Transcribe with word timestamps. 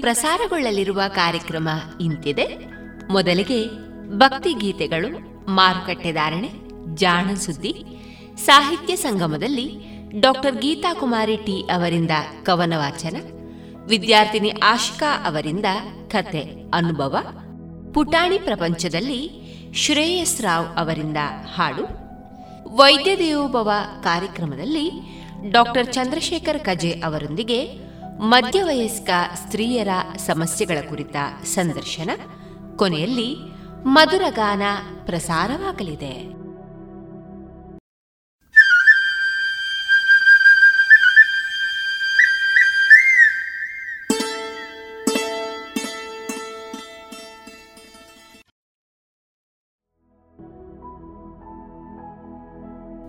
ಪ್ರಸಾರಗೊಳ್ಳಲಿರುವ 0.00 1.02
ಕಾರ್ಯಕ್ರಮ 1.08 1.68
ಇಂತಿದೆ. 2.00 2.58
ಮೊದಲಿಗೆ 3.10 3.66
ಭಕ್ತಿ 4.16 4.52
ಗೀತೆಗಳು, 4.52 5.08
ಮಾರುಕಟ್ಟೆ 5.50 6.12
ಧಾರಣೆ, 6.12 6.50
ಜಾಣ 6.94 7.34
ಸುದ್ದಿ. 7.34 7.84
ಸಾಹಿತ್ಯ 8.36 8.96
ಸಂಗಮದಲ್ಲಿ 8.96 9.74
ಡಾಕ್ಟರ್ 10.20 10.56
ಗೀತಾ 10.56 10.94
ಕುಮಾರಿ 10.94 11.36
ಟಿ 11.36 11.60
ಅವರಿಂದ 11.60 12.10
ಕವನ 12.42 12.72
ವಾಚನ 12.76 13.16
ವಿದ್ಯಾರ್ಥಿನಿ 13.86 14.48
ಆಶಿಕಾ 14.48 15.26
ಅವರಿಂದ 15.26 15.64
ಕತೆ, 16.08 16.70
ಅನುಭವ. 16.74 17.16
ಪುಟಾಣಿ 17.94 18.38
ಪ್ರಪಂಚದಲ್ಲಿ 18.38 19.30
ಶ್ರೇಯಸ್ 19.74 20.42
ರಾವ್ 20.42 20.66
ಅವರಿಂದ 20.76 21.16
ಹಾಡು. 21.54 21.84
ವೈದ್ಯ 22.76 23.16
ದೇವೋಭವ 23.16 23.70
ಕಾರ್ಯಕ್ರಮದಲ್ಲಿ 24.02 24.90
ಡಾಕ್ಟರ್ 25.50 25.92
ಚಂದ್ರಶೇಖರ್ 25.92 26.60
ಕಜೆ 26.60 26.90
ಅವರೊಂದಿಗೆ 26.90 27.89
ಮಧ್ಯವಯಸ್ಕ 28.20 29.10
ಸ್ತ್ರೀಯರ 29.34 29.88
ಸಮಸ್ಯೆಗಳ 30.16 30.78
ಕುರಿತ 30.88 31.16
ಸಂದರ್ಶನ. 31.44 32.10
ಕೊನೆಯಲ್ಲಿ 32.76 33.36
ಮಧುರಗಾನ 33.84 34.62
ಪ್ರಸಾರವಾಗಲಿದೆ. 35.06 36.40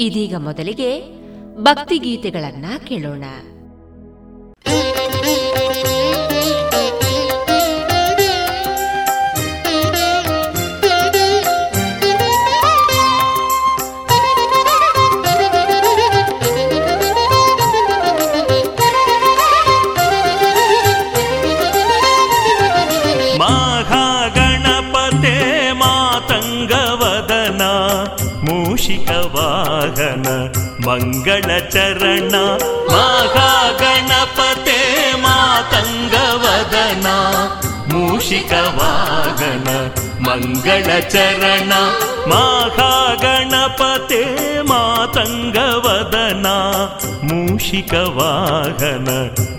ಇದೀಗ 0.04 0.36
ಮೊದಲಿಗೆ 0.36 1.02
ಭಕ್ತಿಗೀತೆಗಳನ್ನ 1.62 2.66
ಕೇಳೋಣ. 2.88 3.24
ಮಂಗಳ 31.32 31.52
ಚರಣ 31.74 32.36
ಮಹಾ 32.92 33.50
ಗಣಪತೆ 33.80 34.80
ಮಾತಂಗವದನ, 35.16 37.08
ಮೂಷಿಕವಾಗನ 37.92 39.70
ಮಂಗಳ 40.28 40.88
ಚರಣ 41.14 41.72
ಮಹಾ 42.32 42.90
ಗಣಪತೆ 43.22 44.22
ಮಾತಂಗವದನ 44.64 46.48
ಮೂಷಿಕವಾಹನ 47.30 49.10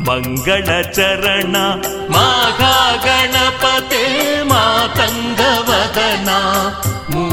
ಮಂಗಳ 0.09 0.69
ಚರಣ 0.93 1.57
ಮಹಾ 2.11 2.75
ಗಣಪತೆ 3.05 4.05
ಮಾತಂಗವದನ 4.43 6.31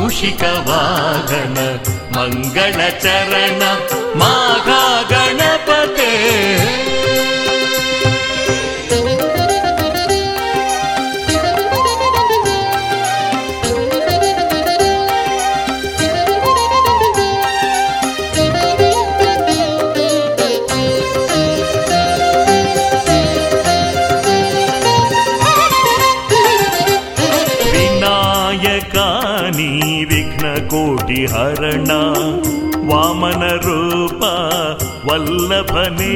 मूषिकवाहन 0.09 1.57
मङ्गलचरण 2.15 3.61
माघा 4.21 4.81
गणपते 5.11 6.09
हरणा 31.31 32.01
वामनूपा 32.89 34.33
वल्लभने 35.07 36.15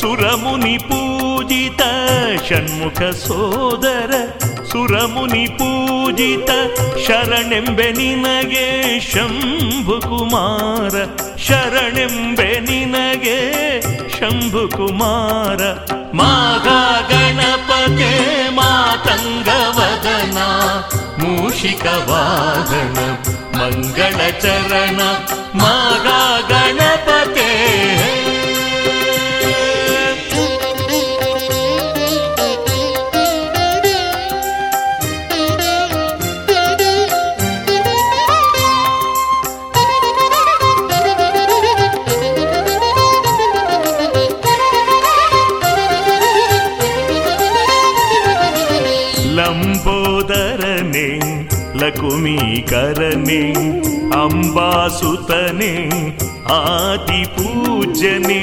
सुरमुनिपूजिता 0.00 1.92
षण्मुखसोदर 2.48 4.12
ಸುರಮುನಿ 4.70 5.46
ಪೂಜಿತ 5.58 6.50
ಶರಣೆಂಬೆ 7.06 7.88
ನಿನಗೆ 7.92 8.66
ಶಂಭುಕುಮಾರ 9.12 10.94
ಶರಣೆಂಬೆ 11.38 12.60
ನಿನಗೆ 12.60 13.38
ಶಂಭುಕುಮಾರ 14.18 15.60
ಮಾಘ 16.14 16.66
ಗಣಪತೆ 17.10 18.12
ಮಾತಂಗವದನ 18.50 20.38
ಮೂಷಿಕವಾದನ 21.20 22.98
ಮಂಗಳ 23.58 24.18
ಚರಣ. 24.40 25.00
ಮಾಘ 25.54 26.06
ಗಣಪತೆ 26.50 27.48
करणे 52.70 53.40
अम्बासुतने 54.16 55.72
आदिपूजने 56.56 58.42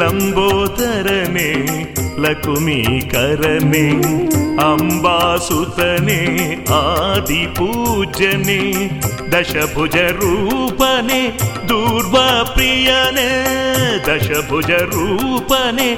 लम्बोदरने 0.00 1.50
लकुमीकरणे 2.24 3.86
अम्बासुतने 4.64 6.18
आदिपूजने 6.78 8.60
दशभुजरूपने 9.34 11.20
दूर्बप्रियने 11.70 13.28
दशभुजरूपने 14.08 15.88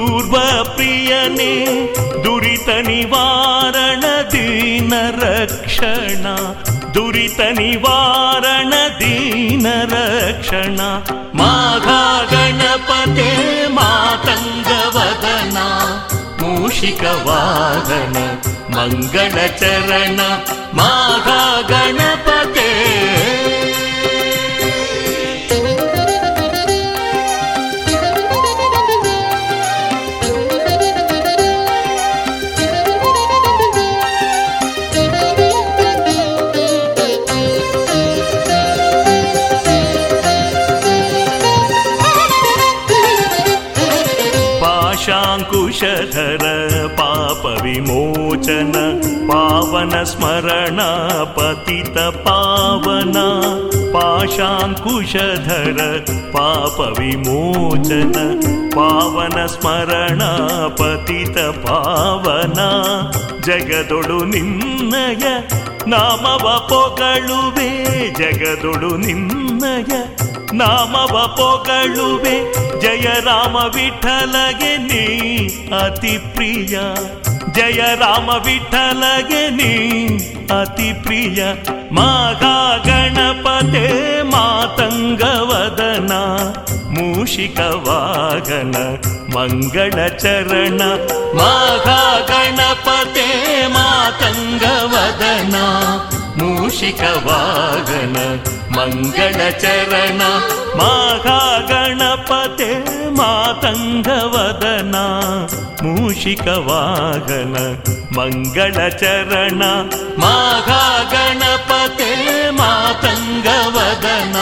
भुजरूपने 0.00 1.52
दुरितनिवारण 2.24 4.02
दीनरक्षणा 4.32 6.34
दुरितनिवारण 6.94 8.70
दीनरक्षण 9.00 10.78
मागा 11.40 12.02
गणपते 12.32 13.30
मातङ्गवदना 13.76 15.66
मूषिकवादन 16.40 18.16
मङ्गलचरण 18.76 20.18
माघा 20.80 21.42
गणपते 21.70 22.68
धर 45.82 46.42
पापविमोचन 46.98 48.72
पावन 49.30 49.92
स्मरण 50.10 50.78
पति 51.36 51.82
त 51.96 52.04
पावन 52.26 53.12
पाशान्तुष 53.94 55.14
धर 55.46 55.78
पावन 58.74 59.46
स्मरण 59.54 60.20
पतित 60.80 61.38
पावन 61.64 62.58
जगदोडु 63.46 64.24
निन्नय 64.32 65.24
नामव 65.92 66.46
पोगळुवे 66.70 67.70
जगदोडु 68.18 68.96
निन्नय 69.06 69.92
ನಾಮವ 70.52 71.34
ಪೊಗಳುವೆ, 71.36 72.52
ಜಯ 72.80 73.08
ರಾಮ 73.20 73.56
ವಿಠಲಗೆ 73.56 74.76
ನೀ 74.76 75.04
ಅತಿ 75.78 76.18
ಪ್ರಿಯ. 76.18 76.78
ಜಯ 77.52 77.80
ರಾಮ 77.94 78.30
ವಿಠಲಗೆ 78.44 79.48
ನೀ 79.50 80.06
ಅತಿ 80.60 80.92
ಪ್ರಿಯ. 81.02 81.44
ಮಾಘಾ 81.92 82.76
ಗಣಪತೆ 82.84 84.22
ಮಾತಂಗವದನ, 84.22 86.12
ಮೂಷಿಕ 86.90 87.60
ವಾಗನ 87.60 88.76
ಮಂಗಳ 89.36 90.08
ಚರಣ. 90.08 90.80
ಮಾಘಾ 91.34 92.06
ಗಣಪತೆ 101.70 102.70
ಮಾತಂಗವದನ 103.18 104.96
ಮೂಷಿಕ 105.84 106.46
ವಾಗನ 106.66 107.56
ಮಂಗಳ 108.16 108.76
ಚರಣ 109.02 109.62
ಮಾಘಾ 110.22 110.80
ಗಣಪತೆ 111.02 112.10
ಮಾತಂಗವದನ 112.60 114.36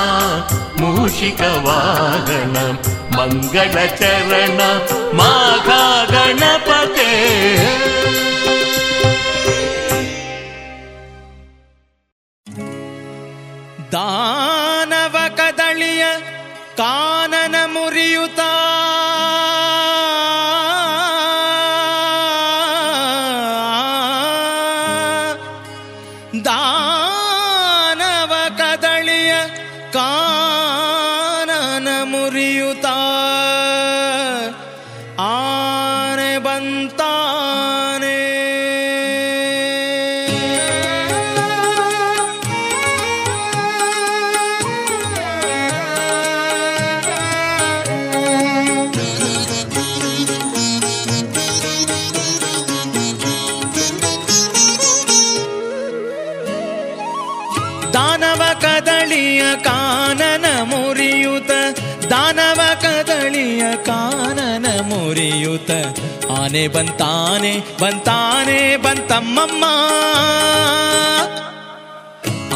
ಮೂಷಿಕ 0.82 1.42
ವಾಗನ 1.58 2.54
ಮಂಗಳ 3.20 3.94
ಚರಣ 4.00 4.60
ಮಾಘಾ 4.62 5.60
ಗಣಪತೆ 5.92 6.38
ಮಾತಂಗವದನ 6.98 7.14
ಮೂಷಿಕ 7.20 7.82
ವಾಗನ 7.82 7.86
ಮಂಗಳ 7.98 8.06
ಚರಣ 8.32 8.37
ದಾನವ 13.92 15.16
ಕದಳಿಯ 15.36 16.04
ಕಾನನ 16.76 17.56
ಮುರಿಯುತ್ತ 17.66 18.40
ಮುರಿಯುತ 65.28 65.70
ಆನೆ 66.40 66.68
ಬಂತಾನೆ 66.68 67.52
ಬಂತಾನೆ, 67.80 68.76
ಬಂತಮ್ಮಮ್ಮ. 68.76 69.64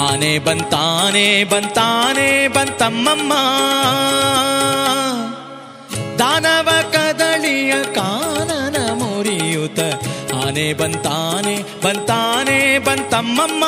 ಆನೆ 0.06 0.38
ಬಂತಾನೆ 0.38 1.44
ಬಂತಾನೆ, 1.44 2.48
ಬಂತಮ್ಮಮ್ಮ. 2.48 3.32
ದಾನವ 6.18 6.68
ಕದಳಿಯ 6.92 7.72
ಕಾನನ 7.94 8.76
ಮುರಿಯುತ. 8.92 9.80
ಆನೆ 10.46 10.72
ಬಂತಾನೆ 10.72 11.56
ಬಂತಾನೆ, 11.84 12.78
ಬಂತಮ್ಮಮ್ಮ. 12.78 13.64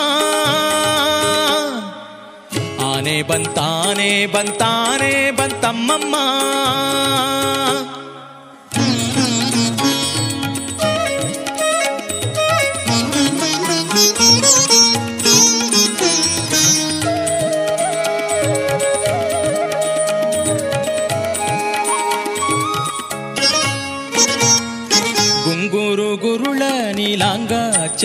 ಆನೆ 2.87 3.23
ಬಂತಾನೆ 3.23 4.27
ಬಂತಾನೆ, 4.27 5.31
ಬಂತಮ್ಮಮ್ಮ. 5.31 6.17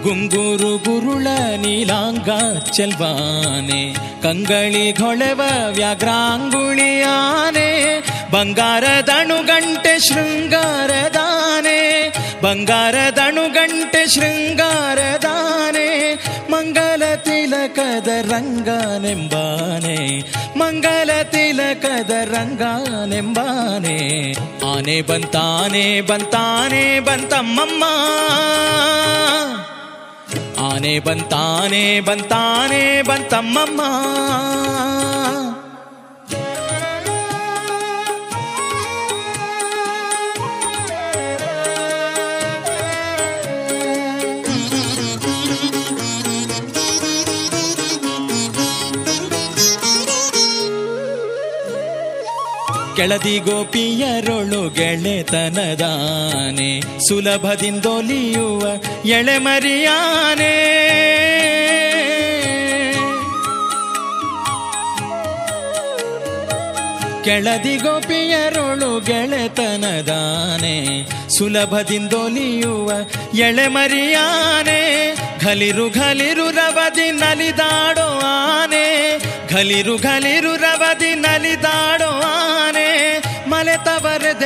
ಗುಂಗುರು 0.08 0.70
ಗುರುಳ 0.78 1.26
ನೀಲಾಂಗ 1.56 2.28
ಚೆಲ್ವಾನೆ, 2.70 3.92
ಕಂಗಳಿ 4.22 4.92
ಗೊಳೆವ 4.92 5.40
ವ್ಯಾಗ್ರಾಂಗುಳಿಯಾನೆ 5.70 7.66
ಬಂಗಾರದಣುಗಂಟೆ 8.30 9.98
ಶೃಂಗಾರದಾನೆ 9.98 11.76
ಬಂಗಾರದಣುಗಂಟೆ 12.42 14.06
ಶೃಂಗಾರದಾನೆ, 14.06 15.86
ಮಂಗಲ 16.50 17.02
ತಿಲಕದ 17.14 18.08
ರಂಗನೆಂಬಾನೆ, 18.32 19.98
ಮಂಗಲ 20.58 21.10
ತಿಲಕದ 21.22 22.10
ರಂಗನೆಂಬಾನೆ, 22.10 23.98
ಆನೆ 24.72 25.00
ಬಂತಾನೆ 25.00 26.00
ಬಂತಾನೆ 26.00 27.00
ಬಂತಮ್ಮಮ್ಮ. 27.00 27.84
ಆನೆ 30.58 30.98
ಬಂತಾನೆ 30.98 32.00
ಬಂತಾನೆ 32.00 33.02
ಬಂತಮ್ಮಮ್ಮ. 33.02 33.80
ಕೆಳದಿ 52.98 53.38
ಗೋಪಿಯರೊಳು 53.38 54.62
ಗೆಳೆತನದಾನೆ, 54.76 56.70
ಸುಲಭದಿಂದೊಲಿಯುವ 57.08 58.62
ಎಳೆಮರಿಯಾನೆ 59.04 60.54
ಕೆಳದಿ 67.26 67.76
ಗೋಪಿಯರೊಳು 67.76 68.90
ಗೆಳೆತನದಾನೆ, 69.00 70.76
ಸುಲಭದಿಂದೊಲಿಯುವ 71.38 72.90
ಎಳೆಮರಿಯಾನೆ 73.38 74.80
ಘಲಿರು 75.40 75.86
ಘಲಿರು 75.90 76.46
ರವದಿ 76.50 77.08
ನಲಿದಾಡೋ 77.12 78.08
ಆನೆ, 78.24 78.86
ಘಲಿರು 79.50 79.96
ಘಲಿರು 79.98 80.54
ರವದಿ 80.56 81.14
ನಲಿದಾಡೋ 81.14 82.07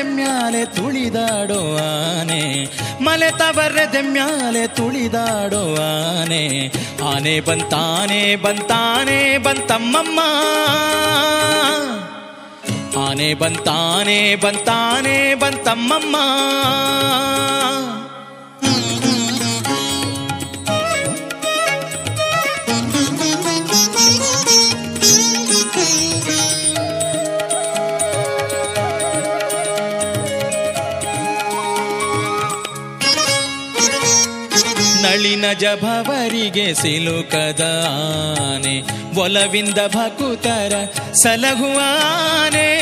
ಮ್ಯಾಲೆ 0.03 0.65
ತುಳಿದಾಡೋ 0.65 1.77
ಆನೆ 1.77 2.69
ಮಲೆತವರದೆ 3.01 4.01
ಮ್ಯಾಲೆ 4.01 4.67
ತುಳಿದಾಡೋ 4.67 5.75
ಆನೆ. 5.75 6.73
ಆನೆ 7.15 7.41
ಬಂತಾನೆ 7.41 8.37
ಬಂತಾನೆ, 8.37 9.39
ಬಂತಮ್ಮಮ್ಮ. 9.39 10.21
ಆನೆ 13.01 13.35
ಬಂತಾನೆ 13.35 14.35
ಬಂತಾನೆ, 14.35 15.35
ಬಂತಮ್ಮಮ್ಮ. 15.35 16.17
ನಳಿನ 35.03 35.53
ಜಭವರಿಗೆ 35.53 36.75
ಸಿಲುಕದಾನೆ, 36.75 38.83
ಒಲವಿಂದ 39.21 39.79
ಭಕುತರ 39.87 40.75
ಸಲಹುವಾನೆ. 41.23 42.73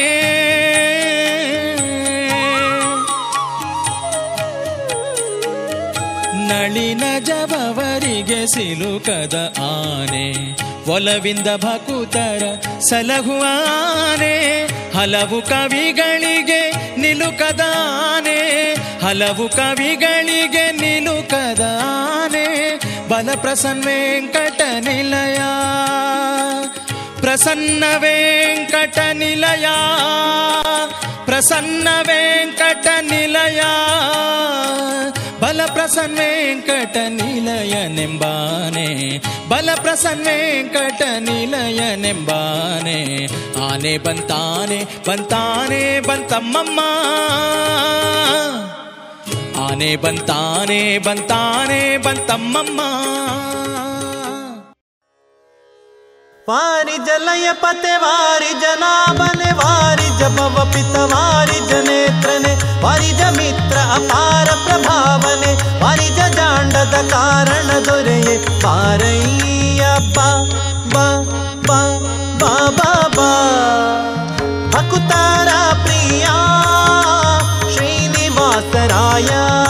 ನಳಿನ 6.49 7.03
ಜಭವರಿಗೆ 7.25 8.47
ಸಿಲುಕದ 8.47 9.53
ಆನೆ 9.59 10.61
ಒಲವಿಂದ 10.91 11.47
ಭಕುತರ 11.57 12.43
ಸಲಹುವಾನೆ. 12.89 14.67
ಹಲವು 14.99 15.43
ಕವಿಗಳಿಗೆ 15.43 16.97
ನಿಲುಕದಾನೆ, 16.97 18.75
ಹಲವು 19.05 19.49
ಕವಿಗಳಿಗೆ 19.49 20.73
కదానే 21.33 22.79
బల 23.09 23.35
ప్రసన్న 23.35 23.83
వెంకట 23.87 24.63
నిలయా. 24.63 25.51
ప్రసన్న 27.23 27.87
వెంకట 27.87 29.01
నిలయా. 29.01 29.77
ప్రసన్న 31.29 32.05
వెంకట 32.09 32.89
నిలయా. 33.01 33.73
బల 35.43 35.65
ప్రసన్న 35.65 36.19
వెంకట 36.19 36.99
నిలయ 36.99 37.89
నింబానే. 37.89 39.21
బల 39.49 39.75
ప్రసన్న 39.75 40.31
వెంకట 40.31 41.03
నిలయ 41.03 41.97
నింబానే. 41.97 43.29
ఆనే 43.65 43.99
బంతానే 43.99 44.87
బంతానే 45.09 46.01
బంతమ్మమ్మా. 46.01 47.07
ಆನೆ 49.71 49.91
ಬಂತಾನೆ 49.97 50.81
ಬಂತಾನೆ 50.99 51.81
ಬಂತಮ್ಮಮ್ಮ 51.99 52.81
ವಾರಿ 56.49 56.97
ಜಲಯ 57.07 57.49
ಪತೆ 57.63 57.93
ವಾರಿ 58.05 58.53
ಜನಾಭನೆ 58.63 59.51
ವಾರಿ 59.61 60.09
ಜಪವ 60.21 60.65
ಪಿತ 60.73 60.97
ವಾರಿ 61.13 61.59
ಜನೇತ್ರನೆ 61.71 62.53
ವಾರಿ 62.85 63.13
ಜ 63.13 63.29
ಮಿತ್ರ 63.39 63.77
ಅಪಾರ 63.97 64.49
ಪ್ರಭಾವನೆ 64.65 65.53
ವಾರಿ 65.83 66.09
ಜ 66.17 66.29
ಜಾಂಡದ 66.39 66.97
ಕಾರಣ 67.13 67.71
ದೊರೆಯೆ 67.89 68.35
ಪಾರಯ್ಯ 68.65 69.83
ಬಾ 70.17 70.29
ಬಾ 70.95 71.07
ಬಾ 71.69 71.81
ಬಾ 72.43 72.53
ಬಾ 72.79 72.91
ಬಾ 73.17 73.31
ಭಕುತಾರ 74.73 75.49
शङ्कराय 78.81 79.70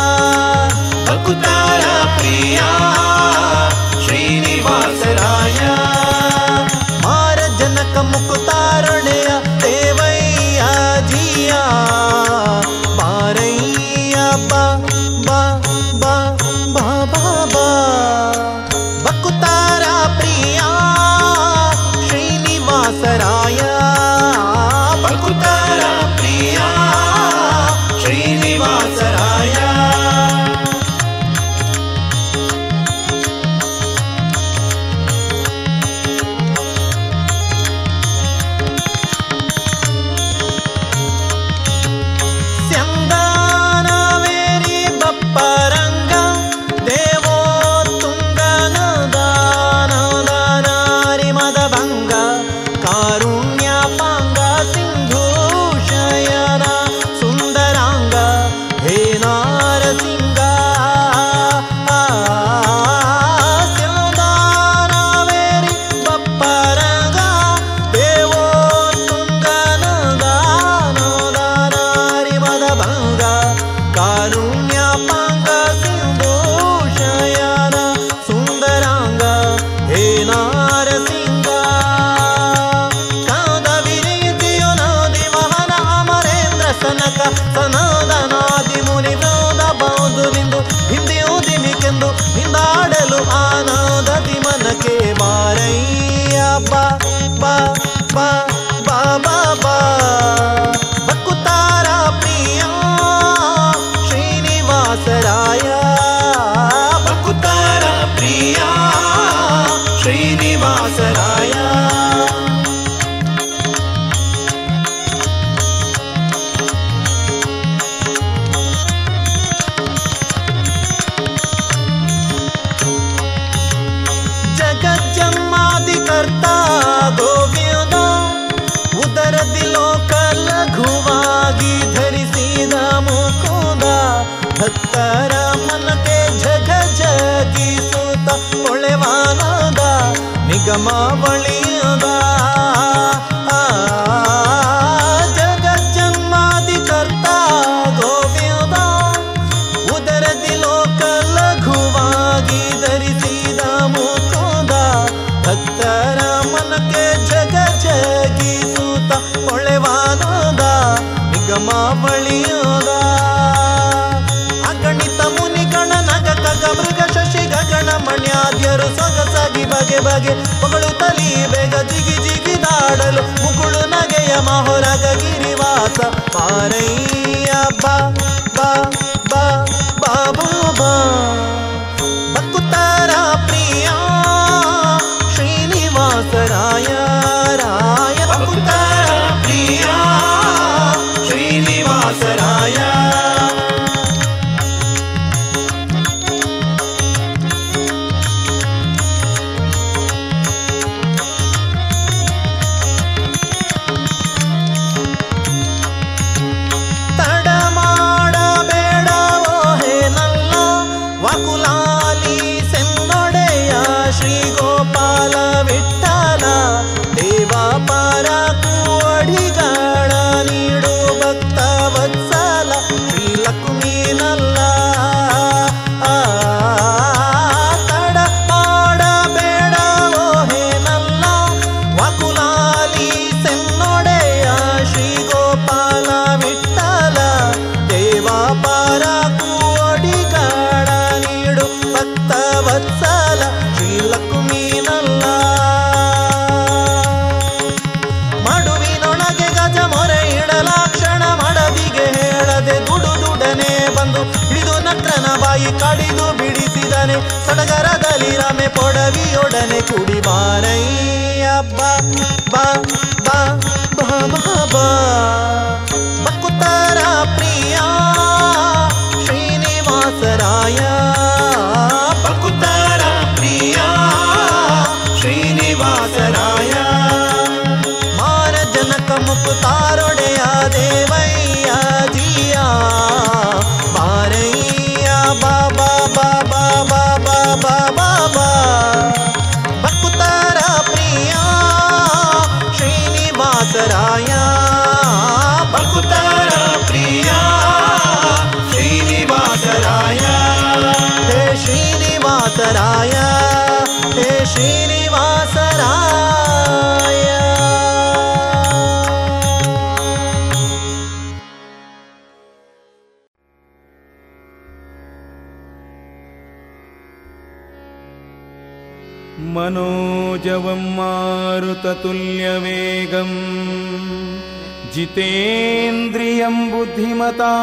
जितेन्द्रियं 325.10 326.56
बुद्धिमता 326.70 327.54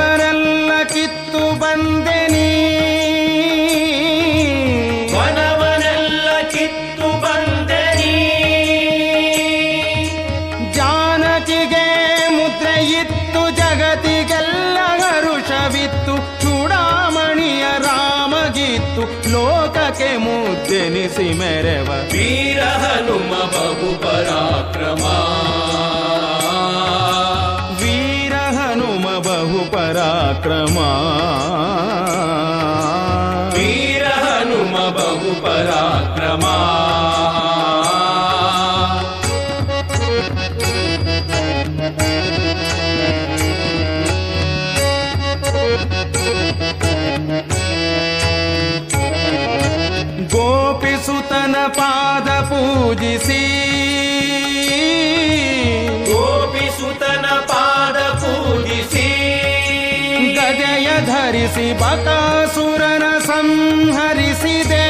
ಧರಿಸಿ 61.42 61.72
ಬಕಾಸುರನ 61.72 63.04
ಸಂಹರಿಸಿದೆ. 63.26 64.84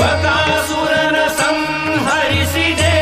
ಬಕಾಸುರನ 0.00 1.16
ಸಂಹರಿಸಿದೆ. 1.38 2.94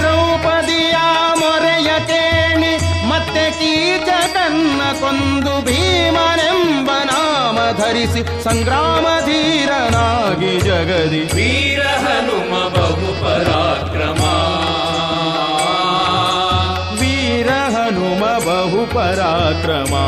ದ್ರೌಪದಿಯ 0.00 0.96
ಮೊರೆಯ 1.40 1.90
ಕೇಳಿ 2.06 2.72
ಮತ್ತೆ 3.08 3.44
ಕೀಚಕನ್ನ 3.50 4.82
ಕೊಂದು 5.00 5.54
ಭೀಮನೆಂಬ 5.66 6.90
ನಾಮ 7.04 7.58
ಧರಿಸಿ 7.76 8.44
ಸಂಗ್ರಾಮ 8.44 9.06
ಧೀರನಾಗಿ 9.24 10.54
ಜಗದಿ. 10.60 11.22
ವೀರ 11.36 11.83
पराक्रमा। 18.94 20.04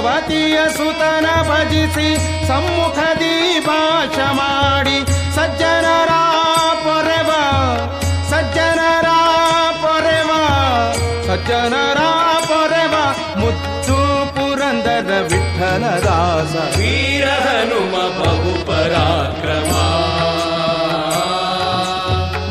ಸತ್ಯವತಿಯ 0.00 0.58
ಸುತನ 0.76 1.26
ಭಜಿಸಿ 1.48 2.06
ಸಮ್ಮುಖದಿ 2.48 3.32
ಭಾಷ 3.66 4.16
ಮಾಡಿ 4.38 4.96
ಸಜ್ಜನರ 5.36 6.12
ಪೊರೆವ 6.84 7.30
ಸಜ್ಜನರ 8.30 9.08
ಪೊರೆವ 9.82 10.30
ಸಜ್ಜನರ 11.28 12.00
ಪೊರೆವ 12.48 12.94
ಮುದ್ದು 13.40 13.98
ಪುರಂದರ 14.36 15.10
ವಿಠಲದಾಸ 15.30 16.54
ವೀರ 16.78 17.26
ಹನುಮ 17.44 17.94
ಬಹು 18.18 18.54
ಪರಾಕ್ರಮ 18.68 19.74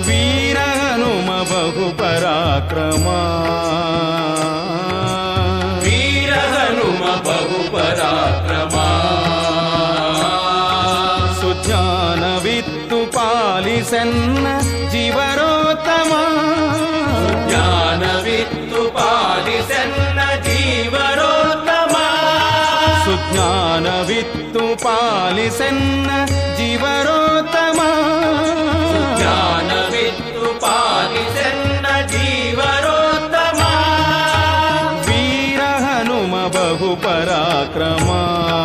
ವೀರ 0.08 0.60
ಹನುಮ 0.80 1.32
ಬಹು 1.52 1.88
ಪರಾಕ್ರಮ 1.98 3.08
सुज्ञानवित्तु 11.41 12.99
पालिषन् 13.17 14.17
जीवरोत्तमा। 14.91 16.23
ज्ञानवित्तु 17.49 18.83
पालिषन् 18.99 19.97
जीवरोत्तम। 20.47 21.93
सुज्ञानवित्तु 23.05 24.65
पालिषन् 24.85 26.27
जीवरो 26.57 27.10
क्रमा 37.81 38.60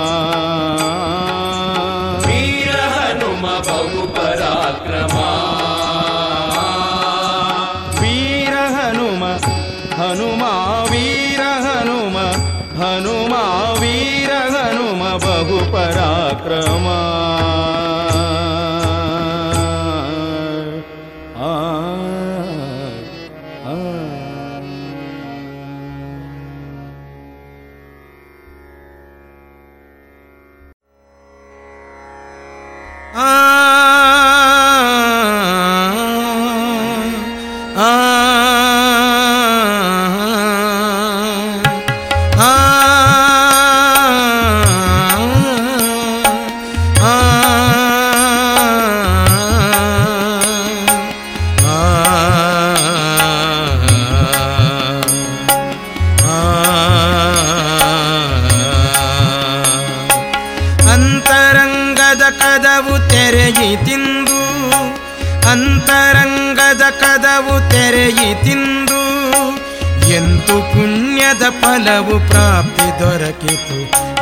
ಫಲವು 71.75 72.27
ಪ್ರಾಪ್ತಿ 72.29 72.99
ದೊರಕಿತು 72.99 73.79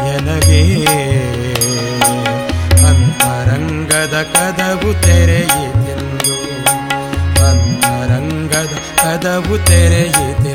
ಎನಗೆ. 0.07 0.85
ಅಂತರಂಗದ 2.87 4.25
ಕದವು 4.33 5.01
ತೆರೆಯಿತೆಂದು. 5.01 6.35
ಅಂತರಂಗದ 7.47 8.77
ಕದವು 9.03 9.65
ತೆರೆಯಿತೆಂದು 9.65 10.52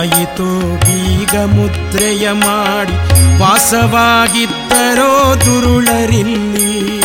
ದಿನವಾಯಿತು 0.00 0.76
ಬೀಗ 0.76 1.40
ಮುದ್ರೆಯ 1.44 2.32
ಮಾಡಿ 2.32 2.92
ವಾಸವಾಗಿದ್ದರೋ 3.38 5.34
ದುರುಳರಿಲ್ಲಿ. 5.34 6.98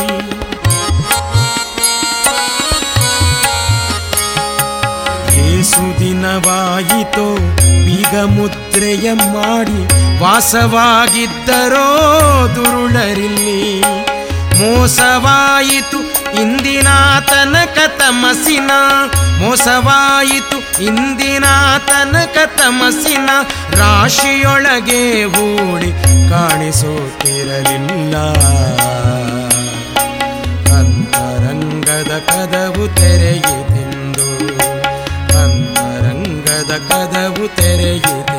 ಏಸು 5.60 6.00
ದಿನವಾಯಿತು. 6.00 7.36
ಬೀಗ 7.86 8.20
ಮುದ್ರೆಯ 8.24 9.14
ಮಾಡಿ 9.14 9.86
ವಾಸವಾಗಿದ್ದರೋ 10.20 11.88
ದುರುಳರಿಲ್ಲಿ. 12.56 13.82
ಮೋಸವಾಯಿತು. 14.60 16.00
ಇಂದಿನಾತನ 16.42 17.56
ಕತಮಸಿನ 17.66 18.72
ತಮಸಿನ 18.72 18.72
ಮೋಸವಾಯಿತು 19.40 20.58
ಇಂದಿನ 20.86 21.46
ತನಕ 21.90 22.38
ತಮಸಿನ 22.58 23.30
ರಾಶಿಯೊಳಗೆ 23.80 25.02
ಹೂಡಿ 25.34 25.92
ಕಾಣಿಸುತ್ತಿರಲಿಲ್ಲ 26.32 28.16
ಅಂತರಂಗದ 30.80 32.14
ಕದವು 32.30 32.86
ತೆರೆಯಿತೆಂದು 32.96 34.28
ಅಂತರಂಗದ 35.44 36.74
ಕದವು 36.90 37.46
ತೆರೆಯಿತೆಂದು 37.56 38.35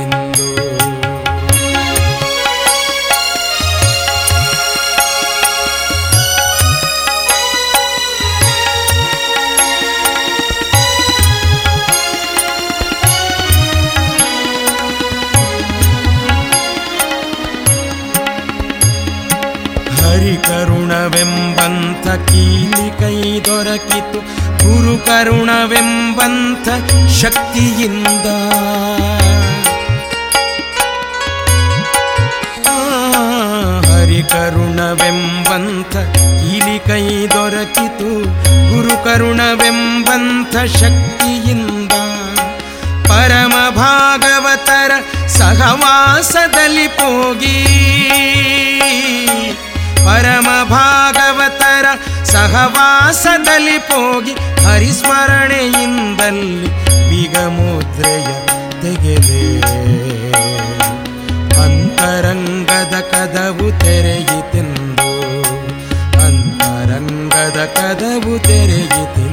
ಕೀಲಿ 22.16 22.98
ಕೈ 22.98 23.40
ದೊರಕಿತು 23.40 24.46
ಗುರು 24.66 25.06
ಕರುಣವೆಂಬಂಥ 25.06 26.68
ಶಕ್ತಿಯಿಂದ. 27.08 28.26
ಆ, 32.68 32.78
ಹರಿಕರುಣವೆಂಬಂಥ 33.90 35.96
ಕೀಲಿ 35.96 36.78
ಕೈ 36.78 37.26
ದೊರಕಿತು 37.26 38.24
ಗುರು 38.74 39.04
ಕರುಣವೆಂಬಂಥ 39.04 40.56
ಶಕ್ತಿಯಿಂದ. 40.56 41.92
ಪರಮ 43.06 43.76
ಭಾಗವತರ 43.76 44.92
ಸಹವಾಸದಲ್ಲಿ 45.26 46.86
ಹೋಗಿ 46.86 47.66
ಪರಮ 50.04 50.64
ಭಾಗವತರ 50.64 51.25
ಸಹವಾಸದಲ್ಲಿ 52.46 53.76
ಹೋಗಿ 53.76 54.32
ಹರಿಸ್ಮರಣೆಯಿಂದಲ್ಲಿ 54.64 56.68
ಬಿಗಮುದ್ರೆಯ 57.08 58.28
ತೆಗೆದೆ. 58.82 59.40
ಅಂತರಂಗದ 61.62 62.94
ಕದವು 63.12 63.66
ತೆರೆಯಿತೆಂದು 63.80 65.08
ಅಂತರಂಗದ 66.26 67.58
ಕದವು 67.74 68.38
ತೆರೆಯಿತೆಂದು 68.38 69.25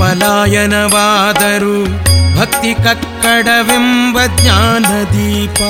ಪಲಾಯನವಾದರು 0.00 1.76
ಭಕ್ತಿ 2.36 2.72
ಕಕ್ಕಡವೆಂಬ 2.84 4.18
ಜ್ಞಾನ 4.36 4.84
ದೀಪ 5.12 5.60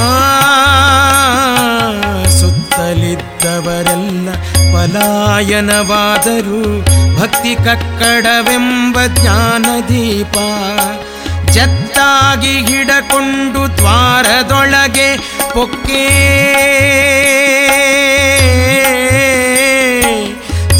ಆ, 0.00 0.10
ಸುತ್ತಲಿದ್ದವರೆಲ್ಲ 2.38 4.28
ಪಲಾಯನವಾದರು 4.74 6.60
ಭಕ್ತಿ 7.18 7.54
ಕಕ್ಕಡವೆಂಬ 7.64 8.96
ಜ್ಞಾನ 9.14 9.66
ದೀಪ 9.88 10.36
ಜತ್ತಾಗಿ 11.52 12.54
ಹಿಡಕೊಂಡು 12.66 13.62
ದ್ವಾರದೊಳಗೆ 13.76 15.08
ಪೊಕ್ಕೆ 15.54 16.02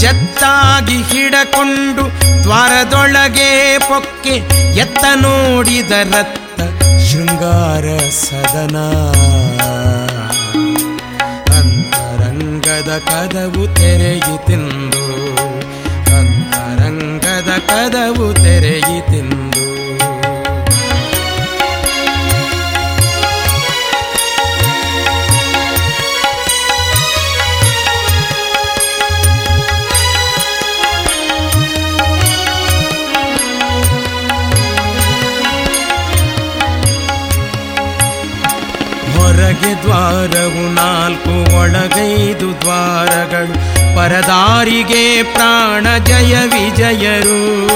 ಜತ್ತಾಗಿ 0.07 1.03
ಹಿಡಕೊಂಡು 1.03 2.05
ದ್ವಾರದೊಳಗೆ 2.43 3.51
ಪೊಕ್ಕೆ 3.79 4.35
ಎತ್ತ 4.81 5.05
ನೋಡಿದ 5.17 5.93
ರತ್ತ 6.13 6.61
ಶೃಂಗಾರ 7.07 7.87
ಸದನ. 8.21 8.77
ಅಂತರಂಗದ 11.59 12.91
ಕದವು 13.09 13.75
ತೆರೆಯಿತೆಂದು 13.75 15.05
ಅಂತರಂಗದ 16.19 17.51
ಕದವು 17.69 18.35
ತೆರೆಯಿತೆಂದು 18.35 19.46
ದ್ವಾರವು 39.97 40.75
ನಾಲ್ಕು 40.75 41.57
ಒಳಗೈದು 41.57 42.61
ದ್ವಾರಗಳು. 42.61 43.55
ಪರದಾರಿಗೆ 43.97 45.23
ಪ್ರಾಣ 45.23 45.99
ಜಯ 45.99 46.37
ವಿಜಯರು. 46.37 47.67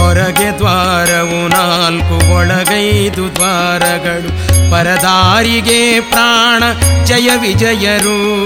ಹೊರಗೆ 0.00 0.58
ದ್ವಾರವು 0.58 1.48
ನಾಲ್ಕು 1.48 2.32
ಒಳಗೈದು 2.32 3.36
ದ್ವಾರಗಳು. 3.36 4.28
ಪರದಾರಿಗೆ 4.70 6.00
ಪ್ರಾಣ 6.00 6.62
ಜಯ 7.04 7.30
ವಿಜಯರು. 7.36 8.44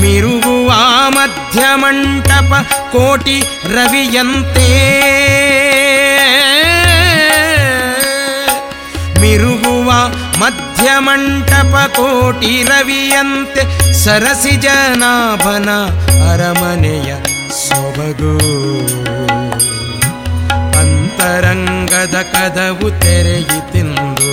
ಮಿರುಗುವ 0.00 0.72
ಮಧ್ಯ 1.08 1.60
ಮಂಟಪ 1.74 2.66
ಕೋಟಿ 2.92 3.40
ರವಿಯಂತೆ. 3.74 5.19
ಕೋಟಿ 11.96 12.62
ರವಿಯಂತೆ 12.62 13.62
ಸರಸಿ 13.92 14.56
ಜನಾಭನ 14.56 15.68
ಅರಮನೆಯ 16.30 17.10
ಸೊಬಗು. 17.64 18.34
ಅಂತರಂಗದ 20.78 22.16
ಕದವು 22.22 22.90
ತೆರೆಯಿತಿಂದು 23.00 24.30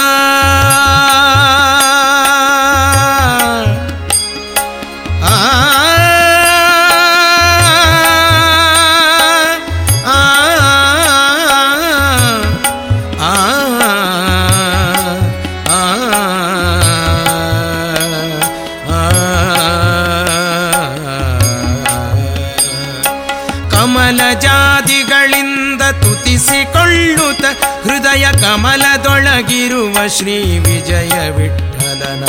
ಜಾತಿಗಳಿಂದ 24.40 25.82
ತುತಿಸಿಕೊಳ್ಳುತ್ತ 25.82 27.44
ಹೃದಯ 27.84 28.26
ಕಮಲದೊಳಗಿರುವ 28.32 30.08
ಶ್ರೀ 30.08 30.58
ವಿಜಯ 30.58 31.30
ವಿಠಲನ 31.30 32.24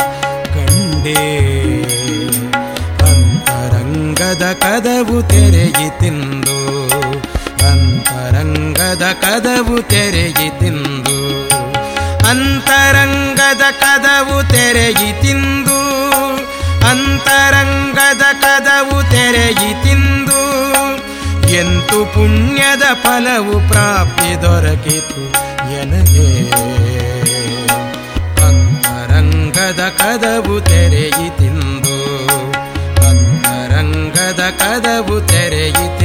ಕಂಡೇ. 0.45 1.44
ಕದವು 4.76 5.23
ತೆರೆಯಿತಿಂದು 5.23 6.55
ಅಂತರಂಗದ 7.67 9.03
ಕದವು 9.21 9.82
ತೆರೆಯಿತಿಂದು 9.82 11.15
ಅಂತರಂಗದ 12.30 13.61
ಕದವು 13.71 14.49
ತೆರೆಯಿತಿಂದು 14.49 15.78
ಅಂತರಂಗದ 16.89 18.23
ಕದವು 18.41 19.11
ತೆರೆಯಿತಿಂದು 19.11 20.41
ಎಂತು 21.53 22.05
ಪುಣ್ಯದ 22.05 22.84
ಫಲವು 23.03 23.71
ಪ್ರಾಪ್ತಿ 23.71 24.41
ದೊರಕಿತು 24.41 25.23
ಎನಗೆ. 25.82 26.30
ಅಂತರಂಗದ 28.47 29.82
ಕದವು 29.97 30.61
ತೆರೆಯಿತಿಂದು 30.61 31.74
ಕದವು 34.53 35.27
ತೆರೆಯಿತಿಂದು 35.27 36.04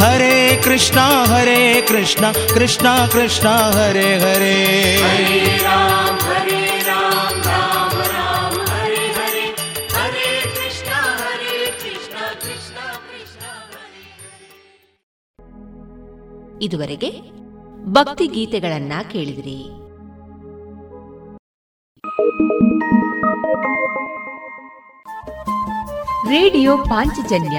हरे 0.00 0.36
कृष्ण 0.64 0.98
हरे 1.30 1.60
कृष्ण 1.88 2.32
कृष्ण 2.54 2.86
कृष्ण 3.12 3.48
हरे 3.76 4.08
हरे 4.22 4.54
हरे 5.02 5.40
राम 5.58 6.16
हरे 6.28 6.60
राम 6.88 7.34
राम 7.48 7.94
राम 8.14 8.54
हरे 8.70 9.04
हरे 9.18 9.44
हरे 9.96 10.30
कृष्णा 10.54 11.00
हरे 11.22 11.60
कृष्णा 11.82 12.24
कृष्णा 12.44 12.86
कृष्णा 13.06 13.52
हरे 13.74 14.02
ಇದುವರೆಗೆ 16.66 17.12
ಭಕ್ತಿ 17.92 18.26
ಗೀತೆಗಳನ್ನ 18.28 18.92
ಕೇಳಿದಿರಿ 19.12 19.60
ರೇಡಿಯೋ 26.28 26.72
ಪಾಂಚಜನ್ಯ 26.82 27.58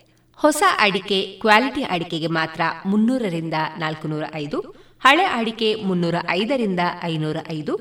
ಹೊಸ 0.43 0.61
ಅಡಿಕೆ 0.79 1.17
ಕ್ವಾಲಿಟಿ 1.41 1.83
ಅಡಿಕೆಗೆ 1.83 2.27
ಮಾತ್ರ 2.27 2.61
ಮುನ್ನೂರರಿಂದ 2.85 3.57
ನಾಲ್ಕುನೂರ 3.77 4.25
ಐದು, 4.33 4.59
ಹಳೆ 5.05 5.25
ಅಡಿಕೆ 5.39 5.69
ಮುನ್ನೂರ 5.87 6.15
ಐದರಿಂದ 6.29 6.79
ಐನೂರ 7.03 7.37
ಐದು, 7.49 7.73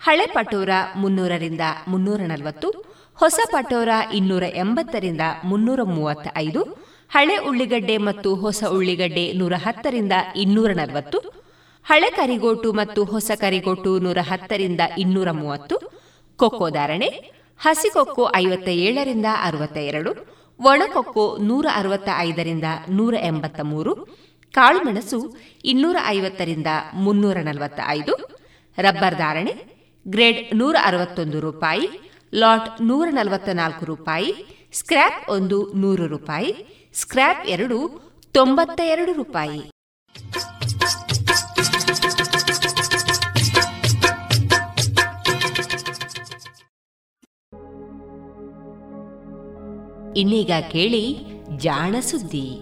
ಹಳೆ 0.00 0.26
ಪಟೋರ 0.26 0.70
ಮುನ್ನೂರರಿಂದ 0.96 1.60
ಮುನ್ನೂರ 1.88 2.20
ನಲವತ್ತು, 2.26 2.68
ಹೊಸ 3.14 3.40
ಪಟೋರ 3.52 3.88
ಇನ್ನೂರ 4.14 4.44
ಎಂಬತ್ತರಿಂದ 4.54 5.20
ಮುನ್ನೂರ 5.44 5.80
ಮೂವತ್ತ 5.82 6.26
ಐದು, 6.36 6.62
ಹಳೆ 7.10 7.36
ಉಳ್ಳಿಗಡ್ಡೆ 7.48 7.96
ಮತ್ತು 7.98 8.34
ಹೊಸ 8.34 8.64
ಉಳ್ಳಿಗಡ್ಡೆ 8.70 9.24
ನೂರ 9.32 9.54
ಹತ್ತರಿಂದ 9.56 10.12
ಇನ್ನೂರ 10.36 10.70
ನಲವತ್ತು, 10.72 11.20
ಹಳೆ 11.86 12.10
ಕರಿಗೋಟು 12.10 12.72
ಮತ್ತು 12.72 13.04
ಹೊಸ 13.04 13.30
ಕರಿಗೋಟು 13.40 13.98
ನೂರ 13.98 14.18
ಹತ್ತರಿಂದ 14.22 14.80
ಇನ್ನೂರ 14.98 15.30
ಮೂವತ್ತು, 15.30 15.78
ಕೊಕ್ಕೋ 16.38 16.68
ಧಾರಣೆ 16.70 17.10
ಹಸಿಕೊಕ್ಕೋ 17.60 18.26
ಐವತ್ತ 18.36 18.68
ಏಳರಿಂದ 18.68 19.28
ಅರವತ್ತ 19.42 19.76
ಎರಡು 19.76 20.39
ಒಣಕೊಕ್ಕೋ 20.60 21.38
ನೂರ 21.40 21.66
ಅರವತ್ತ 21.74 22.08
ಐದರಿಂದ 22.16 22.64
ನೂರ 22.90 23.14
ಎಂಬತ್ತ 23.14 23.60
ಮೂರು 23.62 23.92
ಕಾಳುಮೆಣಸು 24.52 25.36
ಇನ್ನೂರ 25.64 25.96
ಐವತ್ತರಿಂದ 26.06 26.66
ಮುನ್ನೂರ 26.94 27.36
ನಲವತ್ತ 27.36 27.80
ಐದು 27.86 28.14
ರಬ್ಬರ್ 28.78 29.14
ಧಾರಣೆ 29.14 29.52
ಗ್ರೇಡ್ 30.08 30.56
ನೂರ 30.56 30.76
ಅರವತ್ತೊಂದು 30.84 31.40
ರೂಪಾಯಿ, 31.40 31.88
ಲಾಟ್ 32.34 32.82
ನೂರ 32.82 33.08
ನಲವತ್ತ 33.10 33.48
ನಾಲ್ಕು 33.48 33.84
ರೂಪಾಯಿ, 33.84 34.34
ಸ್ಕ್ರ್ಯಾಪ್ 34.72 35.30
ಒಂದು 35.30 35.72
ನೂರು 35.72 36.06
ರೂಪಾಯಿ, 36.06 36.54
ಸ್ಕ್ರ್ಯಾಪ್ 36.94 37.46
ಎರಡು 37.46 37.78
ತೊಂಬತ್ತ 38.32 38.80
ಎರಡು 38.84 39.12
ರೂಪಾಯಿ. 39.12 39.70
ಇನ್ನೀಗ 50.16 50.50
ಕೇಳಿ 50.72 51.16
ಜಾಣ 51.56 51.96
ಸುದ್ದಿ. 52.00 52.60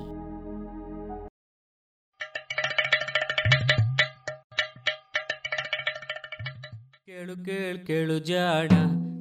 ಕೇಳು 7.07 7.45
ಕೇಳು 7.45 7.87
ಕೇಳು 7.87 8.19
ಜಾಣ 8.19 8.69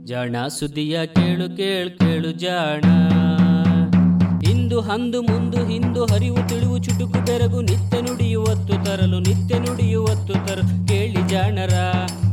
ಜಾಣ 0.05 0.47
ಸುದ್ದಿಯ 0.47 1.07
ಕೇಳು 1.07 1.57
ಕೇಳು 1.57 1.97
ಕೇಳು 1.97 2.31
ಜಾಣ. 2.31 2.83
ಇಂದು 4.49 4.81
ಹಂದು 4.81 5.21
ಮುಂದು 5.21 5.65
ಹಿಂದು 5.65 6.05
ಹರಿವು 6.05 6.47
ತಿಳಿವು 6.47 6.77
ಚುಟುಕು 6.77 7.25
ತೆರಗು 7.25 7.61
ನಿತ್ಯ 7.61 8.01
ನುಡಿಯುವತ್ತು 8.01 8.85
ತರಲು, 8.85 9.19
ನಿತ್ಯ 9.19 9.59
ನುಡಿಯುವತ್ತು 9.59 10.33
ತರಲು 10.33 10.87
ಕೇಳಿ 10.87 11.27
ಜಾಣರ, 11.27 11.73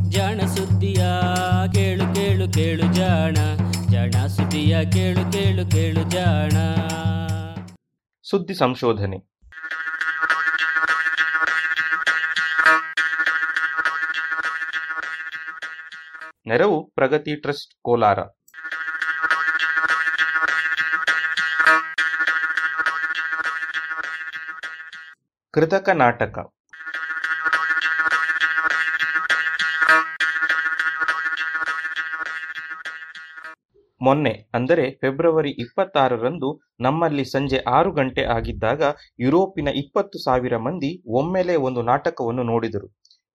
ಜಾಣ 0.08 0.40
ಸುದ್ದಿಯ 0.40 1.04
ಕೇಳು 1.74 2.14
ಕೇಳು 2.14 2.52
ಕೇಳು 2.52 2.94
ಜಾಣ. 2.94 3.36
ಜಾಣ 3.94 4.26
ಸುದ್ದಿಯ 4.26 4.90
ಕೇಳು 4.90 5.32
ಕೇಳು 5.32 5.70
ಕೇಳು 5.70 6.10
ಜಾಣ. 6.10 6.50
ಸುದ್ದಿ 8.30 8.54
ಸಂಶೋಧನೆ. 8.54 9.16
ನೆರವು 16.46 16.90
ಪ್ರಗತಿ 16.90 17.36
ಟ್ರಸ್ಟ್ 17.36 17.74
ಕೋಲಾರ. 17.82 18.18
ಕೃತಕ 25.52 25.88
ನಾಟಕ. 25.88 26.53
ಮೊನ್ನೆ, 34.04 34.32
ಅಂದರೆ 34.56 34.84
ಫೆಬ್ರವರಿ 35.02 35.52
ಇಪ್ಪತ್ತಾರರಂದು 35.64 36.48
ನಮ್ಮಲ್ಲಿ 36.86 37.24
ಸಂಜೆ 37.34 37.58
ಆರು 37.76 37.90
ಗಂಟೆ 37.98 38.22
ಆಗಿದ್ದಾಗ 38.36 38.82
ಯುರೋಪಿನ 39.24 39.68
ಇಪ್ಪತ್ತು 39.82 40.18
ಸಾವಿರ 40.26 40.56
ಮಂದಿ 40.66 40.90
ಒಮ್ಮೆಲೆ 41.20 41.56
ಒಂದು 41.68 41.82
ನಾಟಕವನ್ನು 41.90 42.44
ನೋಡಿದರು. 42.52 42.88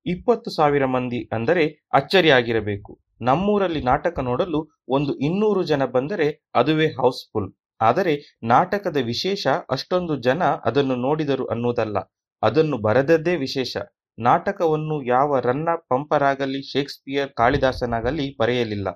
ಇಪ್ಪತ್ತು 0.05 0.49
ಸಾವಿರ 0.57 0.86
ಮಂದಿ 0.95 1.20
ಅಂದರೆ 1.38 1.63
ಅಚ್ಚರಿಯಾಗಿರಬೇಕು. 1.99 2.91
ನಮ್ಮೂರಲ್ಲಿ 3.28 3.82
ನಾಟಕ 3.91 4.15
ನೋಡಲು 4.28 4.59
ಒಂದು 4.95 5.13
ಇನ್ನೂರು 5.28 5.61
ಜನ 5.72 5.84
ಬಂದರೆ 5.95 6.28
ಅದುವೇ 6.59 6.88
ಹೌಸ್ಫುಲ್. 6.99 7.49
ಆದರೆ 7.82 8.13
ನಾಟಕದ 8.51 8.99
ವಿಶೇಷ 9.11 9.47
ಅಷ್ಟೊಂದು 9.76 10.15
ಜನ 10.28 10.43
ಅದನ್ನು 10.70 10.95
ನೋಡಿದರು 11.05 11.45
ಅನ್ನುವುದಲ್ಲ 11.53 11.97
ಅದನ್ನು 12.43 12.78
ಬರೆದದ್ದೇ 12.86 13.34
ವಿಶೇಷ. 13.45 13.74
ನಾಟಕವನ್ನು 14.17 14.95
ಯಾವ 15.11 15.39
ರನ್ನ 15.45 15.70
ಪಂಪರಾಗಲಿ 15.91 16.61
ಶೇಕ್ಸ್ಪಿಯರ್, 16.72 17.30
ಕಾಳಿದಾಸನಾಗಲಿ 17.39 18.26
ಬರೆಯಲಿಲ್ಲ. 18.41 18.89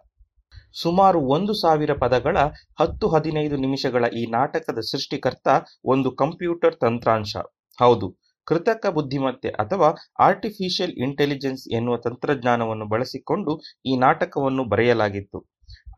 ಸುಮಾರು 0.74 1.20
ಒಂದು 1.20 1.54
ಸಾವಿರ 1.54 1.94
ಪದಗಳ 1.94 2.38
ಹತ್ತು 2.80 3.08
ಹದಿನೈದು 3.10 3.56
ನಿಮಿಷಗಳ 3.56 4.06
ಈ 4.06 4.26
ನಾಟಕದ 4.32 4.80
ಸೃಷ್ಟಿಕರ್ತ 4.80 5.48
ಒಂದು 5.86 6.12
ಕಂಪ್ಯೂಟರ್ 6.12 6.76
ತಂತ್ರಾಂಶ. 6.76 7.36
ಹೌದು, 7.80 8.08
ಕೃತಕ 8.48 8.88
ಬುದ್ಧಿಮತ್ತೆ 8.88 9.50
ಅಥವಾ 9.50 9.90
ಆರ್ಟಿಫಿಷಿಯಲ್ 10.20 10.92
ಇಂಟೆಲಿಜೆನ್ಸ್ 10.92 11.76
ಎನ್ನುವ 11.76 11.98
ತಂತ್ರಜ್ಞಾನವನ್ನು 11.98 12.86
ಬಳಸಿಕೊಂಡು 12.86 13.62
ಈ 13.86 13.98
ನಾಟಕವನ್ನು 13.98 14.64
ಬರೆಯಲಾಗಿತ್ತು. 14.64 15.40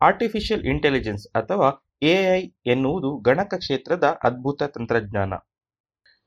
ಆರ್ಟಿಫಿಷಿಯಲ್ 0.02 0.64
ಇಂಟೆಲಿಜೆನ್ಸ್ 0.64 1.26
ಅಥವಾ 1.34 1.68
ಎಐ 2.02 2.40
ಎನ್ನುವುದು 2.66 3.10
ಗಣಕ 3.18 3.54
ಕ್ಷೇತ್ರದ 3.54 4.18
ಅದ್ಭುತ 4.24 4.62
ತಂತ್ರಜ್ಞಾನ. 4.62 5.34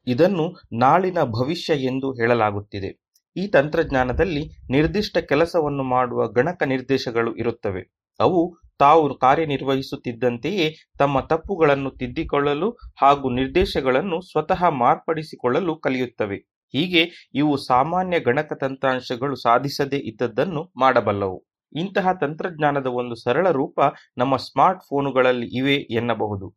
ಇದನ್ನು 0.08 0.46
ನಾಳಿನ 0.80 1.24
ಭವಿಷ್ಯ 1.24 1.74
ಎಂದು 1.74 2.12
ಹೇಳಲಾಗುತ್ತಿದೆ. 2.12 2.90
ಈ 3.36 3.48
ತಂತ್ರಜ್ಞಾನದಲ್ಲಿ 3.48 4.44
ನಿರ್ದಿಷ್ಟ 4.70 5.18
ಕೆಲಸವನ್ನು 5.18 5.84
ಮಾಡುವ 5.84 6.28
ಗಣಕ 6.28 6.64
ನಿರ್ದೇಶಗಳು 6.64 7.36
ಇರುತ್ತವೆ. 7.36 7.99
ಅವು 8.20 8.58
ತಾವು 8.80 9.18
ಕಾರ್ಯನಿರ್ವಹಿಸುತ್ತಿದ್ದಂತೆಯೇ 9.18 10.76
ತಮ್ಮ 11.00 11.20
ತಪ್ಪುಗಳನ್ನು 11.20 11.90
ತಿದ್ದಿಕೊಳ್ಳಲು 11.92 12.70
ಹಾಗೂ 13.02 13.30
ನಿರ್ದೇಶಗಳನ್ನು 13.30 14.22
ಸ್ವತಃ 14.22 14.70
ಮಾರ್ಪಡಿಸಿಕೊಳ್ಳಲು 14.70 15.76
ಕಲಿಯುತ್ತವೆ. 15.76 16.38
ಹೀಗೆ 16.74 17.30
ಇವು 17.34 17.58
ಸಾಮಾನ್ಯ 17.58 18.20
ಗಣಕ 18.20 18.54
ತಂತ್ರಾಂಶಗಳು 18.54 19.36
ಸಾಧಿಸದೇ 19.36 19.98
ಇದ್ದದ್ದನ್ನು 19.98 20.72
ಮಾಡಬಲ್ಲವು. 20.78 21.46
ಇಂತಹ 21.76 22.14
ತಂತ್ರಜ್ಞಾನದ 22.14 22.86
ಒಂದು 22.86 23.16
ಸರಳ 23.16 23.52
ರೂಪ 23.52 23.80
ನಮ್ಮ 24.18 24.36
ಸ್ಮಾರ್ಟ್ 24.36 24.84
ಫೋನುಗಳಲ್ಲಿ 24.90 25.58
ಇವೆ 25.58 25.76
ಎನ್ನಬಹುದು. 25.76 26.48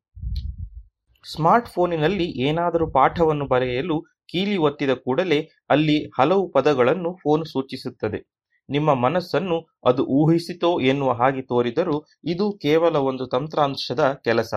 ಸ್ಮಾರ್ಟ್ 1.24 1.68
ಫೋನಿನಲ್ಲಿ 1.68 2.24
ಏನಾದರೂ 2.24 2.90
ಪಾಠವನ್ನು 2.90 3.46
ಬರೆಯಲು 3.46 4.02
ಕೀಲಿ 4.28 4.56
ಒತ್ತಿದ 4.56 4.90
ಕೂಡಲೇ 4.90 5.48
ಅಲ್ಲಿ 5.70 6.10
ಹಲವು 6.18 6.52
ಪದಗಳನ್ನು 6.52 7.18
ಫೋನ್ 7.22 7.44
ಸೂಚಿಸುತ್ತದೆ. 7.44 8.41
ನಿಮ್ಮ 8.72 8.90
ಮನಸ್ಸನ್ನು 9.04 9.58
ಅದು 9.84 10.02
ಊಹಿಸಿತೋ 10.20 10.70
ಎನ್ನುವ 10.82 11.12
ಹಾಗೆ 11.12 11.42
ತೋರಿದರೂ 11.42 11.96
ಇದು 12.24 12.46
ಕೇವಲ 12.62 12.96
ಒಂದು 13.10 13.26
ತಂತ್ರಾಂಶದ 13.26 14.04
ಕೆಲಸ. 14.24 14.52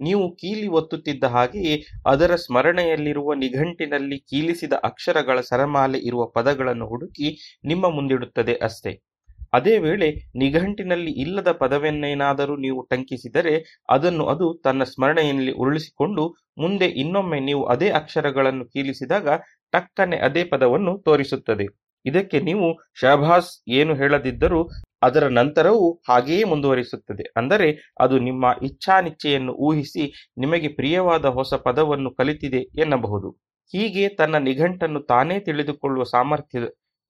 ನೀವು 0.00 0.24
ಕೀಲಿ 0.36 0.68
ಒತ್ತುತ್ತಿದ್ದ 0.70 1.24
ಹಾಗೆಯೇ 1.24 1.74
ಅದರ 2.06 2.32
ಸ್ಮರಣೆಯಲ್ಲಿರುವ 2.36 3.34
ನಿಘಂಟಿನಲ್ಲಿ 3.34 4.18
ಕೀಲಿಸಿದ 4.30 4.74
ಅಕ್ಷರಗಳ 4.84 5.40
ಸರಮಾಲೆ 5.50 5.98
ಇರುವ 5.98 6.24
ಪದಗಳನ್ನು 6.36 6.86
ಹುಡುಕಿ 6.86 7.28
ನಿಮ್ಮ 7.64 7.86
ಮುಂದಿಡುತ್ತದೆ 7.90 8.54
ಅಷ್ಟೇ. 8.62 8.92
ಅದೇ 9.52 9.74
ವೇಳೆ 9.78 10.08
ನಿಘಂಟಿನಲ್ಲಿ 10.36 11.12
ಇಲ್ಲದ 11.22 11.50
ಪದವನ್ನೇನಾದರೂ 11.62 12.56
ನೀವು 12.56 12.80
ಟಂಕಿಸಿದರೆ 12.86 13.54
ಅದನ್ನು 13.90 14.24
ಅದು 14.26 14.46
ತನ್ನ 14.64 14.82
ಸ್ಮರಣೆಯಲ್ಲಿ 14.84 15.52
ಉರುಳಿಸಿಕೊಂಡು 15.52 16.24
ಮುಂದೆ 16.58 16.88
ಇನ್ನೊಮ್ಮೆ 17.02 17.40
ನೀವು 17.40 17.62
ಅದೇ 17.66 17.88
ಅಕ್ಷರಗಳನ್ನು 17.90 18.66
ಕೀಲಿಸಿದಾಗ 18.66 19.28
ಟಕ್ಕನೆ 19.72 20.18
ಅದೇ 20.28 20.44
ಪದವನ್ನು 20.44 20.94
ತೋರಿಸುತ್ತದೆ. 21.04 21.66
ಇದಕ್ಕೆ 22.06 22.40
ನೀವು 22.40 22.66
ಶಹಬಾಸ್ 23.00 23.62
ಏನು 23.68 23.94
ಹೇಳದಿದ್ದರೂ 23.94 24.68
ಅದರ 25.02 25.26
ನಂತರವೂ 25.26 26.02
ಹಾಗೆಯೇ 26.08 26.44
ಮುಂದುವರಿಸುತ್ತದೆ. 26.44 27.22
ಅಂದರೆ 27.36 27.94
ಅದು 28.00 28.18
ನಿಮ್ಮ 28.18 28.44
ಇಚ್ಛಾನಿಚ್ಛೆಯನ್ನು 28.62 29.52
ಊಹಿಸಿ 29.52 30.32
ನಿಮಗೆ 30.38 30.68
ಪ್ರಿಯವಾದ 30.68 31.24
ಹೊಸ 31.24 31.54
ಪದವನ್ನು 31.54 32.10
ಕಲಿತಿದೆ 32.10 32.62
ಎನ್ನಬಹುದು. 32.80 33.30
ಹೀಗೆ 33.72 34.08
ತನ್ನ 34.08 34.36
ನಿಘಂಟನ್ನು 34.38 35.00
ತಾನೇ 35.00 35.40
ತಿಳಿದುಕೊಳ್ಳುವ 35.40 36.04
ಸಾಮರ್ಥ್ಯ 36.04 36.60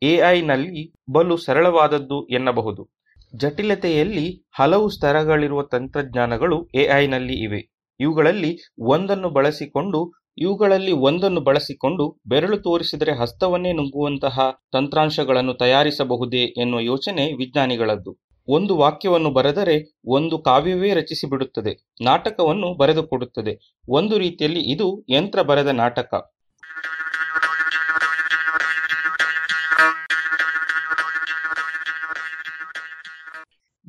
ಎಐನಲ್ಲಿ 0.02 0.94
ಬಲು 1.12 1.36
ಸರಳವಾದದ್ದು 1.36 2.26
ಎನ್ನಬಹುದು. 2.28 2.90
ಜಟಿಲತೆಯಲ್ಲಿ 3.36 4.44
ಹಲವು 4.58 4.88
ಸ್ತರಗಳಿರುವ 4.88 5.62
ತಂತ್ರಜ್ಞಾನಗಳು 5.62 6.68
ಎಐನಲ್ಲಿ 6.74 7.44
ಇವೆ. 7.44 7.60
ಇವುಗಳಲ್ಲಿ 8.00 8.58
ಒಂದನ್ನು 8.78 9.30
ಬಳಸಿಕೊಂಡು 9.30 10.12
ಇವುಗಳಲ್ಲಿ 10.38 10.92
ಒಂದನ್ನು 10.92 11.40
ಬಳಸಿಕೊಂಡು 11.40 12.20
ಬೆರಳು 12.26 12.58
ತೋರಿಸಿದರೆ 12.58 13.20
ಹಸ್ತವನ್ನೇ 13.20 13.72
ನುಂಗುವಂತಹ 13.72 14.40
ತಂತ್ರಾಂಶಗಳನ್ನು 14.72 15.54
ತಯಾರಿಸಬಹುದೇ 15.54 16.42
ಎನ್ನುವ 16.60 16.80
ಯೋಚನೆ 16.80 17.32
ವಿಜ್ಞಾನಿಗಳದ್ದು. 17.32 18.18
ಒಂದು 18.48 18.76
ವಾಕ್ಯವನ್ನು 18.76 19.30
ಬರೆದರೆ 19.30 19.98
ಒಂದು 20.06 20.38
ಕಾವ್ಯವೇ 20.38 20.94
ರಚಿಸಿಬಿಡುತ್ತದೆ, 20.94 21.94
ನಾಟಕವನ್ನು 22.02 22.74
ಬರೆದುಕೊಡುತ್ತದೆ. 22.74 23.82
ಒಂದು 23.88 24.18
ರೀತಿಯಲ್ಲಿ 24.18 24.60
ಇದು 24.60 25.06
ಯಂತ್ರ 25.08 25.42
ಬರೆದ 25.42 25.66
ನಾಟಕ. 25.66 26.39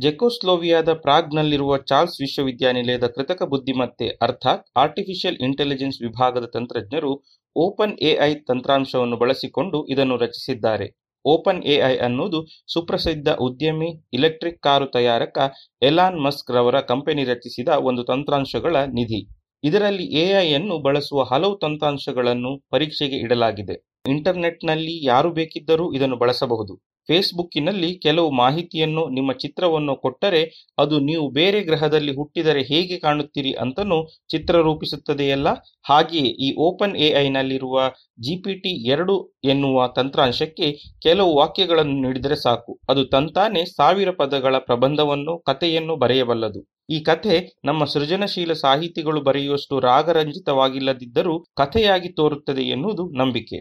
ಜೆಕೋಸ್ಲೋವಿಯಾದ 0.03 0.91
ಪ್ರಾಗ್ನಲ್ಲಿರುವ 1.03 1.77
ಚಾರ್ಲ್ಸ್ 1.89 2.19
ವಿಶ್ವವಿದ್ಯಾನಿಲಯದ 2.21 3.07
ಕೃತಕ 3.07 3.43
ಬುದ್ಧಿಮತ್ತೆ 3.43 4.07
ಅರ್ಥಾತ್ 4.21 4.63
ಆರ್ಟಿಫಿಷಿಯಲ್ 4.77 5.37
ಇಂಟೆಲಿಜೆನ್ಸ್ 5.37 5.99
ವಿಭಾಗದ 6.01 6.45
ತಂತ್ರಜ್ಞರು 6.53 7.11
ಓಪನ್ 7.55 7.95
ಎಐ 8.01 8.31
ತಂತ್ರಾಂಶವನ್ನು 8.49 9.17
ಬಳಸಿಕೊಂಡು 9.17 9.79
ಇದನ್ನು 9.93 10.15
ರಚಿಸಿದ್ದಾರೆ. 10.17 10.87
ಓಪನ್ 11.25 11.61
ಎಐ 11.63 11.95
ಅನ್ನುವುದು 11.97 12.39
ಸುಪ್ರಸಿದ್ಧ 12.73 13.29
ಉದ್ಯಮಿ, 13.47 13.89
ಇಲೆಕ್ಟ್ರಿಕ್ 14.13 14.61
ಕಾರು 14.61 14.87
ತಯಾರಕ 14.87 15.37
ಎಲಾನ್ 15.81 16.19
ಮಸ್ಕ್ 16.25 16.51
ರವರ 16.51 16.79
ಕಂಪನಿ 16.91 17.23
ರಚಿಸಿದ 17.23 17.69
ಒಂದು 17.89 18.03
ತಂತ್ರಾಂಶಗಳ 18.03 18.75
ನಿಧಿ. 18.97 19.21
ಇದರಲ್ಲಿ 19.63 20.05
ಎಐ 20.21 20.47
ಅನ್ನು 20.53 20.77
ಬಳಸುವ 20.79 21.23
ಹಲವು 21.23 21.57
ತಂತ್ರಾಂಶಗಳನ್ನು 21.57 22.53
ಪರೀಕ್ಷೆಗೆ 22.71 23.19
ಇಡಲಾಗಿದೆ. 23.25 23.75
ಇಂಟರ್ನೆಟ್ನಲ್ಲಿ 24.07 24.95
ಯಾರು 25.05 25.31
ಬೇಕಿದ್ದರೂ 25.31 25.87
ಇದನ್ನು 25.93 26.17
ಬಳಸಬಹುದು. 26.17 26.75
ಫೇಸ್ಬುಕ್ಕಿನಲ್ಲಿ 27.07 27.99
ಕೆಲವು 27.99 28.31
ಮಾಹಿತಿಯನ್ನು 28.31 29.09
ನಿಮ್ಮ 29.09 29.31
ಚಿತ್ರವನ್ನು 29.33 29.95
ಕೊಟ್ಟರೆ 29.95 30.41
ಅದು 30.79 30.99
ನೀವು 30.99 31.29
ಬೇರೆ 31.31 31.61
ಗ್ರಹದಲ್ಲಿ 31.61 32.15
ಹುಟ್ಟಿದರೆ 32.15 32.61
ಹೇಗೆ 32.61 32.97
ಕಾಣುತ್ತೀರಿ 32.97 33.51
ಅಂತನೂ 33.53 33.97
ಚಿತ್ರ 34.29 34.61
ರೂಪಿಸುತ್ತದೆಯಲ್ಲ? 34.61 35.47
ಹಾಗೆಯೇ 35.85 36.29
ಈ 36.45 36.55
ಓಪನ್ 36.57 36.95
ಎಐನಲ್ಲಿರುವ 36.95 37.77
ಜಿಪಿಟಿ 38.21 38.89
ಎರಡು 38.89 39.15
ಎನ್ನುವ 39.43 39.87
ತಂತ್ರಾಂಶಕ್ಕೆ 39.95 40.67
ಕೆಲವು 41.01 41.35
ವಾಕ್ಯಗಳನ್ನು 41.35 42.01
ನೀಡಿದರೆ 42.01 42.35
ಸಾಕು. 42.35 42.79
ಅದು 42.89 43.05
ತಂತಾನೆ 43.05 43.65
ಸಾವಿರ 43.65 44.11
ಪದಗಳ 44.11 44.57
ಪ್ರಬಂಧವನ್ನು, 44.57 45.39
ಕಥೆಯನ್ನು 45.39 45.95
ಬರೆಯಬಲ್ಲದು. 45.95 46.61
ಈ 46.89 46.99
ಕಥೆ 46.99 47.35
ನಮ್ಮ 47.65 47.83
ಸೃಜನಶೀಲ 47.85 48.53
ಸಾಹಿತಿಗಳು 48.53 49.21
ಬರೆಯುವಷ್ಟು 49.21 49.79
ರಾಗರಂಜಿತವಾಗಿಲ್ಲದಿದ್ದರೂ 49.79 51.35
ಕಥೆಯಾಗಿ 51.57 52.09
ತೋರುತ್ತದೆ 52.09 52.61
ಎನ್ನುವುದು 52.61 53.03
ನಂಬಿಕೆ. 53.17 53.59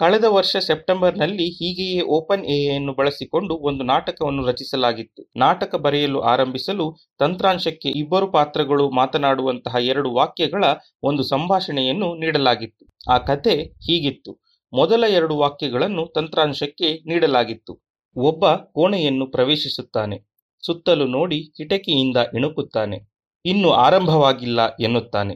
ಕಳೆದ 0.00 0.24
ವರ್ಷ 0.28 0.56
ಸೆಪ್ಟೆಂಬರ್ನಲ್ಲಿ 0.56 1.44
ಹೀಗೆಯೇ 1.48 2.00
ಓಪನ್ 2.00 2.44
ಎಐಯನ್ನು 2.44 2.92
ಬಳಸಿಕೊಂಡು 2.94 3.54
ಒಂದು 3.54 3.84
ನಾಟಕವನ್ನು 3.84 4.46
ರಚಿಸಲಾಗಿತ್ತು. 4.46 5.30
ನಾಟಕ 5.36 5.74
ಬರೆಯಲು 5.74 6.20
ಆರಂಭಿಸಲು 6.20 6.96
ತಂತ್ರಾಂಶಕ್ಕೆ 7.18 7.88
ಇಬ್ಬರು 7.88 8.30
ಪಾತ್ರಗಳು 8.32 8.90
ಮಾತನಾಡುವಂತಹ 8.90 9.76
ಎರಡು 9.78 10.12
ವಾಕ್ಯಗಳ 10.12 10.64
ಒಂದು 11.02 11.22
ಸಂಭಾಷಣೆಯನ್ನು 11.22 12.14
ನೀಡಲಾಗಿತ್ತು. 12.14 12.84
ಆ 13.10 13.18
ಕಥೆ 13.18 13.54
ಹೀಗಿತ್ತು. 13.62 14.42
ಮೊದಲ 14.72 15.04
ಎರಡು 15.08 15.36
ವಾಕ್ಯಗಳನ್ನು 15.36 16.06
ತಂತ್ರಾಂಶಕ್ಕೆ 16.14 16.92
ನೀಡಲಾಗಿತ್ತು. 17.06 17.72
ಒಬ್ಬ 18.16 18.54
ಕೋಣೆಯನ್ನು 18.54 19.26
ಪ್ರವೇಶಿಸುತ್ತಾನೆ. 19.26 20.16
ಸುತ್ತಲೂ 20.62 21.06
ನೋಡಿ 21.06 21.38
ಕಿಟಕಿಯಿಂದ 21.56 22.16
ಇಣುಕುತ್ತಾನೆ 22.34 22.98
ಇನ್ನು 23.44 23.70
ಆರಂಭವಾಗಿಲ್ಲ 23.70 24.60
ಎನ್ನುತ್ತಾನೆ. 24.80 25.34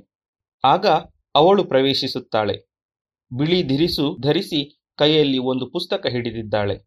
ಆಗ 0.64 0.86
ಅವಳು 1.34 1.64
ಪ್ರವೇಶಿಸುತ್ತಾಳೆ. 1.64 2.69
ಬಿಳಿ 3.32 3.68
ದಿರಿಸು 3.68 4.16
ಧರಿಸಿ 4.20 4.80
ಕೈಯಲ್ಲಿ 4.98 5.38
ಒಂದು 5.38 5.70
ಪುಸ್ತಕ 5.70 6.06
ಹಿಡಿದಿದ್ದಾಳೆ. 6.06 6.78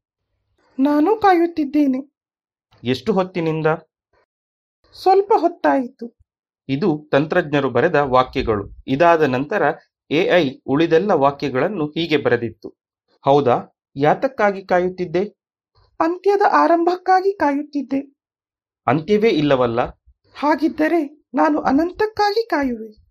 ನಾನು 0.80 1.16
ಕಾಯುತ್ತಿದ್ದೇನೆ. 1.16 2.14
ಎಷ್ಟು 2.84 3.14
ಹೊತ್ತಿನಿಂದ? 3.14 3.68
ಸ್ವಲ್ಪ 5.02 5.34
ಹೊತ್ತಾಯಿತು. 5.38 6.18
ಇದು 6.70 7.10
ತಂತ್ರಜ್ಞರು 7.12 7.70
ಬರೆದ 7.70 7.96
ವಾಕ್ಯಗಳು. 7.96 8.70
ಇದಾದ 8.88 9.22
ನಂತರ 9.22 9.64
ಎಐ 10.12 10.50
ಉಳಿದೆಲ್ಲ 10.66 11.12
ವಾಕ್ಯಗಳನ್ನು 11.12 11.86
ಹೀಗೆ 11.86 12.18
ಬರೆದಿತ್ತು. 12.18 12.70
ಹೌದಾ? 13.26 13.78
ಯಾತಕ್ಕಾಗಿ 13.96 14.66
ಕಾಯುತ್ತಿದ್ದೆ? 14.66 15.24
ಅಂತ್ಯದ 16.00 16.42
ಆರಂಭಕ್ಕಾಗಿ 16.52 17.38
ಕಾಯುತ್ತಿದ್ದೆ. 17.38 18.16
ಅಂತ್ಯವೇ 18.88 19.30
ಇಲ್ಲವಲ್ಲ? 19.30 19.82
ಹಾಗಿದ್ದರೆ 20.36 21.26
ನಾನು 21.34 21.62
ಅನಂತಕ್ಕಾಗಿ 21.62 22.48
ಕಾಯುವೆ. 22.48 23.03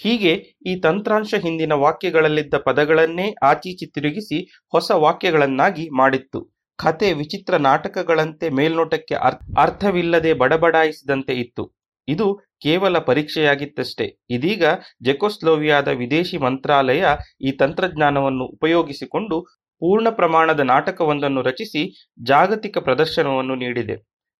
ಹೀಗೆ 0.00 0.32
ಈ 0.66 0.80
ತಂತ್ರಾಂಶ 0.80 1.34
ಹಿಂದಿನ 1.34 1.72
ವಾಕ್ಯಗಳಲ್ಲಿದ್ದ 1.72 2.54
ಪದಗಳನ್ನೇ 2.66 3.34
ಆಚೀಚಿ 3.42 3.86
ತಿರುಗಿಸಿ 3.86 4.38
ಹೊಸ 4.72 4.90
ವಾಕ್ಯಗಳನ್ನಾಗಿ 4.96 5.88
ಮಾಡಿತ್ತು. 6.00 6.40
ಕತೆ 6.78 7.12
ವಿಚಿತ್ರ 7.12 7.56
ನಾಟಕಗಳಂತೆ 7.56 8.48
ಮೇಲ್ನೋಟಕ್ಕೆ 8.50 9.14
ಅರ್ಥವಿಲ್ಲದೆ 9.58 10.32
ಬಡಬಡಾಯಿಸಿದಂತೆ 10.34 11.34
ಇತ್ತು. 11.34 11.64
ಇದು 12.08 12.26
ಕೇವಲ 12.62 12.98
ಪರೀಕ್ಷೆಯಾಗಿತ್ತಷ್ಟೇ. 12.98 14.06
ಇದೀಗ 14.30 14.64
ಜೆಕೋಸ್ಲೋವಿಯಾದ 15.04 15.88
ವಿದೇಶಿ 15.88 16.38
ಮಂತ್ರಾಲಯ 16.38 17.02
ಈ 17.40 17.52
ತಂತ್ರಜ್ಞಾನವನ್ನು 17.52 18.44
ಉಪಯೋಗಿಸಿಕೊಂಡು 18.46 19.38
ಪೂರ್ಣ 19.82 20.08
ಪ್ರಮಾಣದ 20.10 20.60
ನಾಟಕವೊಂದನ್ನು 20.60 21.42
ರಚಿಸಿ 21.42 21.82
ಜಾಗತಿಕ 22.22 22.78
ಪ್ರದರ್ಶನವನ್ನು 22.78 23.54
ನೀಡಿದೆ. 23.54 23.96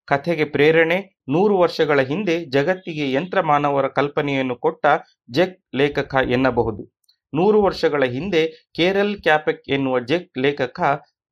ಕಥೆಗೆ 0.09 0.45
ಪ್ರೇರಣೆ 0.45 0.99
ನೂರು 1.29 1.59
ವರ್ಷಗಳ 1.59 2.01
ಹಿಂದೆ 2.01 2.45
ಜಗತ್ತಿಗೆ 2.45 3.13
ಯಂತ್ರ 3.13 3.41
ಮಾನವರ 3.41 3.89
ಕಲ್ಪನೆಯನ್ನು 3.89 4.57
ಕೊಟ್ಟ 4.57 4.87
ಜೆಕ್ 5.31 5.77
ಲೇಖಕ 5.77 6.15
ಎನ್ನಬಹುದು. 6.31 6.83
ನೂರು 7.35 7.63
ವರ್ಷಗಳ 7.63 8.05
ಹಿಂದೆ 8.05 8.71
ಕೇರಲ್ 8.77 9.17
ಕ್ಯಾಪೆಕ್ 9.17 9.63
ಎನ್ನುವ 9.69 10.01
ಜೆಕ್ 10.01 10.39
ಲೇಖಕ 10.39 10.81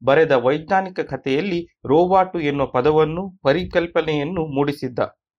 ಬರೆದ 0.05 0.33
ವೈಜ್ಞಾನಿಕ 0.33 1.01
ಕಥೆಯಲ್ಲಿ 1.01 1.61
ರೋಬಾಟು 1.87 2.41
ಎನ್ನುವ 2.41 2.66
ಪದವನ್ನು 2.66 3.39
ಪರಿಕಲ್ಪನೆಯನ್ನು 3.43 4.47
ಮೂಡಿಸಿದ್ದ. 4.47 4.99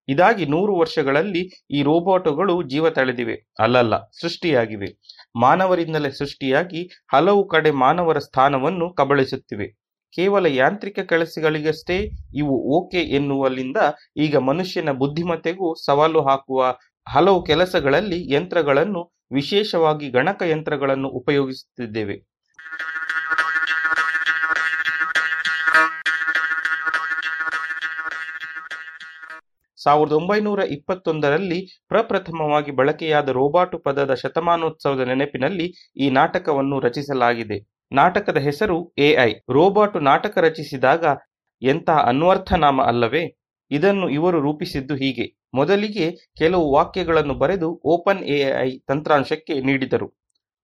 ಇದಾಗಿ 0.09 0.45
ನೂರು 0.45 0.73
ವರ್ಷಗಳಲ್ಲಿ 0.75 1.41
ಈ 1.71 1.83
ರೋಬೋಟುಗಳು 1.83 2.63
ಜೀವ 2.63 2.89
ತಳೆದಿವೆ. 2.89 3.35
ಅಲ್ಲಲ್ಲ, 3.59 3.95
ಸೃಷ್ಟಿಯಾಗಿವೆ. 4.21 4.89
ಮಾನವರಿಂದಲೇ 5.35 6.09
ಸೃಷ್ಟಿಯಾಗಿ 6.11 6.81
ಹಲವು 7.13 7.47
ಕಡೆ 7.47 7.71
ಮಾನವರ 7.71 8.19
ಸ್ಥಾನವನ್ನು 8.19 8.93
ಕಬಳಿಸುತ್ತಿವೆ. 8.93 9.86
ಕೇವಲ 10.17 10.45
ಯಾಂತ್ರಿಕ 10.45 10.99
ಕೆಲಸಗಳಿಗಷ್ಟೇ 11.09 11.97
ಇವು 12.41 12.55
ಓಕೆ 12.77 13.01
ಎನ್ನುವಲ್ಲಿಂದ 13.17 13.79
ಈಗ 14.17 14.37
ಮನುಷ್ಯನ 14.49 14.91
ಬುದ್ಧಿಮತ್ತೆಗೂ 14.91 15.69
ಸವಾಲು 15.85 16.21
ಹಾಕುವ 16.29 16.61
ಹಲವು 17.07 17.39
ಕೆಲಸಗಳಲ್ಲಿ 17.43 18.19
ಯಂತ್ರಗಳನ್ನು, 18.33 19.01
ವಿಶೇಷವಾಗಿ 19.31 20.07
ಗಣಕ 20.09 20.41
ಯಂತ್ರಗಳನ್ನು 20.53 21.09
ಉಪಯೋಗಿಸುತ್ತಿದ್ದೇವೆ. 21.19 22.17
ಸಾವಿರದ 29.79 30.11
ಒಂಬೈನೂರ 30.11 30.61
ಇಪ್ಪತ್ತೊಂದರಲ್ಲಿ 30.75 31.59
ಪ್ರಪ್ರಥಮವಾಗಿ 31.89 32.71
ಬಳಕೆಯಾದ 32.71 33.29
ರೋಬಾಟು 33.29 33.77
ಪದದ 33.79 34.13
ಶತಮಾನೋತ್ಸವದ 34.13 35.03
ನೆನಪಿನಲ್ಲಿ 35.07 35.67
ಈ 35.97 36.07
ನಾಟಕವನ್ನು 36.09 36.77
ರಚಿಸಲಾಗಿದೆ. 36.79 37.57
ನಾಟಕದ 37.91 38.37
ಹೆಸರು 38.37 38.93
ಎಐ 38.97 39.33
ರೋಬಾಟು 39.49 39.99
ನಾಟಕ 39.99 40.37
ರಚಿಸಿದಾಗ 40.37 41.05
ಎಂತಹ 41.61 41.97
ಅನ್ವರ್ಥನಾಮ 41.97 42.81
ಅಲ್ಲವೇ? 42.81 43.37
ಇದನ್ನು 43.71 44.09
ಇವರು 44.09 44.41
ರೂಪಿಸಿದ್ದು 44.41 44.95
ಹೀಗೆ. 44.95 45.47
ಮೊದಲಿಗೆ 45.53 46.11
ಕೆಲವು 46.11 46.73
ವಾಕ್ಯಗಳನ್ನು 46.73 47.33
ಬರೆದು 47.33 47.81
ಓಪನ್ 47.85 48.23
ಎಐ 48.23 48.79
ತಂತ್ರಾಂಶಕ್ಕೆ 48.87 49.61
ನೀಡಿದರು. 49.61 50.17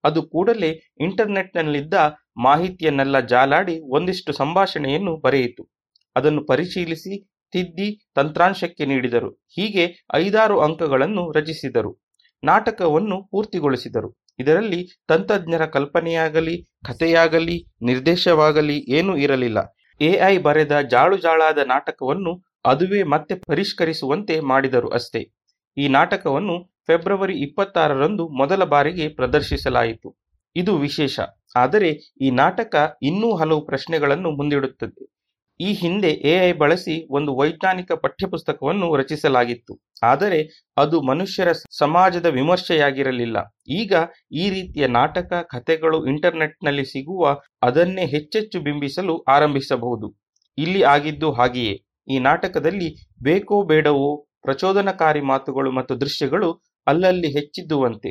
ಅದು 0.04 0.24
ಕೂಡಲೇ 0.24 0.94
ಇಂಟರ್ನೆಟ್ನಲ್ಲಿದ್ದ 1.00 1.94
ಮಾಹಿತಿಯನ್ನೆಲ್ಲ 2.38 3.20
ಜಾಲಾಡಿ 3.20 3.80
ಒಂದಿಷ್ಟು 3.80 4.34
ಸಂಭಾಷಣೆಯನ್ನು 4.34 5.18
ಬರೆಯಿತು. 5.18 5.70
ಅದನ್ನು 6.16 6.46
ಪರಿಶೀಲಿಸಿ 6.46 7.30
ತಿದ್ದಿ 7.52 8.08
ತಂತ್ರಾಂಶಕ್ಕೆ 8.16 8.86
ನೀಡಿದರು. 8.86 9.30
ಹೀಗೆ 9.30 10.06
ಐದಾರು 10.14 10.60
ಅಂಕಗಳನ್ನು 10.60 11.32
ರಚಿಸಿದರು. 11.32 12.04
ನಾಟಕವನ್ನು 12.44 13.28
ಪೂರ್ತಿಗೊಳಿಸಿದರು. 13.32 14.23
ಇದರಲ್ಲಿ 14.40 15.04
ತಂತ್ರಜ್ಞರ 15.08 15.66
ಕಲ್ಪನೆಯಾಗಲಿ, 15.66 16.64
ಕಥೆಯಾಗಲಿ, 16.86 17.66
ನಿರ್ದೇಶವಾಗಲಿ 17.82 18.78
ಏನೂ 18.92 19.18
ಇರಲಿಲ್ಲ. 19.18 19.60
ಎಐ 20.02 20.38
ಬರೆದ 20.38 20.80
ಜಾಳುಜಾಳಾದ 20.80 21.58
ನಾಟಕವನ್ನು 21.58 22.44
ಅದುವೇ 22.66 23.04
ಮತ್ತೆ 23.04 23.36
ಪರಿಷ್ಕರಿಸುವಂತೆ 23.36 24.40
ಮಾಡಿದರು 24.40 24.90
ಅಷ್ಟೇ. 24.90 25.32
ಈ 25.78 25.88
ನಾಟಕವನ್ನು 25.88 26.74
ಫೆಬ್ರವರಿ 26.88 27.40
ಇಪ್ಪತ್ತಾರರಂದು 27.40 28.30
ಮೊದಲ 28.30 28.64
ಬಾರಿಗೆ 28.64 29.08
ಪ್ರದರ್ಶಿಸಲಾಯಿತು. 29.08 30.16
ಇದು 30.56 30.78
ವಿಶೇಷ. 30.78 31.20
ಆದರೆ 31.56 31.90
ಈ 32.22 32.32
ನಾಟಕ 32.32 32.98
ಇನ್ನೂ 33.02 33.36
ಹಲವು 33.36 33.66
ಪ್ರಶ್ನೆಗಳನ್ನು 33.66 34.32
ಮುಂದಿಡುತ್ತದೆ. 34.32 35.13
ಈ 35.60 35.74
ಹಿಂದೆ 35.74 36.10
ಎಐ 36.10 36.52
ಬಳಸಿ 36.52 37.08
ಒಂದು 37.10 37.36
ವೈಜ್ಞಾನಿಕ 37.36 37.92
ಪಠ್ಯಪುಸ್ತಕವನ್ನು 37.92 38.96
ರಚಿಸಲಾಗಿತ್ತು. 38.96 39.80
ಆದರೆ 40.04 40.40
ಅದು 40.78 41.02
ಮನುಷ್ಯರ 41.02 41.52
ಸಮಾಜದ 41.52 42.26
ವಿಮರ್ಶೆಯಾಗಿರಲಿಲ್ಲ. 42.26 43.38
ಈಗ 43.70 43.94
ಈ 44.32 44.50
ರೀತಿಯ 44.50 44.88
ನಾಟಕ, 44.88 45.34
ಕಥೆಗಳು 45.50 46.08
ಇಂಟರ್ನೆಟ್ನಲ್ಲಿ 46.08 46.86
ಸಿಗುವ 46.86 47.42
ಅದನ್ನೇ 47.64 48.06
ಹೆಚ್ಚೆಚ್ಚು 48.06 48.62
ಬಿಂಬಿಸಲು 48.62 49.24
ಆರಂಭಿಸಬಹುದು. 49.30 50.10
ಇಲ್ಲಿ 50.58 50.84
ಆಗಿದ್ದು 50.84 51.32
ಹಾಗೆಯೇ. 51.32 51.76
ಈ 52.10 52.20
ನಾಟಕದಲ್ಲಿ 52.20 52.90
ಬೇಕೋ 53.24 53.64
ಬೇಡವೋ 53.64 54.26
ಪ್ರಚೋದನಕಾರಿ 54.42 55.22
ಮಾತುಗಳು 55.22 55.72
ಮತ್ತು 55.72 56.02
ದೃಶ್ಯಗಳು 56.02 56.62
ಅಲ್ಲಲ್ಲಿ 56.88 57.32
ಹೆಚ್ಚಿದ್ದುವಂತೆ. 57.32 58.10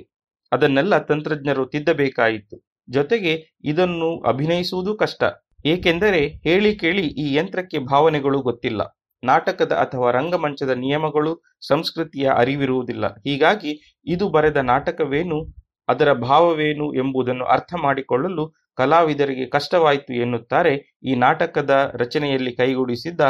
ಅದನ್ನೆಲ್ಲ 0.53 0.99
ತಂತ್ರಜ್ಞರು 0.99 1.67
ತಿದ್ದಬೇಕಾಯಿತು. 1.67 2.57
ಜೊತೆಗೆ 2.89 3.61
ಇದನ್ನು 3.65 4.21
ಅಭಿನಯಿಸುವುದು 4.23 4.97
ಕಷ್ಟ. 4.97 5.23
ಏಕೆಂದರೆ 5.65 6.27
ಹೇಳಿ 6.27 6.77
ಕೇಳಿ 6.77 7.07
ಈ 7.07 7.35
ಯಂತ್ರಕ್ಕೆ 7.35 7.79
ಭಾವನೆಗಳು 7.79 8.43
ಗೊತ್ತಿಲ್ಲ. 8.43 8.83
ನಾಟಕದ 9.25 9.73
ಅಥವಾ 9.73 10.11
ರಂಗಮಂಚದ 10.11 10.71
ನಿಯಮಗಳು 10.71 11.43
ಸಂಸ್ಕೃತಿಯ 11.69 12.31
ಅರಿವಿರುವುದಿಲ್ಲ. 12.37 13.07
ಹೀಗಾಗಿ 13.07 14.03
ಇದು 14.07 14.29
ಬರೆದ 14.29 14.57
ನಾಟಕವೇನು, 14.57 15.55
ಅದರ 15.89 16.13
ಭಾವವೇನು 16.13 16.95
ಎಂಬುದನ್ನು 16.95 17.45
ಅರ್ಥ 17.45 17.75
ಮಾಡಿಕೊಳ್ಳಲು 17.83 18.53
ಕಲಾವಿದರಿಗೆ 18.77 19.47
ಕಷ್ಟವಾಯಿತು 19.47 20.15
ಎನ್ನುತ್ತಾರೆ 20.15 21.01
ಈ 21.03 21.15
ನಾಟಕದ 21.15 21.93
ರಚನೆಯಲ್ಲಿ 21.95 22.57
ಕೈಗೂಡಿಸಿದ್ದ 22.57 23.21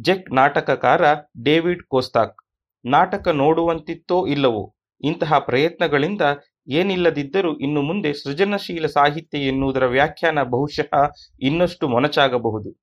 ಜೆಕ್ 0.00 0.32
ನಾಟಕಕಾರ 0.32 1.02
ಡೇವಿಡ್ 1.42 1.82
ಕೋಸ್ತಾಕ್. 1.82 2.36
ನಾಟಕ 2.84 3.28
ನೋಡುವಂತಿತ್ತೋ 3.28 4.26
ಇಲ್ಲವೋ, 4.26 4.74
ಇಂತಹ 5.00 5.38
ಪ್ರಯತ್ನಗಳಿಂದ 5.38 6.20
ಏನಿಲ್ಲದಿದ್ದರೂ 6.68 7.58
ಇನ್ನು 7.58 7.82
ಮುಂದೆ 7.82 8.12
ಸೃಜನಶೀಲ 8.12 8.86
ಸಾಹಿತ್ಯ 8.86 9.38
ಎನ್ನುವುದರ 9.38 9.86
ವ್ಯಾಖ್ಯಾನ 9.86 10.42
ಬಹುಶಃ 10.42 11.10
ಇನ್ನಷ್ಟು 11.40 11.88
ಮೊನಚಾಗಬಹುದು. 11.88 12.82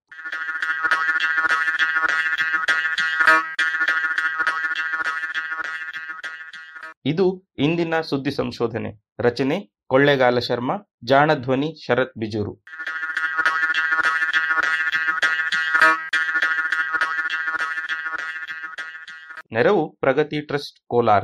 ಇದು 7.06 7.44
ಇಂದಿನ 7.58 8.02
ಸುದ್ದಿ 8.02 8.32
ಸಂಶೋಧನೆ. 8.32 9.04
ರಚನೆ 9.20 9.72
ಕೊಳ್ಳೇಗಾಲ 9.88 10.40
ಶರ್ಮಾ, 10.40 10.76
ಜಾಣಧ್ವನಿ 11.04 11.86
ಶರತ್ 11.86 12.18
ಬಿಜೂರು. 12.18 12.64
ನೆರವು 19.52 19.96
ಪ್ರಗತಿ 19.96 20.42
ಟ್ರಸ್ಟ್ 20.42 20.80
ಕೋಲಾರ. 20.88 21.24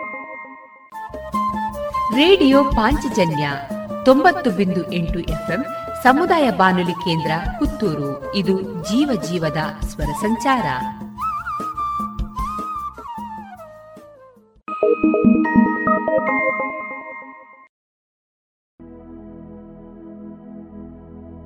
ರೇಡಿಯೋ 2.15 2.63
ಪಾಂಚಜನ್ಯ 2.63 3.51
ತೊಂಬತ್ತು 4.05 4.51
ಬಿಂದು 4.51 4.91
ಎಂಟು 4.91 5.19
ಎಫ್ಎಂ 5.19 5.65
ಸಮುದಾಯ 6.03 6.51
ಬಾನುಲಿ 6.51 6.91
ಕೇಂದ್ರ 6.91 7.31
ಪುತ್ತೂರು. 7.59 8.35
ಇದು 8.35 8.61
ಜೀವ 8.61 9.21
ಜೀವದ 9.21 9.57
ಸ್ವರ 9.81 10.05
ಸಂಚಾರ. 10.05 10.65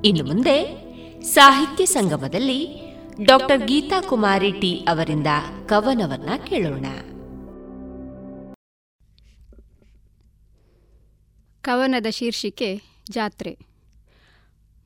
ಇನ್ನು 0.06 0.26
ಮುಂದೆ 0.26 0.58
ಸಾಹಿತ್ಯ 1.22 1.86
ಸಂಗಮದಲ್ಲಿ 1.86 2.82
ಡಾಕ್ಟರ್ 3.24 3.68
ಗೀತಾ 3.68 4.02
ಕುಮಾರಿ 4.02 4.52
ಟಿ 4.52 4.88
ಅವರಿಂದ 4.90 5.28
ಕವನವನ್ನ 5.66 6.30
ಕೇಳೋಣ. 6.44 6.86
ಕವನದ 11.66 12.06
ಶೀರ್ಷಿಕೆ, 12.10 12.82
ಜಾತ್ರೆ. 13.10 13.58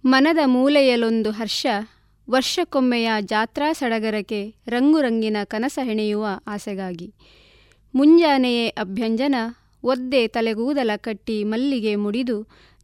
ಮನದ 0.05 0.37
ಮೂಲೆಯಲೊಂದು 0.45 1.31
ಹರ್ಷ, 1.31 1.65
ವರ್ಷಕ್ಕೊಮ್ಮೆಯ 2.29 3.09
ಜಾತ್ರಾ 3.21 3.73
ಸಡಗರಕ್ಕೆ 3.73 4.55
ರಂಗುರಂಗಿನ 4.67 5.37
ಕನಸ 5.43 5.79
ಹೆಣೆಯುವ 5.83 6.25
ಆಸೆಗಾಗಿ. 6.47 7.13
ಮುಂಜಾನೆಯೇ 7.95 8.67
ಅಭ್ಯಂಜನ, 8.67 9.35
ಒದ್ದೆ 9.83 10.27
ತಲೆಗೂದಲ 10.27 10.91
ಕಟ್ಟಿ 10.97 11.43
ಮಲ್ಲಿಗೆ 11.43 11.95
ಮುಡಿದು 11.95 12.37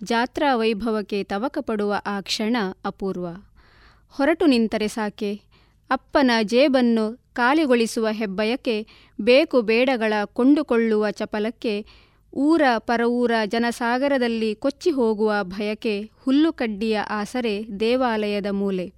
ಜಾತ್ರಾ 0.03 0.55
ವೈಭವಕ್ಕೆ 0.55 1.23
ತವಕಪಡುವ 1.23 1.93
ಆ 2.05 2.21
ಕ್ಷಣ 2.21 2.57
ಅಪೂರ್ವ. 2.85 3.27
ಹೊರಟು 4.09 4.45
ನಿಂತರೆ 4.45 4.87
ಸಾಕೆ, 4.87 5.41
ಅಪ್ಪನ 5.89 6.31
ಜೇಬನ್ನು 6.43 7.05
ಖಾಲಿಗೊಳಿಸುವ 7.33 8.07
ಹೆಬ್ಬಯಕ್ಕೆ, 8.11 8.87
ಬೇಕು 9.21 9.61
ಬೇಡಗಳ 9.61 10.13
ಕೊಂಡುಕೊಳ್ಳುವ 10.25 11.11
ಚಪಲಕ್ಕೆ 11.11 12.04
ಊರ 12.35 12.61
ಪರವೂರ 12.77 13.31
ಜನಸಾಗರದಲ್ಲಿ 13.45 14.55
ಕೊಚ್ಚಿ 14.55 14.91
ಹೋಗುವ 14.91 15.33
ಭಯಕ್ಕೆ 15.41 16.01
ಹುಲ್ಲುಕಡ್ಡಿಯ 16.01 16.99
ಆಸರೆ 16.99 17.79
ದೇವಾಲಯದ 17.79 18.45
ಮೂಲೆ. 18.51 18.93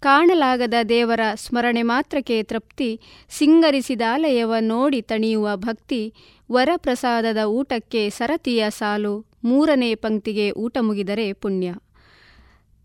ಕಾಣಲಾಗದ 0.00 0.74
ದೇವರ 0.88 1.20
ಸ್ಮರಣೆ 1.34 1.82
ಮಾತ್ರಕ್ಕೆ 1.82 2.42
ತೃಪ್ತಿ, 2.42 3.00
ಸಿಂಗರಿಸಿದಾಲಯವ 3.30 4.54
ನೋಡಿ 4.60 5.02
ತಣಿಯುವ 5.02 5.48
ಭಕ್ತಿ, 5.54 6.14
ವರಪ್ರಸಾದದ 6.52 7.44
ಊಟಕ್ಕೆ 7.44 8.10
ಸರತಿಯ 8.10 8.70
ಸಾಲು, 8.70 9.26
ಮೂರನೇ 9.44 9.94
ಪಂಕ್ತಿಗೆ 9.94 10.50
ಊಟ 10.50 10.78
ಮುಗಿದರೆ 10.80 11.32
ಪುಣ್ಯ. 11.32 11.74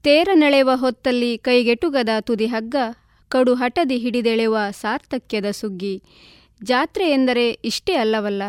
ತೇರನೆಳೆವ 0.03 0.69
ಹೊತ್ತಲ್ಲಿ 0.73 1.37
ಕೈಗೆಟುಗದ 1.37 2.09
ತುದಿ 2.21 2.45
ಹಗ್ಗ, 2.45 2.75
ಕಡು 3.29 3.53
ಹಟದಿ 3.53 3.97
ಹಿಡಿದೆಳೆವ 3.97 4.57
ಸಾರ್ಥಕ್ಯದ 4.71 5.51
ಸುಗ್ಗಿ. 5.51 6.03
ಜಾತ್ರೆ 6.63 7.11
ಎಂದರೆ 7.11 7.49
ಇಷ್ಟೇ 7.49 7.93
ಅಲ್ಲವಲ್ಲ 7.93 8.43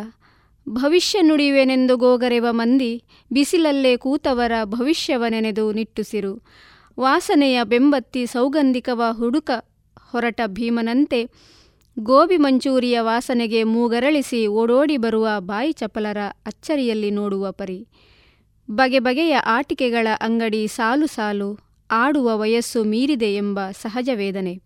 ಭವಿಷ್ಯ 0.68 1.22
ನುಡಿಯುವೆನೆಂದು 1.22 1.96
ಗೋಗರೆವ 1.96 2.46
ಮಂದಿ 2.50 3.04
ಬಿಸಿಲಲ್ಲೇ 3.32 3.96
ಕೂತವರ 3.96 4.52
ಭವಿಷ್ಯವ 4.64 5.24
ನೆನೆದು 5.28 5.72
ನಿಟ್ಟುಸಿರು. 5.72 6.42
ವಾಸನೆಯ 7.00 7.60
ಬೆಂಬತ್ತಿ 7.64 8.26
ಸೌಗಂಧಿಕವ 8.26 9.02
ಹುಡುಕ 9.10 9.50
ಹೊರಟ 10.10 10.40
ಭೀಮನಂತೆ 10.46 11.28
ಗೋಬಿ 11.98 12.36
ಮಂಚೂರಿಯ 12.36 13.00
ವಾಸನೆಗೆ 13.00 13.62
ಮೂಗರಳಿಸಿ 13.64 14.46
ಓಡೋಡಿ 14.46 14.96
ಬರುವ 14.96 15.28
ಬಾಯಿ 15.38 15.72
ಚಪಲರ 15.72 16.18
ಅಚ್ಚರಿಯಲ್ಲಿ 16.46 17.10
ನೋಡುವ 17.10 17.52
ಪರಿ. 17.52 17.88
ಬಗೆ 18.70 18.98
ಬಗೆಯ 18.98 19.36
ಆಟಿಕೆಗಳ 19.36 20.06
ಅಂಗಡಿ 20.20 20.66
ಸಾಲು 20.66 21.06
ಸಾಲು 21.06 21.58
ಆಡುವ 21.90 22.38
ವಯಸ್ಸು 22.38 22.84
ಮೀರಿದೆ 22.84 23.34
ಎಂಬ 23.34 23.60
ಸಹಜ 23.70 24.08
ವೇದನೆ. 24.14 24.60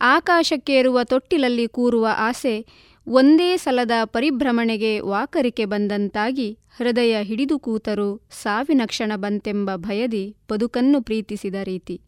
ಆಕಾಶಕ್ಕೇರುವ 0.00 1.04
ತೊಟ್ಟಿಲಲ್ಲಿ 1.04 1.68
ಕೂರುವ 1.68 2.08
ಆಸೆ 2.16 2.66
ಒಂದೇ 3.10 3.56
ಸಲದ 3.56 3.90
ಪರಿಭ್ರಮಣೆಗೆ 4.04 5.00
ವಾಕರಿಕೆ 5.00 5.64
ಬಂದಂತಾಗಿ 5.64 6.58
ಹೃದಯ 6.76 7.16
ಹಿಡಿದು 7.22 7.58
ಕೂತರು 7.58 8.20
ಸಾವಿನ 8.30 8.82
ಕ್ಷಣ 8.86 9.12
ಬಂತೆಂಬ 9.16 9.70
ಭಯದಿ 9.76 10.36
ಬದುಕನ್ನು 10.50 11.02
ಪ್ರೀತಿಸಿದ 11.02 11.54
ರೀತಿ. 11.64 12.00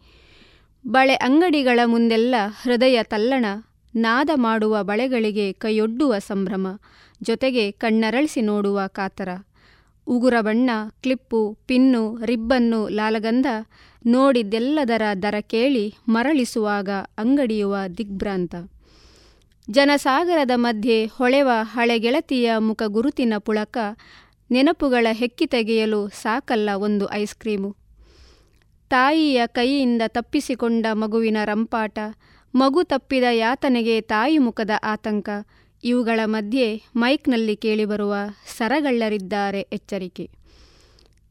ಬಳೆ 0.86 1.14
ಅಂಗಡಿಗಳ 1.14 1.80
ಮುಂದೆಲ್ಲ 1.84 2.34
ಹೃದಯ 2.62 3.02
ತಲ್ಲಣ, 3.02 3.44
ನಾದ 3.94 4.30
ಮಾಡುವ 4.34 4.82
ಬಳೆಗಳಿಗೆ 4.82 5.52
ಕೈಯೊಡ್ಡುವ 5.52 6.18
ಸಂಭ್ರಮ, 6.18 6.66
ಜೊತೆಗೆ 7.22 7.70
ಕಣ್ಣರಳಿಸಿ 7.70 8.40
ನೋಡುವ 8.40 8.80
ಕಾತರ. 8.86 9.28
ಉಗುರ 10.06 10.34
ಬಣ್ಣ, 10.40 10.70
ಕ್ಲಿಪ್ಪು, 11.02 11.58
ಪಿನ್ನು, 11.66 12.24
ರಿಬ್ಬನ್ನು 12.24 12.88
ಲಾಲಗಂಧ 12.88 13.46
ನೋಡಿದ್ದೆಲ್ಲದರ 14.06 15.02
ದರ 15.22 15.34
ಕೇಳಿ 15.40 15.94
ಮರಳಿಸುವಾಗ 16.08 16.90
ಅಂಗಡಿಯುವ 17.18 17.76
ದಿಗ್ಭ್ರಾಂತ. 17.98 18.54
ಜನಸಾಗರದ 19.70 20.50
ಮಧ್ಯೆ 20.54 21.06
ಹೊಳೆವ 21.06 21.48
ಹಳೆಗೆಳತಿಯ 21.62 22.52
ಮುಖ 22.58 22.82
ಗುರುತಿನ 22.86 23.34
ಪುಳಕ 23.38 23.78
ನೆನಪುಗಳ 24.50 25.06
ಹೆಕ್ಕಿ 25.10 25.46
ತೆಗೆಯಲು 25.46 26.08
ಸಾಕಲ್ಲ 26.08 26.70
ಒಂದು 26.76 27.12
ಐಸ್ 27.12 27.34
ಕ್ರೀಮು. 27.34 27.76
ತಾಯಿಯ 28.88 29.40
ಕೈಯಿಂದ 29.46 30.02
ತಪ್ಪಿಸಿಕೊಂಡ 30.06 30.86
ಮಗುವಿನ 30.92 31.36
ರಂಪಾಟ, 31.44 31.98
ಮಗು 32.54 32.82
ತಪ್ಪಿದ 32.84 33.24
ಯಾತನೆಗೆ 33.32 34.00
ತಾಯಿ 34.00 34.38
ಮುಖದ 34.38 34.70
ಆತಂಕ, 34.82 35.28
ಇವುಗಳ 35.84 36.20
ಮಧ್ಯೆ 36.24 36.82
ಮೈಕ್ನಲ್ಲಿ 36.96 37.56
ಕೇಳಿಬರುವ 37.56 38.14
ಸರಗಳ್ಳರಿದ್ದಾರೆ 38.56 39.60
ಎಚ್ಚರಿಕೆ. 39.60 40.30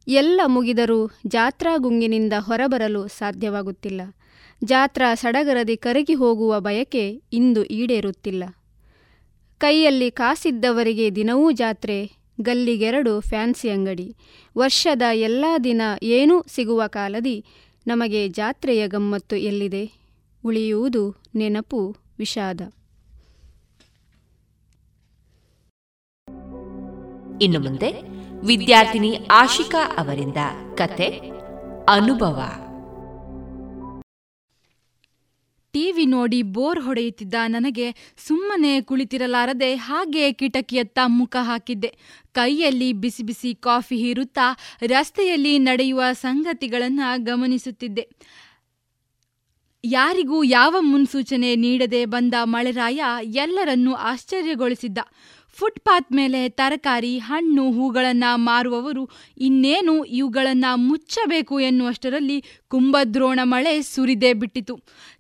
ಎಲ್ಲ 0.08 0.42
ಮುಗಿದರೂ 0.46 1.12
ಜಾತ್ರಾ 1.28 1.78
ಗುಂಗಿನಿಂದ 1.78 2.34
ಹೊರಬರಲು 2.40 3.08
ಸಾಧ್ಯವಾಗುತ್ತಿಲ್ಲ. 3.08 4.02
ಜಾತ್ರಾ 4.64 5.16
ಸಡಗರದಿ 5.16 5.78
ಕರಗಿ 5.78 6.14
ಹೋಗುವ 6.14 6.60
ಬಯಕೆ 6.60 7.22
ಇಂದು 7.34 7.64
ಈಡೇರುತ್ತಿಲ್ಲ. 7.64 8.44
ಕೈಯಲ್ಲಿ 9.58 10.12
ಕಾಸಿದ್ದವರಿಗೆ 10.12 11.16
ದಿನವೂ 11.16 11.52
ಜಾತ್ರೆ, 11.52 12.12
ಗಲ್ಲಿಗೆರಡು 12.42 13.20
ಫ್ಯಾನ್ಸಿ 13.20 13.70
ಅಂಗಡಿ. 13.70 14.16
ವರ್ಷದ 14.58 15.02
ಎಲ್ಲ 15.14 15.46
ದಿನ 15.64 15.82
ಏನೂ 16.04 16.44
ಸಿಗುವ 16.48 16.84
ಕಾಲದಿ 16.88 17.46
ನಮಗೆ 17.88 18.28
ಜಾತ್ರೆಯ 18.28 18.88
ಗಮ್ಮತ್ತು 18.88 19.36
ಎಲ್ಲಿದೆ? 19.36 19.92
ಉಳಿಯುವುದು 20.46 21.16
ನೆನಪು, 21.36 21.96
ವಿಷಾದ. 22.20 22.62
ಇನ್ನು 27.42 27.60
ಮುಂದೆ 27.60 27.92
ವಿದ್ಯಾರ್ಥಿನಿ 28.46 29.20
ಆಶಿಕಾ 29.32 29.98
ಅವರಿಂದ 29.98 30.38
ಕತೆ, 30.76 31.06
ಅನುಭವ. 31.90 32.42
ಟಿವಿ 35.74 36.06
ನೋಡಿ 36.06 36.42
ಬೋರ್ 36.42 36.82
ಹೊಡೆಯುತ್ತಿದ್ದ 36.82 37.34
ನನಗೆ 37.48 38.16
ಸುಮ್ಮನೆ 38.28 38.82
ಕುಳಿತಿರಲಾರದೆ 38.82 39.76
ಹಾಗೆ 39.76 40.32
ಕಿಟಕಿಯತ್ತ 40.32 41.00
ಮುಖ 41.06 41.36
ಹಾಕಿದ್ದೆ. 41.42 41.98
ಕೈಯಲ್ಲಿ 42.32 42.94
ಬಿಸಿ 42.94 43.24
ಬಿಸಿ 43.24 43.56
ಕಾಫಿ 43.56 43.98
ಹೀರುತ್ತಾ 43.98 44.58
ರಸ್ತೆಯಲ್ಲಿ 44.82 45.60
ನಡೆಯುವ 45.60 46.04
ಸಂಗತಿಗಳನ್ನು 46.12 47.24
ಗಮನಿಸುತ್ತಿದ್ದೆ. 47.24 48.10
ಯಾರಿಗೂ 49.84 50.44
ಯಾವ 50.44 50.76
ಮುನ್ಸೂಚನೆ 50.80 51.56
ನೀಡದೆ 51.56 52.06
ಬಂದ 52.06 52.34
ಮಳೆರಾಯ 52.44 53.02
ಎಲ್ಲರನ್ನೂ 53.22 53.94
ಆಶ್ಚರ್ಯಗೊಳಿಸಿದ್ದ. 53.94 54.98
ಫುಟ್ಪಾತ್ 55.58 56.12
ಮೇಲೆ 56.12 56.50
ತರಕಾರಿ, 56.50 57.18
ಹಣ್ಣು, 57.18 57.72
ಹೂಗಳನ್ನು 57.72 58.38
ಮಾರುವವರು 58.38 59.10
ಇನ್ನೇನು 59.38 60.04
ಇವುಗಳನ್ನು 60.04 60.78
ಮುಚ್ಚಬೇಕು 60.78 61.60
ಎನ್ನುವಷ್ಟರಲ್ಲಿ 61.60 62.44
ಕುಂಭದ್ರೋಣ 62.68 63.40
ಮಳೆ 63.44 63.82
ಸುರಿದೇ 63.82 64.34
ಬಿಟ್ಟಿತು. 64.34 64.80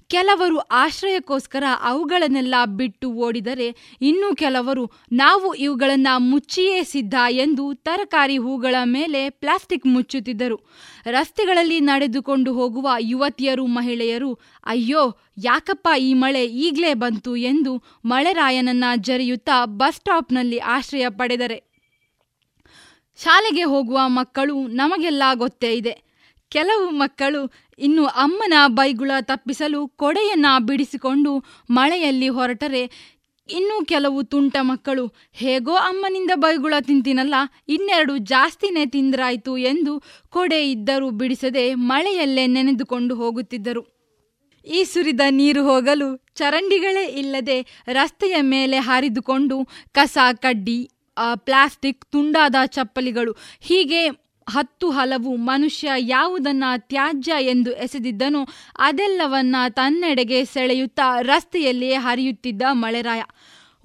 ಕೆಲವರು 0.09 0.57
ಆಶ್ರಯಕ್ಕೋಸ್ಕರ 0.57 1.63
ಅವುಗಳನ್ನೆಲ್ಲ 1.83 2.55
ಬಿಟ್ಟು 2.65 3.11
ಓಡಿದರೆ 3.11 3.97
ಇನ್ನು 4.01 4.35
ಕೆಲವರು 4.35 4.91
ನಾವು 5.11 5.53
ಇವುಗಳನ್ನು 5.53 6.19
ಮುಚ್ಚಿಯೇ 6.19 6.83
ಸಿದ್ಧ 6.83 7.13
ಎಂದು 7.29 7.73
ತರಕಾರಿ 7.73 8.37
ಹೂಗಳ 8.37 8.75
ಮೇಲೆ 8.83 9.29
ಪ್ಲಾಸ್ಟಿಕ್ 9.29 9.85
ಮುಚ್ಚುತ್ತಿದ್ದರು. 9.85 10.57
ರಸ್ತೆಗಳಲ್ಲಿ 11.05 11.79
ನಡೆದುಕೊಂಡು 11.79 12.53
ಹೋಗುವ 12.53 12.89
ಯುವತಿಯರು, 12.99 13.65
ಮಹಿಳೆಯರು, 13.65 14.33
ಅಯ್ಯೋ, 14.65 15.17
ಯಾಕಪ್ಪ 15.37 15.87
ಈ 15.99 16.13
ಮಳೆ 16.13 16.45
ಈಗಲೇ 16.45 16.93
ಬಂತು? 16.93 17.35
ಎಂದು 17.35 17.83
ಮಳೆರಾಯನನ್ನ 18.05 18.83
ಜರಿಯುತ್ತಾ 18.95 19.65
ಬಸ್ 19.65 19.95
ಸ್ಟಾಪ್ನಲ್ಲಿ 19.95 20.57
ಆಶ್ರಯ 20.57 21.05
ಪಡೆದರೆ. 21.09 21.63
ಶಾಲೆಗೆ 23.23 23.63
ಹೋಗುವ 23.63 23.99
ಮಕ್ಕಳು, 24.05 24.67
ನಮಗೆಲ್ಲ 24.67 25.23
ಗೊತ್ತೇ 25.33 25.73
ಇದೆ. 25.73 26.09
ಕೆಲವು 26.49 26.89
ಮಕ್ಕಳು 26.89 27.51
ಇನ್ನು 27.79 28.03
ಅಮ್ಮನ 28.23 28.53
ಬೈಗುಳ 28.79 29.11
ತಪ್ಪಿಸಲು 29.21 29.79
ಕೊಡೆಯನ್ನ 30.01 30.47
ಬಿಡಿಸಿಕೊಂಡು 30.67 31.31
ಮಳೆಯಲ್ಲಿ 31.69 32.29
ಹೊರಟರೆ 32.37 32.83
ಇನ್ನು 33.49 33.75
ಕೆಲವು 33.85 34.19
ತುಂಟ 34.23 34.55
ಮಕ್ಕಳು. 34.61 35.05
ಹೇಗೋ 35.33 35.75
ಅಮ್ಮನಿಂದ 35.89 36.31
ಬೈಗುಳ 36.35 36.75
ತಿಂತೀನಲ್ಲ, 36.87 37.35
ಇನ್ನೆರಡು 37.75 38.15
ಜಾಸ್ತಿನೇ 38.33 38.83
ತಿಂದ್ರಾಯ್ತು 38.95 39.53
ಎಂದು 39.71 39.93
ಕೊಡೆ 40.29 40.59
ಇದ್ದರೂ 40.71 41.07
ಬಿಡಿಸದೆ 41.21 41.63
ಮಳೆಯಲ್ಲೇ 41.91 42.45
ನೆನೆದುಕೊಂಡು 42.55 43.15
ಹೋಗುತ್ತಿದ್ದರು. 43.15 43.83
ಈ 44.65 44.79
ಸುರಿದ 44.83 45.23
ನೀರು 45.39 45.61
ಹೋಗಲು 45.63 46.09
ಚರಂಡಿಗಳೇ 46.35 47.05
ಇಲ್ಲದೆ 47.21 47.57
ರಸ್ತೆಯ 47.97 48.35
ಮೇಲೆ 48.53 48.77
ಹಾರಿದುಕೊಂಡು 48.87 49.57
ಕಸ, 49.91 50.17
ಕಡ್ಡಿ 50.45 50.79
ಪ್ಲಾಸ್ಟಿಕ್, 51.45 52.01
ತುಂಡಾದ 52.11 52.55
ಚಪ್ಪಲಿಗಳು 52.75 53.31
ಹೀಗೆ 53.69 54.01
ಹತ್ತು 54.49 54.89
ಹಲವು 54.89 55.35
ಮನುಷ್ಯ 55.35 55.91
ಯಾವುದನ್ನ 55.97 56.63
ತ್ಯಾಜ್ಯ 56.77 57.33
ಎಂದು 57.39 57.71
ಎಸೆದಿದ್ದನೋ 57.71 58.47
ಅದೆಲ್ಲವನ್ನ 58.79 59.55
ತನ್ನೆಡೆಗೆ 59.69 60.45
ಸೆಳೆಯುತ್ತಾ 60.45 61.21
ರಸ್ತೆಯಲ್ಲಿಯೇ 61.21 61.93
ಹರಿಯುತ್ತಿದ್ದ 61.93 62.61
ಮಳೆರಾಯ. 62.71 63.21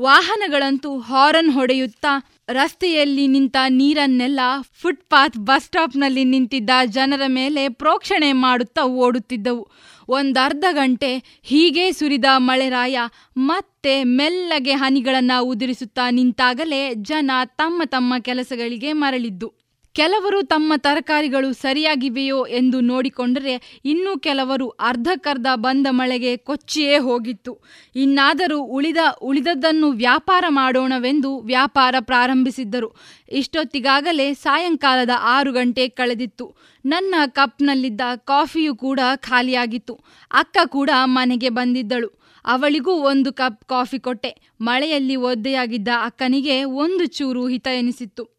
ವಾಹನಗಳಂತೂ 0.02 0.98
ಹಾರನ್ 0.98 1.52
ಹೊಡೆಯುತ್ತಾ 1.52 2.30
ರಸ್ತೆಯಲ್ಲಿ 2.48 3.26
ನಿಂತ 3.26 3.56
ನೀರನ್ನೆಲ್ಲ 3.68 4.40
ಫುಟ್ಪಾತ್ 4.80 5.36
ಬಸ್ 5.36 5.64
ಸ್ಟಾಪ್ನಲ್ಲಿ 5.64 6.24
ನಿಂತಿದ್ದ 6.24 6.70
ಜನರ 6.86 7.22
ಮೇಲೆ 7.26 7.68
ಪ್ರೋಕ್ಷಣೆ 7.68 8.32
ಮಾಡುತ್ತಾ 8.32 8.82
ಓಡುತ್ತಿದ್ದವು. 8.82 9.68
ಒಂದರ್ಧ 10.08 10.64
ಗಂಟೆ 10.70 11.40
ಹೀಗೆ 11.42 11.92
ಸುರಿದ 11.92 12.24
ಮಳೆರಾಯ 12.36 12.98
ಮತ್ತೆ 13.36 14.04
ಮೆಲ್ಲಗೆ 14.04 14.72
ಹನಿಗಳನ್ನು 14.72 15.44
ಉದುರಿಸುತ್ತಾ 15.44 16.10
ನಿಂತಾಗಲೇ 16.10 16.94
ಜನ 16.94 17.30
ತಮ್ಮ 17.44 17.82
ತಮ್ಮ 17.86 18.14
ಕೆಲಸಗಳಿಗೆ 18.22 18.92
ಮರಳಿದ್ದು. 18.92 19.63
ಕೆಲವರು 19.94 20.42
ತಮ್ಮ 20.42 20.72
ತರಕಾರಿಗಳು 20.76 21.52
ಸರಿಯಾಗಿವೆಯೋ 21.52 22.46
ಎಂದು 22.46 22.80
ನೋಡಿಕೊಂಡರೆ 22.80 23.80
ಇನ್ನೂ 23.84 24.18
ಕೆಲವರು 24.18 24.68
ಅರ್ಧಕ್ಕರ್ಧ 24.68 25.46
ಬಂದ 25.54 25.86
ಮಳೆಗೆ 25.90 26.36
ಕೊಚ್ಚಿಯೇ 26.36 26.98
ಹೋಗಿತ್ತು. 26.98 27.60
ಇನ್ನಾದರೂ 27.96 28.60
ಉಳಿದ, 28.60 28.96
ಉಳಿದದ್ದನ್ನು 29.22 29.90
ವ್ಯಾಪಾರ 29.90 30.44
ಮಾಡೋಣವೆಂದು 30.48 31.38
ವ್ಯಾಪಾರ 31.38 31.94
ಪ್ರಾರಂಭಿಸಿದ್ದರು. 32.00 32.96
ಇಷ್ಟೊತ್ತಿಗಾಗಲೇ 33.32 34.34
ಸಾಯಂಕಾಲದ 34.34 35.10
ಆರು 35.20 35.52
ಗಂಟೆ 35.52 35.88
ಕಳೆದಿತ್ತು. 35.88 36.56
ನನ್ನ 36.86 37.14
ಕಪ್ನಲ್ಲಿದ್ದ 37.26 38.00
ಕಾಫಿಯೂ 38.16 38.76
ಕೂಡ 38.76 39.00
ಖಾಲಿಯಾಗಿತ್ತು. 39.16 39.94
ಅಕ್ಕ 40.30 40.56
ಕೂಡ 40.66 40.90
ಮನೆಗೆ 41.04 41.48
ಬಂದಿದ್ದಳು. 41.48 42.24
ಅವಳಿಗೂ 42.44 42.92
ಒಂದು 42.92 43.32
ಕಪ್ 43.32 43.64
ಕಾಫಿ 43.64 43.98
ಕೊಟ್ಟೆ. 43.98 44.50
ಮಳೆಯಲ್ಲಿ 44.60 45.16
ಒದ್ದೆಯಾಗಿದ್ದ 45.16 45.88
ಅಕ್ಕನಿಗೆ 46.02 46.64
ಒಂದು 46.64 47.06
ಚೂರು 47.06 47.46
ಹಿತ 47.46 47.66
ಎನಿಸಿತ್ತು 47.66 48.33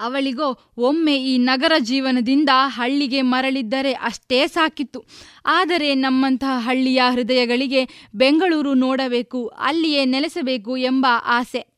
ಅವಳಿಗೋ, 0.00 0.58
ಒಮ್ಮೆ 0.78 1.16
ಈ 1.16 1.38
ನಗರ 1.38 1.72
ಜೀವನದಿಂದ 1.78 2.48
ಹಳ್ಳಿಗೆ 2.54 3.22
ಮರಳಿದ್ದರೆ 3.22 3.92
ಅಷ್ಟೇ 3.92 4.46
ಸಾಕಿತ್ತು. 4.46 5.04
ಆದರೆ 5.46 5.94
ನಮ್ಮಂತಹ 5.94 6.60
ಹಳ್ಳಿಯ 6.60 7.02
ಹೃದಯಗಳಿಗೆ 7.10 8.08
ಬೆಂಗಳೂರು 8.14 8.74
ನೋಡಬೇಕು, 8.74 9.46
ಅಲ್ಲಿಯೇ 9.46 10.04
ನೆಲೆಸಬೇಕು 10.04 10.76
ಎಂಬ 10.76 11.06
ಆಸೆ. 11.24 11.72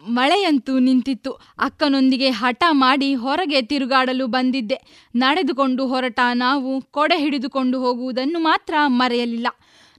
ಮಳೆಯಂತೂ 0.00 0.78
ನಿಂತಿತ್ತು. 0.78 1.30
ಅಕ್ಕನೊಂದಿಗೆ 1.58 2.30
ಹಠ 2.30 2.64
ಮಾಡಿ 2.70 3.14
ಹೊರಗೆ 3.14 3.62
ತಿರುಗಾಡಲು 3.62 4.26
ಬಂದಿದ್ದೆ. 4.26 5.08
ನಡೆದುಕೊಂಡು 5.16 5.86
ಹೊರಟ 5.86 6.20
ನಾವು 6.34 6.80
ಕೊಡೆ 6.80 7.18
ಹಿಡಿದುಕೊಂಡು 7.18 7.80
ಹೋಗುವುದನ್ನು 7.80 8.38
ಮಾತ್ರ 8.38 8.74
ಮರೆಯಲಿಲ್ಲ. 8.86 9.48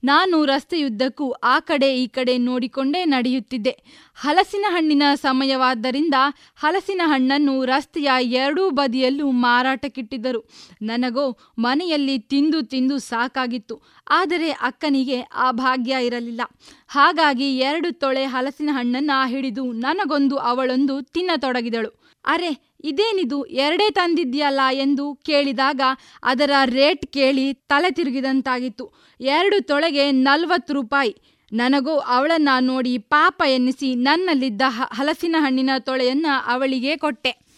ನಾನು 0.03 0.45
ರಸ್ತೆಯುದ್ದಕ್ಕೂ 0.45 1.31
ಆ 1.31 1.59
ಕಡೆ 1.59 1.97
ಈ 1.97 2.07
ಕಡೆ 2.07 2.37
ನೋಡಿಕೊಂಡೇ 2.37 3.05
ನಡೆಯುತ್ತಿದ್ದೆ. 3.05 3.77
ಹಲಸಿನ 4.15 4.65
ಹಣ್ಣಿನ 4.69 5.03
ಸಮಯವಾದ್ದರಿಂದ 5.15 6.13
ಹಲಸಿನ 6.55 7.01
ಹಣ್ಣನ್ನು 7.05 7.65
ರಸ್ತೆಯ 7.65 8.09
ಎರಡೂ 8.19 8.69
ಬದಿಯಲ್ಲೂ 8.69 9.31
ಮಾರಾಟಕ್ಕಿಟ್ಟಿದ್ದರು. 9.31 10.49
ನನಗೋ 10.81 11.37
ಮನೆಯಲ್ಲಿ 11.59 12.19
ತಿಂದು 12.19 12.61
ತಿಂದು 12.61 12.97
ಸಾಕಾಗಿತ್ತು. 12.97 13.81
ಆದರೆ 14.09 14.49
ಅಕ್ಕನಿಗೆ 14.49 15.21
ಆ 15.21 15.51
ಭಾಗ್ಯ 15.51 15.95
ಇರಲಿಲ್ಲ. 16.01 16.41
ಹಾಗಾಗಿ 16.87 17.57
ಎರಡು 17.57 17.99
ತೊಳೆ 17.99 18.25
ಹಲಸಿನ 18.25 18.69
ಹಣ್ಣನ್ನು 18.71 19.27
ಹಿಡಿದು 19.27 19.71
ನನಗೊಂದು 19.71 20.37
ಅವಳೊಂದು 20.37 21.01
ತಿನ್ನತೊಡಗಿದಳು. 21.01 21.99
ಅರೆ 22.25 22.68
ಇದೇನಿದು 22.83 23.43
ಎರಡೇ 23.43 23.89
ತಂದಿದ್ಯಲ್ಲ 23.89 24.59
ಎಂದು 24.71 25.15
ಕೇಳಿದಾಗ 25.15 25.81
ಅದರ 26.23 26.51
ರೇಟ್ 26.65 27.05
ಕೇಳಿ 27.13 27.53
ತಲೆ 27.53 27.91
ತಿರುಗಿದಂತಾಗಿತ್ತು. 27.91 28.91
ಎರಡು 29.21 29.61
ತೊಳೆಗೆ 29.61 30.11
ನಲ್ವತ್ತು 30.11 30.73
ರೂಪಾಯಿ. 30.73 31.15
ನನಗೂ 31.53 31.97
ಅವಳನ್ನ 31.97 32.49
ನೋಡಿ 32.59 32.97
ಪಾಪ 32.97 33.43
ಎನ್ನಿಸಿ 33.47 33.95
ನನ್ನಲ್ಲಿದ್ದ 33.95 34.61
ಹಲಸಿನ 34.67 35.35
ಹಣ್ಣಿನ 35.39 35.69
ತೊಳೆಯನ್ನ 35.79 36.25
ಅವಳಿಗೆ 36.45 36.97
ಕೊಟ್ಟೆ. 36.97 37.49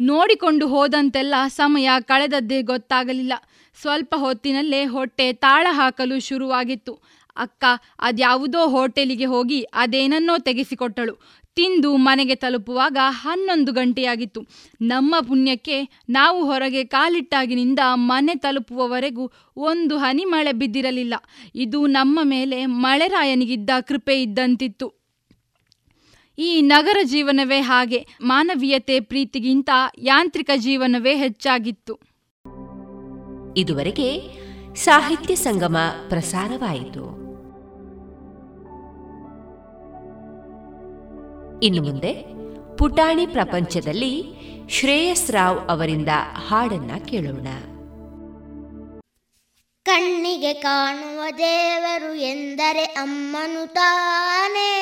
ನೋಡಿಕೊಂಡು 0.00 0.68
ಹೋದಂತೆಲ್ಲ 0.68 1.34
ಸಮಯ 1.48 1.88
ಕಳೆದದ್ದೇ 2.00 2.62
ಗೊತ್ತಾಗಲಿಲ್ಲ. 2.62 3.32
ಸ್ವಲ್ಪ 3.80 4.14
ಹೊತ್ತಿನಲ್ಲೇ 4.18 4.84
ಹೊಟ್ಟೆ 4.84 5.32
ತಾಳ 5.32 5.66
ಹಾಕಲು 5.70 6.20
ಶುರುವಾಗಿತ್ತು. 6.20 6.98
ಅಕ್ಕ, 7.36 7.64
ಅದ್ಯಾವುದೋ 7.98 8.68
ಹೋಟೆಲಿಗೆ 8.68 9.24
ಹೋಗಿ 9.24 9.62
ಅದೇನನ್ನೋ 9.62 10.38
ತೆಗೆಸಿಕೊಟ್ಟಳು. 10.38 11.39
ತಿಂದು 11.54 11.96
ಮನೆಗೆ 11.96 12.34
ತಲುಪುವಾಗ 12.34 12.96
ಹನ್ನೊಂದು 13.08 13.72
ಗಂಟೆಯಾಗಿತ್ತು. 13.72 14.46
ನಮ್ಮ 14.80 15.14
ಪುಣ್ಯಕ್ಕೆ 15.28 16.02
ನಾವು 16.08 16.44
ಹೊರಗೆ 16.44 16.84
ಕಾಲಿಟ್ಟಾಗಿನಿಂದ 16.84 17.78
ಮನೆ 17.94 18.34
ತಲುಪುವವರೆಗೂ 18.34 19.30
ಒಂದು 19.56 19.98
ಹನಿ 19.98 20.24
ಮಳೆ 20.24 20.52
ಬಿದ್ದಿರಲಿಲ್ಲ. 20.52 21.14
ಇದು 21.54 21.86
ನಮ್ಮ 21.86 22.20
ಮೇಲೆ 22.22 22.66
ಮಳೆರಾಯನಿಗಿದ್ದ 22.66 23.70
ಕೃಪೆ 23.80 24.22
ಇದ್ದಂತಿತ್ತು. 24.22 25.00
ಈ 26.38 26.60
ನಗರ 26.62 26.96
ಜೀವನವೇ 27.02 27.60
ಹಾಗೆ, 27.60 28.06
ಮಾನವೀಯತೆ 28.20 29.00
ಪ್ರೀತಿಗಿಂತ 29.00 29.70
ಯಾಂತ್ರಿಕ 29.98 30.50
ಜೀವನವೇ 30.56 31.16
ಹೆಚ್ಚಾಗಿತ್ತು. 31.16 32.00
ಇದುವರೆಗೆ 33.56 34.40
ಸಾಹಿತ್ಯ 34.74 35.34
ಸಂಗಮ 35.34 35.76
ಪ್ರಸಾರವಾಯಿತು. 36.08 37.19
ಇನ್ನು 41.62 41.82
ಮುಂದೆ 41.82 42.12
ಪುಟಾಣಿ 42.76 43.26
ಪ್ರಪಂಚದಲ್ಲಿ 43.26 44.24
ಶ್ರೇಯಸ್ 44.70 45.30
ರಾವ್ 45.30 45.70
ಅವರಿಂದ 45.70 46.08
ಹಾಡನ್ನ 46.48 46.90
ಕೇಳೋಣ. 47.08 47.48
ಕಣ್ಣಿಗೆ 49.84 50.54
ಕಾಣುವ 50.54 51.22
ದೇವರು 51.38 52.14
ಎಂದರೆ 52.14 52.84
ಅಮ್ಮನು 52.84 53.72
ತಾನೇ. 53.72 54.76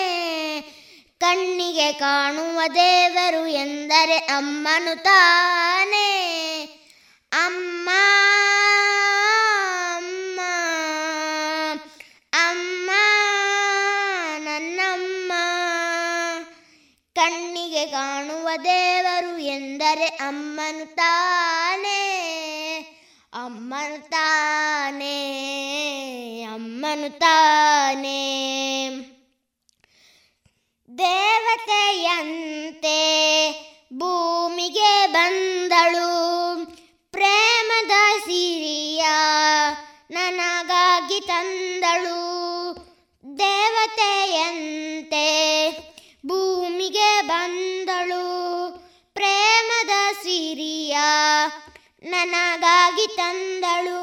ಕಣ್ಣಿಗೆ 1.20 1.92
ಕಾಣುವ 1.92 2.60
ದೇವರು 2.74 3.46
ಎಂದರೆ 3.46 4.16
ಅಮ್ಮನು 4.16 5.02
ತಾನೇ. 5.02 6.14
ಅಮ್ಮ 7.32 7.90
ಕಾಣುವ 17.98 18.48
ದೇವರು 18.64 19.38
ಎಂದರೆ 19.38 20.06
ಅಮ್ಮನು 20.06 20.94
ತಾನೇ. 20.94 22.00
ಅಮ್ಮನು 23.34 24.10
ತಾನೇ 24.10 25.18
ಅಮ್ಮನು 26.54 27.18
ತಾನೇ. 27.18 28.38
ದೇವತೆಯಂತೆ 30.98 32.98
ಭೂಮಿಗೆ 33.98 35.06
ಬಂದಳು, 35.06 36.10
ಪ್ರೇಮದ 37.12 38.24
ಸಿರಿಯ 38.24 39.04
ನನಗಾಗಿ 40.10 41.20
ತಂದಳು. 41.20 42.24
ದೇವತೆಯಂತೆ 43.38 45.28
ಭೂಮಿಗೆ 46.28 47.10
ಬಂದಳು. 47.22 48.24
ಪ್ರೇಮದ 49.16 49.94
ಸಿರಿಯ 50.22 50.96
ನನಗಾಗಿ 52.04 53.06
ತಂದಳು. 53.16 54.02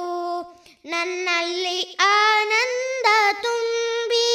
ನನ್ನಲ್ಲಿ 0.86 1.80
ಆನಂದ 2.02 3.08
ತುಂಬಿ 3.42 4.30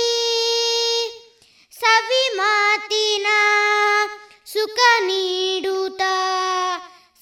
ಸವಿ 1.73 2.25
ಮಾತಿನ 2.37 3.29
ಸುಖ 4.53 4.79
ನೀಡುತ್ತ, 5.01 6.03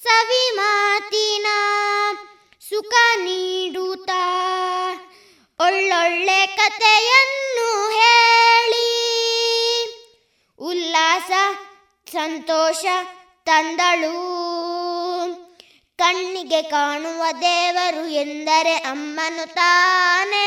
ಸವಿ 0.03 0.43
ಮಾತಿನ 0.55 1.47
ಸುಖ 2.69 2.93
ನೀಡುತ್ತ. 3.17 4.09
ಒಳ್ಳೊಳ್ಳೆ 5.59 6.39
ಕಥೆಯನ್ನು 6.57 7.69
ಹೇಳಿ 7.91 8.48
ಉಲ್ಲಾಸ, 10.59 11.31
ಸಂತೋಷ 12.11 12.85
ತಂದಳು. 13.45 14.39
ಕಣ್ಣಿಗೆ 15.97 16.61
ಕಾಣುವ 16.61 17.23
ದೇವರು 17.41 18.07
ಎಂದರೆ 18.07 18.75
ಅಮ್ಮನು 18.75 19.53
ತಾನೇ. 19.53 20.45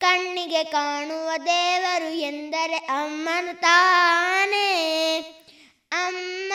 ಕಣ್ಣಿಗೆ 0.00 0.64
ಕಾಣುವ 0.64 1.30
ದೇವರು 1.46 2.14
ಎಂದರೆ 2.14 2.76
ಅಮ್ಮನು 2.76 3.60
ತಾನೇ. 3.60 4.64
ಅಮ್ಮ 5.92 6.52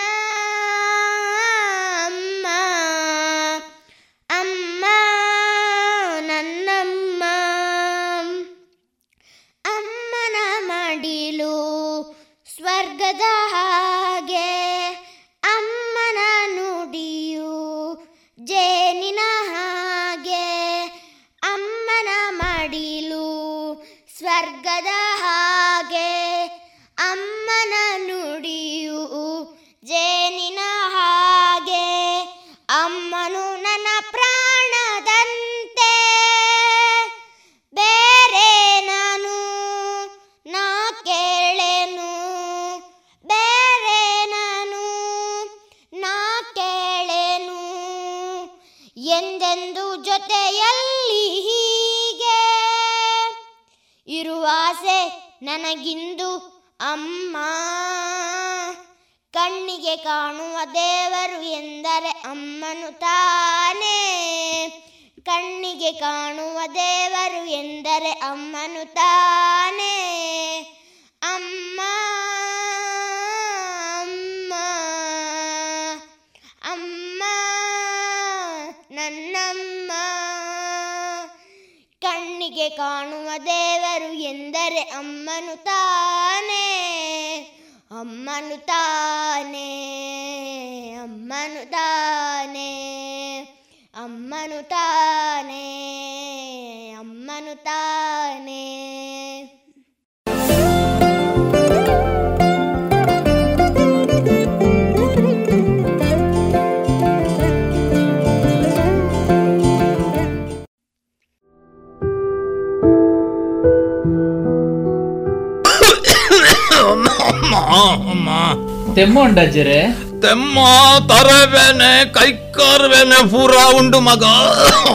ತೆಮ್ಮ 119.00 119.20
ಉಂಡಜ್ಜರೆ 119.20 119.80
ತೆಮ್ಮ 120.22 120.60
ತರವೇನೆ 121.08 122.06
ಕೈಕಾರ್ವೇನೆ 122.14 123.30
ಪೂರ 123.30 123.52
ಉಂಡು 123.78 124.00
ಮಗ. 124.00 124.24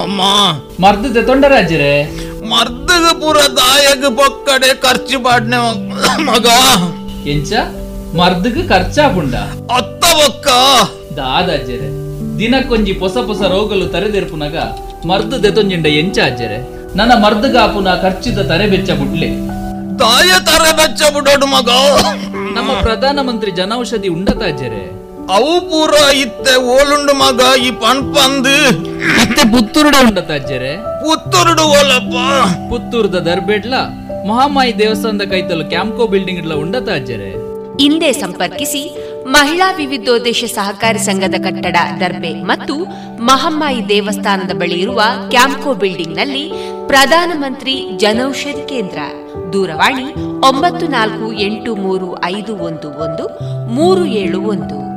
ಅಮ್ಮ. 0.03 0.23
ಮರ್ದದೆ 0.81 1.23
ತೊಂಡರಾಜ್ಜರೆ. 1.23 1.93
ಮರ್ದಗ 2.51 3.13
ಪೂರ 3.13 3.37
ದಾಯಗ 3.57 4.05
ಪೊಕ್ಕಡೆ 4.17 4.81
ಖರ್ಚು 4.83 5.25
ಪಾಡ್ನೆ 5.25 5.59
ಮಗ. 6.25 6.47
ಎಂಚ? 7.27 7.53
ಮರ್ದಗ್ 8.17 8.69
ಖರ್ಚಾಪುಂಡ 8.69 9.35
ಅತ್ತ 9.77 10.05
ಒಕ್ಕ 10.27 10.49
ದಾದಾಜ್ಜರೆ 11.17 11.89
ದಿನಕ್ಕೊಂಜಿ 12.39 12.93
ಪೊಸ 12.93 13.17
ಪೊಸ 13.27 13.43
ರೋಗಲು 13.43 13.87
ತರೆದೆರ್ಪುನಗ 13.87 14.57
ಮರ್ದು 15.07 15.43
ದೆತೊಂಜಿಂಡ 15.43 15.87
ಎಂಚ 15.87 16.19
ಅಜ್ಜರೆ 16.19 16.59
ನನ್ನ 16.97 17.13
ಮರ್ದಗಾಪುನ 17.25 17.89
ಖರ್ಚಿದ 18.03 18.39
ತರೆ 18.39 18.67
ಬೆಚ್ಚ 18.67 18.91
ಬುಡ್ಲೆ. 18.91 19.31
ತಾಯ 19.99 20.31
ತರ 20.45 20.73
ಬೆಚ್ಚ 20.77 21.03
ಬುಡೋಡು 21.13 21.47
ಮಗ. 21.47 21.71
ನಮ್ಮ 22.55 22.71
ಪ್ರಧಾನ 22.85 23.19
ಮಂತ್ರಿ 23.29 23.51
ಜನೌಷಧಿ 23.53 24.09
ಉಂಡತಾಜರೆ 24.17 24.85
ಅವು 25.37 25.53
ಪೂರ 25.69 25.93
ಇತ್ತೆ 26.23 26.55
ಓಲುಂಡು 26.73 27.13
ಮಗ 27.21 27.41
ಈ 27.61 27.71
ಪಣ್ಪಂದು 27.83 28.57
ಮತ್ತೆ 29.19 29.43
ಪುತ್ತೂರುಡ 29.53 29.97
ಉಂಡತಾಜರೆ 30.07 30.73
ಪುತ್ತೂರುಡು 31.05 31.65
ಓಲಪ್ಪ. 31.77 32.17
ಪುತ್ತೂರ್ದ 32.71 33.17
ದರ್ಬೇಡ್ಲ 33.29 33.75
ಮಹಾಮಾಯಿ 34.29 34.73
ದೇವಸ್ಥಾನದ 34.79 35.25
ಕೈತಲು 35.31 35.65
ಕ್ಯಾಂಪ್ಕೋ 35.69 36.07
ಬಿಲ್ಡಿಂಗ್ 36.07 36.41
ಇಡ್ಲ 36.41 36.55
ಉಂಡತಾಜರೆ 36.55 37.31
ಹಿಂದೆ 37.81 38.13
ಸಂಪರ್ಕಿಸಿ 38.21 38.83
ಮಹಿಳಾ 39.27 39.69
ವಿವಿಧೋದ್ದೇಶ 39.73 40.45
ಸಹಕಾರಿ 40.55 40.99
ಸಂಘದ 40.99 41.37
ಕಟ್ಟಡ 41.45 41.77
ದರ್ಬೆ 42.01 42.33
ಮತ್ತು 42.43 42.75
ಮಹಮ್ಮಾಯಿ 43.23 43.81
ದೇವಸ್ಥಾನದ 43.89 44.53
ಬಳಿ 44.61 44.79
ಇರುವ 44.81 45.01
ಕ್ಯಾಂಪ್ಕೋ 45.31 45.75
ಬಿಲ್ಡಿಂಗ್ನಲ್ಲಿ 45.75 46.45
ಪ್ರಧಾನಮಂತ್ರಿ 46.87 47.75
ಜನೌಷಧಿ 47.97 48.65
ಕೇಂದ್ರ. 48.67 48.99
ದೂರವಾಣಿ 49.55 50.05
ಒಂಬತ್ತು 50.49 50.87
ನಾಲ್ಕು 50.87 51.33
ಎಂಟು 51.33 51.77
ಮೂರು 51.77 52.25
ಐದು 52.25 52.57
ಒಂದು 52.57 52.91
ಒಂದು 52.91 53.25
ಮೂರು 53.67 54.05
ಏಳು 54.05 54.43
ಒಂದು. 54.43 54.95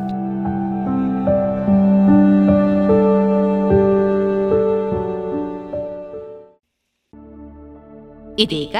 ಇದೀಗ 8.41 8.75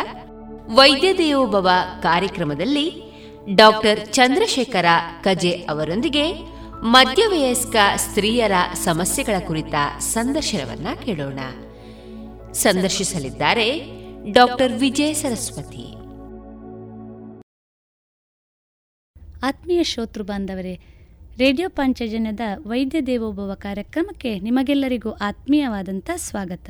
ವೈದ್ಯ 0.75 1.13
ದೇವೋಭವ 1.13 1.69
ಕಾರ್ಯಕ್ರಮದಲ್ಲಿ 2.01 3.13
ಡಾಕ್ಟರ್ 3.55 4.07
ಚಂದ್ರಶೇಖರ 4.07 4.85
ಕಜೆ 5.23 5.51
ಅವರೊಂದಿಗೆ 5.51 6.33
ಮಧ್ಯವಯಸ್ಕ 6.81 7.75
ಸ್ತ್ರೀಯರ 7.95 8.51
ಸಮಸ್ಯೆಗಳ 8.73 9.39
ಕುರಿತ 9.47 9.73
ಸಂದರ್ಶನವನ್ನ 9.99 10.87
ಕೇಳೋಣ. 11.05 11.39
ಸಂದರ್ಶಿಸಲಿದ್ದಾರೆ 12.51 13.96
ಡಾಕ್ಟರ್ 14.31 14.73
ವಿಜಯ 14.73 15.13
ಸರಸ್ವತಿ. 15.13 15.91
ಆತ್ಮೀಯ 19.43 19.83
ಶ್ರೋತೃ 19.83 20.23
ಬಾಂಧವರೇ, 20.23 20.79
ರೇಡಿಯೋ 21.37 21.69
ಪಾಂಚಜನ್ಯದ 21.69 22.39
ವೈದ್ಯ 22.57 23.01
ದೇವೋಭವ 23.01 23.51
ಕಾರ್ಯಕ್ರಮಕ್ಕೆ 23.53 24.39
ನಿಮಗೆಲ್ಲರಿಗೂ 24.39 25.11
ಆತ್ಮೀಯವಾದಂಥ 25.11 26.09
ಸ್ವಾಗತ. 26.15 26.69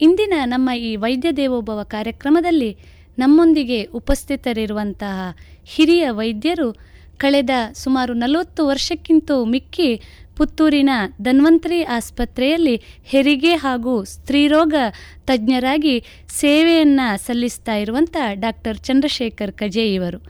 ಇಂದಿನ 0.00 0.32
ನಮ್ಮ 0.44 0.70
ಈ 0.70 0.96
ವೈದ್ಯ 0.96 1.32
ದೇವೋಭವ 1.32 1.82
ಕಾರ್ಯಕ್ರಮದಲ್ಲಿ 1.82 2.76
ನಮ್ಮೊಂದಿಗೆ 3.18 3.84
ಉಪಸ್ಥಿತರಿರುವಂತಹ 3.84 5.36
ಹಿರಿಯ 5.64 6.10
ವೈದ್ಯರು 6.10 6.72
ಕಳೆದ 7.16 7.50
ಸುಮಾರು 7.74 8.14
ನಲವತ್ತು 8.14 8.66
ವರ್ಷಕ್ಕಿಂತ 8.66 9.30
ಮಿಕ್ಕಿ 9.44 10.02
ಪುತ್ತೂರಿನ 10.36 10.90
ಧನ್ವಂತರಿ 11.22 11.82
ಆಸ್ಪತ್ರೆಯಲ್ಲಿ 11.82 12.82
ಹೆರಿಗೆ 13.04 13.54
ಹಾಗೂ 13.54 14.04
ಸ್ತ್ರೀರೋಗ 14.04 14.74
ತಜ್ಞರಾಗಿ 15.26 16.04
ಸೇವೆಯನ್ನು 16.28 17.26
ಸಲ್ಲಿಸ್ತಾ 17.26 17.74
ಇರುವಂಥ 17.74 18.16
ಡಾಕ್ಟರ್ 18.32 18.78
ಚಂದ್ರಶೇಖರ್ 18.78 19.52
ಕಜೆ 19.52 19.94
ಇವರು. 19.94 20.22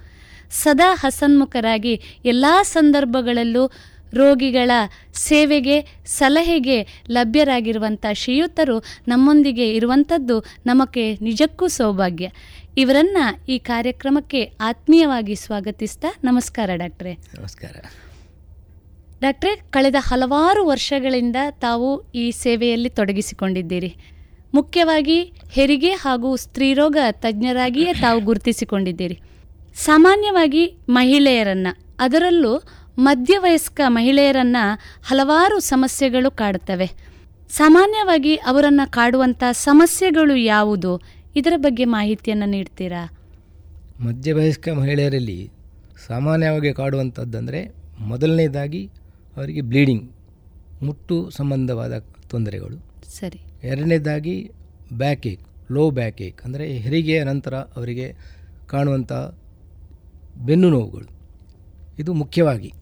ಸದಾ 0.51 0.95
ಹಸನ್ಮುಖರಾಗಿ 0.95 2.01
ಎಲ್ಲ 2.25 2.47
ಸಂದರ್ಭಗಳಲ್ಲೂ 2.63 3.71
ರೋಗಿಗಳ 4.15 4.71
ಸೇವೆಗೆ, 5.15 5.81
ಸಲಹೆಗೆ 6.07 7.03
ಲಭ್ಯರಾಗಿರುವಂಥ 7.11 8.07
ಶ್ರೀಯುತರು 8.13 8.85
ನಮ್ಮೊಂದಿಗೆ 9.09 9.75
ಇರುವಂಥದ್ದು 9.75 10.41
ನಮಗೆ 10.67 11.15
ನಿಜಕ್ಕೂ 11.15 11.67
ಸೌಭಾಗ್ಯ. 11.67 12.31
ಇವರನ್ನು 12.77 13.47
ಈ 13.49 13.59
ಕಾರ್ಯಕ್ರಮಕ್ಕೆ 13.59 14.45
ಆತ್ಮೀಯವಾಗಿ 14.61 15.35
ಸ್ವಾಗತಿಸ್ತಾ 15.35 16.09
ನಮಸ್ಕಾರ 16.25 16.71
ಡಾಕ್ಟ್ರೆ. 16.75 17.15
ನಮಸ್ಕಾರ. 17.15 18.10
ಡಾಕ್ಟ್ರೇ, 19.23 19.61
ಕಳೆದ 19.71 19.95
ಹಲವಾರು 19.99 20.67
ವರ್ಷಗಳಿಂದ 20.67 21.37
ತಾವು 21.51 22.11
ಈ 22.15 22.31
ಸೇವೆಯಲ್ಲಿ 22.31 22.89
ತೊಡಗಿಸಿಕೊಂಡಿದ್ದೀರಿ. 22.89 23.97
ಮುಖ್ಯವಾಗಿ 24.55 25.33
ಹೆರಿಗೆ 25.51 25.91
ಹಾಗೂ 25.91 26.37
ಸ್ತ್ರೀರೋಗ 26.37 26.97
ತಜ್ಞರಾಗಿಯೇ 27.13 27.93
ತಾವು 27.95 28.21
ಗುರುತಿಸಿಕೊಂಡಿದ್ದೀರಿ. 28.21 29.21
ಸಾಮಾನ್ಯವಾಗಿ 29.75 30.77
ಮಹಿಳೆಯರನ್ನು, 30.89 31.95
ಅದರಲ್ಲೂ 32.01 32.63
ಮಧ್ಯವಯಸ್ಕ 32.99 33.81
ಮಹಿಳೆಯರನ್ನು 33.87 34.79
ಹಲವಾರು 35.05 35.61
ಸಮಸ್ಯೆಗಳು 35.61 36.31
ಕಾಡುತ್ತವೆ. 36.31 36.91
ಸಾಮಾನ್ಯವಾಗಿ 37.51 38.37
ಅವರನ್ನು 38.37 38.91
ಕಾಡುವಂಥ 38.91 39.43
ಸಮಸ್ಯೆಗಳು 39.53 40.37
ಯಾವುದು? 40.37 41.01
ಇದರ 41.37 41.53
ಬಗ್ಗೆ 41.57 41.85
ಮಾಹಿತಿಯನ್ನು 41.85 42.47
ನೀಡ್ತೀರಾ? 42.47 43.13
ಮಧ್ಯವಯಸ್ಕ 44.01 44.69
ಮಹಿಳೆಯರಲ್ಲಿ 44.69 45.51
ಸಾಮಾನ್ಯವಾಗಿ 46.07 46.73
ಕಾಡುವಂಥದ್ದಂದರೆ 46.73 47.61
ಮೊದಲನೇದಾಗಿ 47.99 48.91
ಅವರಿಗೆ 49.37 49.61
ಬ್ಲೀಡಿಂಗ್ 49.61 50.13
ಮುಟ್ಟು 50.83 51.31
ಸಂಬಂಧವಾದ 51.31 51.99
ತೊಂದರೆಗಳು. 52.31 52.77
ಸರಿ. 53.09 53.41
ಎರಡನೇದಾಗಿ 53.63 54.51
ಬ್ಯಾಕ್ 54.93 55.27
ಏಕ್ 55.27 55.73
ಲೋ 55.73 55.91
ಬ್ಯಾಕ್ 55.91 56.23
ಏಕ್ 56.23 56.43
ಅಂದರೆ 56.43 56.67
ಹೆರಿಗೆಯ 56.67 57.25
ನಂತರ 57.25 57.55
ಅವರಿಗೆ 57.55 58.17
ಕಾಣುವಂಥ 58.67 59.13
ಬೆನ್ನು 60.45 60.71
ನೋವುಗಳು. 60.71 61.09
ಇದು 61.99 62.13
ಮುಖ್ಯವಾಗಿ 62.13 62.73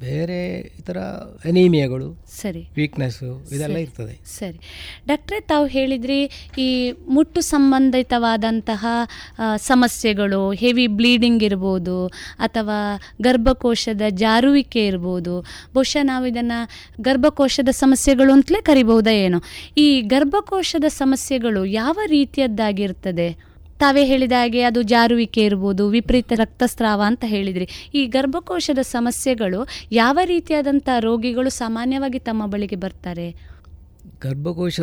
ಬೇರೆ 0.00 0.58
ಇತರ 0.60 0.98
ಅನೀಮಿಯಾಗಳು 1.44 2.26
ಸರಿ. 2.28 2.68
ವೀಕ್ನೆಸ್ಸು 2.76 3.48
ಇದೆಲ್ಲ 3.52 3.76
ಇರ್ತದೆ. 3.76 4.18
ಸರಿ. 4.24 4.58
ಡಾಕ್ಟ್ರೇ 5.06 5.40
ತಾವು 5.40 5.66
ಹೇಳಿದ್ರಿ 5.66 6.30
ಈ 6.58 6.92
ಮುಟ್ಟು 7.08 7.40
ಸಂಬಂಧಿತವಾದಂತಹ 7.40 8.86
ಸಮಸ್ಯೆಗಳು 9.56 10.52
ಹೆವಿ 10.52 10.86
ಬ್ಲೀಡಿಂಗ್ 10.86 11.42
ಇರ್ಬೋದು 11.42 12.06
ಅಥವಾ 12.38 13.00
ಗರ್ಭಕೋಶದ 13.22 14.02
ಜಾರುವಿಕೆ 14.08 14.86
ಇರ್ಬೋದು 14.86 15.44
ಬಹುಶಃ 15.74 16.02
ನಾವು 16.02 16.26
ಇದನ್ನು 16.26 16.68
ಗರ್ಭಕೋಶದ 17.02 17.68
ಸಮಸ್ಯೆಗಳು 17.70 18.32
ಅಂತಲೇ 18.32 18.60
ಕರಿಬಹುದಾ 18.60 19.10
ಏನೋ. 19.10 19.42
ಈ 19.76 20.00
ಗರ್ಭಕೋಶದ 20.00 20.84
ಸಮಸ್ಯೆಗಳು 20.88 21.64
ಯಾವ 21.64 21.98
ರೀತಿಯದ್ದಾಗಿರ್ತದೆ? 22.06 23.45
ತಾವೇ 23.78 24.04
ಹೇಳಿದ 24.04 24.32
ಹಾಗೆ 24.32 24.62
ಅದು 24.62 24.82
ಜಾರುವಿಕೆ 24.82 25.44
ಇರ್ಬೋದು 25.44 25.88
ವಿಪರೀತ 25.88 26.32
ರಕ್ತಸ್ರಾವ 26.36 27.02
ಅಂತ 27.06 27.24
ಹೇಳಿದ್ರಿ. 27.26 27.68
ಈ 27.94 28.06
ಗರ್ಭಕೋಶದ 28.06 28.78
ಸಮಸ್ಯೆಗಳು 28.78 29.68
ಯಾವ 29.92 30.18
ರೀತಿಯಾದಂಥ 30.24 30.88
ರೋಗಿಗಳು 31.00 31.50
ಸಾಮಾನ್ಯವಾಗಿ 31.50 32.18
ತಮ್ಮ 32.18 32.46
ಬಳಿಗೆ 32.46 32.76
ಬರ್ತಾರೆ? 32.76 33.36
ಗರ್ಭಕೋಶ 34.22 34.80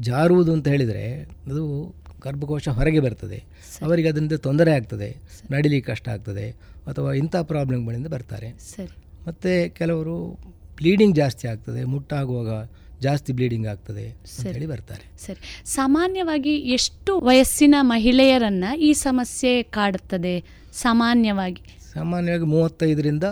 ಜಾರುವುದು 0.00 0.52
ಅಂತ 0.52 0.68
ಹೇಳಿದರೆ 0.68 1.22
ಅದು 1.22 1.94
ಗರ್ಭಕೋಶ 2.22 2.68
ಹೊರಗೆ 2.68 3.00
ಬರ್ತದೆ. 3.00 3.44
ಅವರಿಗೆ 3.82 4.08
ಅದರಿಂದ 4.08 4.32
ತೊಂದರೆ 4.32 4.72
ಆಗ್ತದೆ 4.72 5.16
ನಡಿಲಿಕ್ಕೆ 5.50 5.92
ಕಷ್ಟ 5.92 6.08
ಆಗ್ತದೆ 6.08 6.50
ಅಥವಾ 6.86 7.12
ಇಂಥ 7.12 7.36
ಪ್ರಾಬ್ಲಮ್ಗಳಿಂದ 7.36 8.06
ಬರ್ತಾರೆ. 8.06 8.58
ಸರಿ. 8.58 8.96
ಮತ್ತು 9.28 9.74
ಕೆಲವರು 9.74 10.38
ಬ್ಲೀಡಿಂಗ್ 10.76 11.16
ಜಾಸ್ತಿ 11.16 11.48
ಆಗ್ತದೆ 11.48 11.84
ಮುಟ್ಟಾಗುವಾಗ 11.84 12.70
ಜಾಸ್ತಿ 13.00 13.32
ಬ್ಲೀಡಿಂಗ್ 13.32 13.66
ಆಗ್ತದೆ 13.66 14.16
ಹೇಳಿ 14.42 14.66
ಬರ್ತಾರೆ. 14.66 15.18
ಸರಿ. 15.18 15.64
ಸಾಮಾನ್ಯವಾಗಿ 15.64 16.56
ಎಷ್ಟು 16.56 17.20
ವಯಸ್ಸಿನ 17.20 17.74
ಮಹಿಳೆಯರನ್ನು 17.80 18.78
ಈ 18.78 18.92
ಸಮಸ್ಯೆ 18.92 19.62
ಕಾಡುತ್ತದೆ? 19.62 20.44
ಸಾಮಾನ್ಯವಾಗಿ. 20.72 21.62
ಸಾಮಾನ್ಯವಾಗಿ 21.94 22.44
ಮೂವತ್ತೈದರಿಂದ 22.44 23.24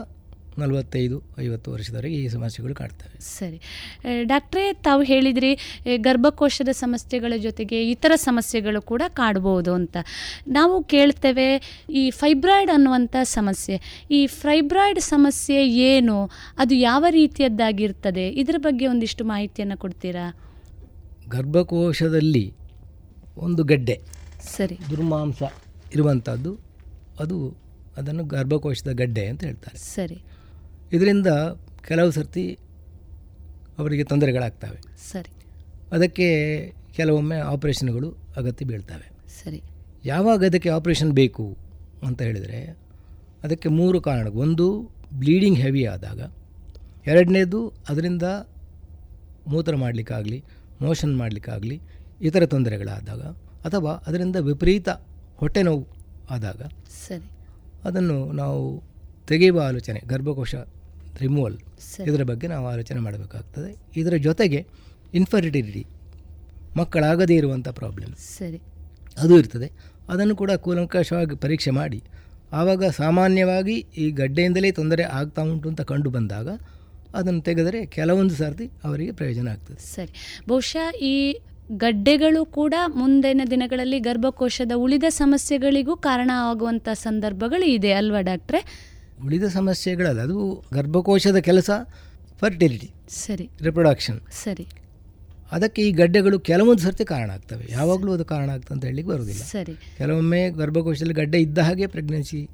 ನಲವತ್ತೈದು 0.58 1.16
ಐವತ್ತು 1.44 1.68
ವರ್ಷದವರೆಗೆ 1.72 2.16
ಈ 2.24 2.28
ಸಮಸ್ಯೆಗಳು 2.28 2.74
ಕಾಡ್ತವೆ. 2.74 3.16
ಸರಿ. 3.38 3.58
ಡಾಕ್ಟ್ರೇ 4.24 4.64
ತಾವು 4.72 5.02
ಹೇಳಿದ್ರಿ 5.02 5.52
ಗರ್ಭಕೋಶದ 5.96 6.68
ಸಮಸ್ಯೆಗಳ 6.72 7.32
ಜೊತೆಗೆ 7.36 7.90
ಇತರ 7.90 8.12
ಸಮಸ್ಯೆಗಳು 8.16 8.82
ಕೂಡ 8.82 9.02
ಕಾಡ್ಬೋದು 9.20 9.74
ಅಂತ. 9.74 9.96
ನಾವು 10.48 10.82
ಕೇಳ್ತೇವೆ 10.94 11.48
ಈ 11.90 12.10
ಫೈಬ್ರಾಯ್ಡ್ 12.10 12.70
ಅನ್ನುವಂಥ 12.70 13.16
ಸಮಸ್ಯೆ 13.22 13.76
ಈ 14.10 14.26
ಫೈಬ್ರಾಯ್ಡ್ 14.26 15.00
ಸಮಸ್ಯೆ 15.00 15.68
ಏನು 15.90 16.16
ಅದು 16.58 16.74
ಯಾವ 16.74 17.04
ರೀತಿಯದ್ದಾಗಿರ್ತದೆ? 17.10 18.26
ಇದರ 18.42 18.56
ಬಗ್ಗೆ 18.58 18.86
ಒಂದಿಷ್ಟು 18.86 19.24
ಮಾಹಿತಿಯನ್ನು 19.24 19.76
ಕೊಡ್ತೀರಾ? 19.76 20.26
ಗರ್ಭಕೋಶದಲ್ಲಿ 21.28 22.46
ಒಂದು 23.36 23.62
ಗಡ್ಡೆ 23.64 23.96
ಸರಿ. 24.56 24.76
ದುರ್ಮಾಂಸ 24.90 25.42
ಇರುವಂಥದ್ದು 25.94 26.52
ಅದು 27.20 27.36
ಅದನ್ನು 27.96 28.24
ಗರ್ಭಕೋಶದ 28.24 28.90
ಗಡ್ಡೆ 28.92 29.26
ಅಂತ 29.26 29.44
ಹೇಳ್ತಾರೆ. 29.44 29.78
ಸರಿ. 29.78 30.18
ಇದರಿಂದ 30.92 31.26
ಕೆಲವು 31.88 32.10
ಸರ್ತಿ 32.10 32.58
ಅವರಿಗೆ 33.78 34.04
ತೊಂದರೆಗಳಾಗ್ತವೆ. 34.04 34.80
ಸರಿ. 35.12 35.32
ಅದಕ್ಕೆ 35.92 36.26
ಕೆಲವೊಮ್ಮೆ 36.96 37.36
ಆಪರೇಷನ್ಗಳು 37.36 38.16
ಅಗತ್ಯ 38.36 38.64
ಬೀಳ್ತವೆ. 38.64 39.10
ಸರಿ. 39.44 39.62
ಯಾವಾಗ 40.04 40.44
ಅದಕ್ಕೆ 40.44 40.68
ಆಪರೇಷನ್ 40.68 41.12
ಬೇಕು 41.12 41.56
ಅಂತ 42.06 42.22
ಹೇಳಿದರೆ 42.22 42.78
ಅದಕ್ಕೆ 43.44 43.68
ಮೂರು 43.68 44.00
ಕಾರಣ. 44.00 44.26
ಒಂದು 44.26 44.90
ಬ್ಲೀಡಿಂಗ್ 45.14 45.58
ಹೆವಿ 45.58 45.84
ಆದಾಗ. 45.84 46.32
ಎರಡನೇದು 47.06 47.72
ಅದರಿಂದ 47.88 48.22
ಮೂತ್ರ 49.46 49.76
ಮಾಡಲಿಕ್ಕಾಗಲಿ 49.76 50.44
ಮೋಷನ್ 50.80 51.16
ಮಾಡಲಿಕ್ಕಾಗಲಿ 51.16 51.80
ಇತರ 52.22 52.46
ತೊಂದರೆಗಳಾದಾಗ 52.46 53.22
ಅಥವಾ 53.64 53.92
ಅದರಿಂದ 53.92 54.36
ವಿಪರೀತ 54.36 54.88
ಹೊಟ್ಟೆ 55.36 55.62
ನೋವು 55.62 55.86
ಆದಾಗ 56.30 56.62
ಸರಿ. 57.06 57.30
ಅದನ್ನು 57.84 58.32
ನಾವು 58.32 58.82
ತೆಗೆಯುವ 59.28 59.62
ಆಲೋಚನೆ 59.66 60.02
ಗರ್ಭಕೋಶ 60.08 60.54
ರಿಮೂವಲ್. 61.20 61.58
ಇದರ 62.06 62.22
ಬಗ್ಗೆ 62.22 62.46
ನಾವು 62.46 62.68
ಆಲೋಚನೆ 62.68 63.00
ಮಾಡಬೇಕಾಗ್ತದೆ. 63.00 63.76
ಇದರ 63.96 64.14
ಜೊತೆಗೆ 64.14 64.66
ಇನ್ಫರ್ಟಿಲಿಟಿ 65.14 65.86
ಮಕ್ಕಳಾಗದೇ 66.76 67.34
ಇರುವಂಥ 67.34 67.68
ಪ್ರಾಬ್ಲಮ್ 67.68 68.14
ಸರಿ. 68.14 68.60
ಅದು 69.18 69.38
ಇರ್ತದೆ. 69.38 69.70
ಅದನ್ನು 70.08 70.36
ಕೂಡ 70.36 70.50
ಕೂಲಂಕಷವಾಗಿ 70.50 71.36
ಪರೀಕ್ಷೆ 71.36 71.70
ಮಾಡಿ. 71.70 72.02
ಆವಾಗ 72.52 72.84
ಸಾಮಾನ್ಯವಾಗಿ 72.84 73.86
ಈ 73.96 74.10
ಗಡ್ಡೆಯಿಂದಲೇ 74.10 74.70
ತೊಂದರೆ 74.70 75.02
ಆಗ್ತಾ 75.02 75.42
ಉಂಟು 75.42 75.68
ಅಂತ 75.68 75.80
ಕಂಡು 75.80 76.10
ಬಂದಾಗ 76.10 76.48
ಅದನ್ನು 77.14 77.40
ತೆಗೆದರೆ 77.40 77.86
ಕೆಲವೊಂದು 77.86 78.34
ಸರ್ತಿ 78.34 78.70
ಅವರಿಗೆ 78.84 79.12
ಪ್ರಯೋಜನ 79.12 79.48
ಆಗ್ತದೆ. 79.48 79.94
ಸರಿ. 79.94 80.12
ಬಹುಶಃ 80.48 80.90
ಈ 80.90 81.38
ಗಡ್ಡೆಗಳು 81.76 82.44
ಕೂಡ 82.44 82.74
ಮುಂದಿನ 82.94 83.40
ದಿನಗಳಲ್ಲಿ 83.50 83.98
ಗರ್ಭಕೋಶದ 83.98 84.72
ಉಳಿದ 84.76 85.04
ಸಮಸ್ಯೆಗಳಿಗೂ 85.08 85.96
ಕಾರಣ 85.96 86.30
ಆಗುವಂಥ 86.34 86.88
ಸಂದರ್ಭಗಳು 86.92 87.64
ಇದೆ 87.64 87.92
ಅಲ್ವಾ 87.92 88.20
ಡಾಕ್ಟ್ರೆ? 88.20 88.60
ಉಳಿದ 89.24 89.44
ಸಮಸ್ಯೆಗಳಲ್ಲ 89.44 90.20
ಅದು 90.20 90.64
ಗರ್ಭಕೋಶದ 90.74 91.36
ಕೆಲಸ 91.36 91.70
ಫರ್ಟಿಲಿಟಿ 92.40 92.90
ಸರಿ. 93.08 93.50
ರಿಪ್ರೊಡಕ್ಷನ್ 93.60 94.20
ಸರಿ. 94.44 94.66
ಅದಕ್ಕೆ 95.52 95.82
ಈ 95.82 95.92
ಗಡ್ಡೆಗಳು 95.92 96.40
ಕೆಲವೊಂದು 96.40 96.82
ಸರ್ತಿ 96.82 97.04
ಕಾರಣ 97.04 97.30
ಆಗ್ತವೆ. 97.30 97.66
ಯಾವಾಗಲೂ 97.70 98.12
ಅದು 98.12 98.24
ಕಾರಣ 98.24 98.50
ಆಗ್ತದೆ 98.50 98.74
ಅಂತ 98.74 98.84
ಹೇಳಲಿಕ್ಕೆ 98.84 99.12
ಬರೋದಿಲ್ಲ 99.12 99.42
ಸರಿ. 99.42 99.74
ಕೆಲವೊಮ್ಮೆ 99.98 100.50
ಗರ್ಭಕೋಶದಲ್ಲಿ 100.50 101.14
ಗಡ್ಡೆ 101.14 101.38
ಇದ್ದ 101.38 101.58
ಹಾಗೆ 101.58 101.86
ಪ್ರೆಗ್ನೆನ್ಸಿ 101.86 102.48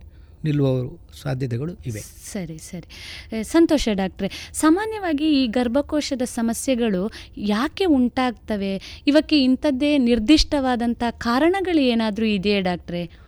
ನಿಲ್ಲುವವರು 0.44 1.00
ಸಾಧ್ಯತೆಗಳು 1.22 1.72
ಇವೆ. 1.86 2.00
ಸರಿ 2.32 2.58
ಸರಿ. 2.58 3.42
ಸಂತೋಷ 3.42 3.88
ಡಾಕ್ಟ್ರೆ. 3.92 4.50
ಸಾಮಾನ್ಯವಾಗಿ 4.52 5.42
ಈ 5.42 5.46
ಗರ್ಭಕೋಶದ 5.46 6.22
ಸಮಸ್ಯೆಗಳು 6.24 7.10
ಯಾಕೆ 7.36 7.84
ಉಂಟಾಗ್ತವೆ? 7.84 9.02
ಇವಕ್ಕೆ 9.06 9.44
ಇಂಥದ್ದೇ 9.44 9.98
ನಿರ್ದಿಷ್ಟವಾದಂಥ 9.98 11.02
ಕಾರಣಗಳು 11.10 11.80
ಏನಾದರೂ 11.80 12.26
ಇದೆಯೇ 12.26 12.60
ಡಾಕ್ಟ್ರೆ? 12.60 13.21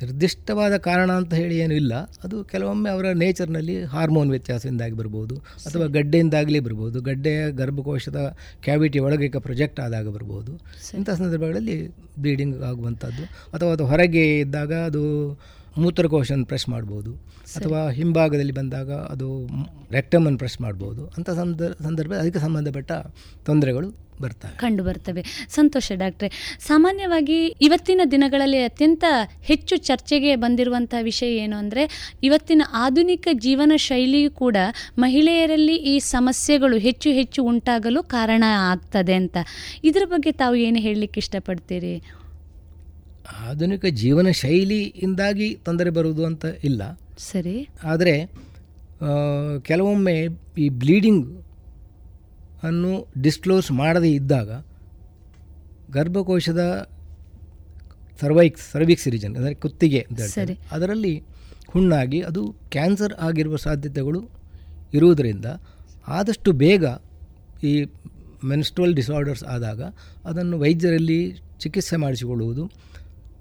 ನಿರ್ದಿಷ್ಟವಾದ 0.00 0.76
ಕಾರಣ 0.76 1.10
ಅಂತ 1.12 1.34
ಹೇಳಿ 1.34 1.58
ಏನೂ 1.58 1.74
ಇಲ್ಲ. 1.74 1.94
ಅದು 2.24 2.44
ಕೆಲವೊಮ್ಮೆ 2.44 2.90
ಅವರ 2.90 3.06
ನೇಚರ್ನಲ್ಲಿ 3.12 3.84
ಹಾರ್ಮೋನ್ 3.84 4.30
ವ್ಯತ್ಯಾಸದಿಂದಾಗಿ 4.30 4.92
ಬರ್ಬೋದು 4.92 5.36
ಅಥವಾ 5.36 5.86
ಗಡ್ಡೆಯಿಂದಾಗಲಿ 5.86 6.60
ಬರ್ಬೋದು. 6.60 7.00
ಗಡ್ಡೆಯ 7.00 7.50
ಗರ್ಭಕೋಶದ 7.50 8.36
ಕ್ಯಾವಿಟಿ 8.64 8.98
ಒಳಗೆ 8.98 9.28
ಪ್ರೊಜೆಕ್ಟ್ 9.38 9.80
ಆದಾಗ 9.80 10.08
ಬರ್ಬೋದು. 10.08 10.52
ಇಂಥ 10.94 11.10
ಸಂದರ್ಭಗಳಲ್ಲಿ 11.10 11.88
ಬ್ಲೀಡಿಂಗ್ 12.18 12.62
ಆಗುವಂಥದ್ದು 12.62 13.22
ಅಥವಾ 13.52 13.72
ಅದು 13.72 13.86
ಹೊರಗೆ 13.86 14.40
ಇದ್ದಾಗ 14.40 14.72
ಅದು 14.72 15.04
ಮೂತ್ರಕೋಶವನ್ನು 15.82 16.46
ಪ್ರೆಸ್ 16.46 16.68
ಮಾಡ್ಬೋದು 16.68 17.12
ಅಥವಾ 17.58 17.80
ಹಿಂಭಾಗದಲ್ಲಿ 17.90 18.52
ಬಂದಾಗ 18.52 18.90
ಅದು 19.14 19.28
ರೆಕ್ಟಮನ್ನು 19.90 20.38
ಪ್ರೆಸ್ 20.38 20.60
ಮಾಡ್ಬೋದು. 20.60 21.02
ಅಂತ 21.16 21.30
ಸಂದರ್ಭ 21.40 21.86
ಸಂದರ್ಭ 21.86 22.12
ಅದಕ್ಕೆ 22.22 22.42
ಸಂಬಂಧಪಟ್ಟ 22.46 22.92
ತೊಂದರೆಗಳು 23.48 23.88
ಬರ್ತವೆ. 24.22 24.54
ಕಂಡು 24.56 24.82
ಬರ್ತವೆ. 24.84 25.22
ಸಂತೋಷ 25.48 25.92
ಡಾಕ್ಟ್ರೆ 25.96 26.28
ಸಾಮಾನ್ಯವಾಗಿ 26.60 27.36
ಇವತ್ತಿನ 27.60 28.00
ದಿನಗಳಲ್ಲಿ 28.14 28.60
ಅತ್ಯಂತ 28.62 29.04
ಹೆಚ್ಚು 29.40 29.74
ಚರ್ಚೆಗೆ 29.88 30.36
ಬಂದಿರುವಂಥ 30.36 30.94
ವಿಷಯ 31.00 31.30
ಏನು 31.44 31.56
ಅಂದರೆ 31.56 31.82
ಇವತ್ತಿನ 32.22 32.62
ಆಧುನಿಕ 32.84 33.28
ಜೀವನ 33.46 33.72
ಶೈಲಿಯು 33.76 34.30
ಕೂಡ 34.30 34.56
ಮಹಿಳೆಯರಲ್ಲಿ 34.98 35.76
ಈ 35.92 35.98
ಸಮಸ್ಯೆಗಳು 36.14 36.78
ಹೆಚ್ಚು 36.78 37.10
ಹೆಚ್ಚು 37.10 37.42
ಉಂಟಾಗಲು 37.44 38.02
ಕಾರಣ 38.02 38.44
ಆಗ್ತದೆ 38.72 39.14
ಅಂತ. 39.14 39.36
ಇದರ 39.84 40.06
ಬಗ್ಗೆ 40.06 40.32
ತಾವು 40.32 40.56
ಏನು 40.68 40.78
ಹೇಳಲಿಕ್ಕೆ 40.78 41.20
ಇಷ್ಟಪಡ್ತೀರಿ? 41.20 41.94
ಆಧುನಿಕ 43.48 43.86
ಜೀವನ 43.86 44.30
ಶೈಲಿಯಿಂದಾಗಿ 44.30 45.54
ತೊಂದರೆ 45.54 45.90
ಬರುವುದು 45.90 46.24
ಅಂತ 46.24 46.44
ಇಲ್ಲ. 46.64 46.82
ಸರಿ. 47.18 47.56
ಆದರೆ 47.84 48.14
ಕೆಲವೊಮ್ಮೆ 49.62 50.14
ಈ 50.58 50.68
ಬ್ಲೀಡಿಂಗ್ 50.68 51.26
ಅನ್ನು 52.62 52.92
ಡಿಸ್ಕ್ಲೋಸ್ 53.22 53.70
ಮಾಡದೇ 53.72 54.10
ಇದ್ದಾಗ 54.10 54.50
ಗರ್ಭಕೋಶದ 55.90 56.62
ಸರ್ವೈಕ್ಸ್ 58.20 58.64
ಸರ್ವಿಕ್ಸ್ 58.72 59.08
ರೀಜನ್ 59.08 59.36
ಅಂದರೆ 59.36 59.54
ಕುತ್ತಿಗೆ 59.54 60.00
ಸರಿ. 60.34 60.54
ಅದರಲ್ಲಿ 60.72 61.14
ಹುಣ್ಣಾಗಿ 61.68 62.20
ಅದು 62.20 62.42
ಕ್ಯಾನ್ಸರ್ 62.70 63.14
ಆಗಿರುವ 63.20 63.56
ಸಾಧ್ಯತೆಗಳು 63.56 64.20
ಇರುವುದರಿಂದ 64.92 65.46
ಆದಷ್ಟು 66.08 66.52
ಬೇಗ 66.52 66.84
ಈ 67.62 67.72
ಮೆನ್ಸ್ಟ್ರಲ್ 68.44 68.94
ಡಿಸಾರ್ಡರ್ಸ್ 68.94 69.44
ಆದಾಗ 69.44 69.80
ಅದನ್ನು 70.24 70.58
ವೈದ್ಯರಲ್ಲಿ 70.58 71.20
ಚಿಕಿತ್ಸೆ 71.58 71.96
ಮಾಡಿಸಿಕೊಳ್ಳುವುದು 71.96 72.64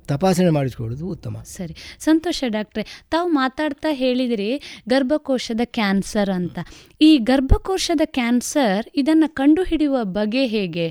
ತಪಾಸಣೆ 0.07 0.49
ಮಾಡಿಸ್ಕೊಳ್ಳೋದು 0.49 1.07
ಉತ್ತಮ. 1.07 1.41
ಸರಿ. 1.45 1.75
ಸಂತೋಷ 1.99 2.43
ಡಾಕ್ಟ್ರೆ 2.47 2.83
ತಾವು 3.11 3.29
ಮಾತಾಡ್ತಾ 3.29 3.87
ಹೇಳಿದಿರಿ 3.91 4.81
ಗರ್ಭಕೋಶದ 4.89 5.61
ಕ್ಯಾನ್ಸರ್ 5.63 6.29
ಅಂತ. 6.29 6.59
ಈ 7.01 7.17
ಗರ್ಭಕೋಶದ 7.17 8.01
ಕ್ಯಾನ್ಸರ್ 8.05 8.85
ಇದನ್ನು 8.95 9.35
ಕಂಡುಹಿಡಿಯುವ 9.35 10.03
ಬಗೆ 10.03 10.45
ಹೇಗೆ? 10.45 10.87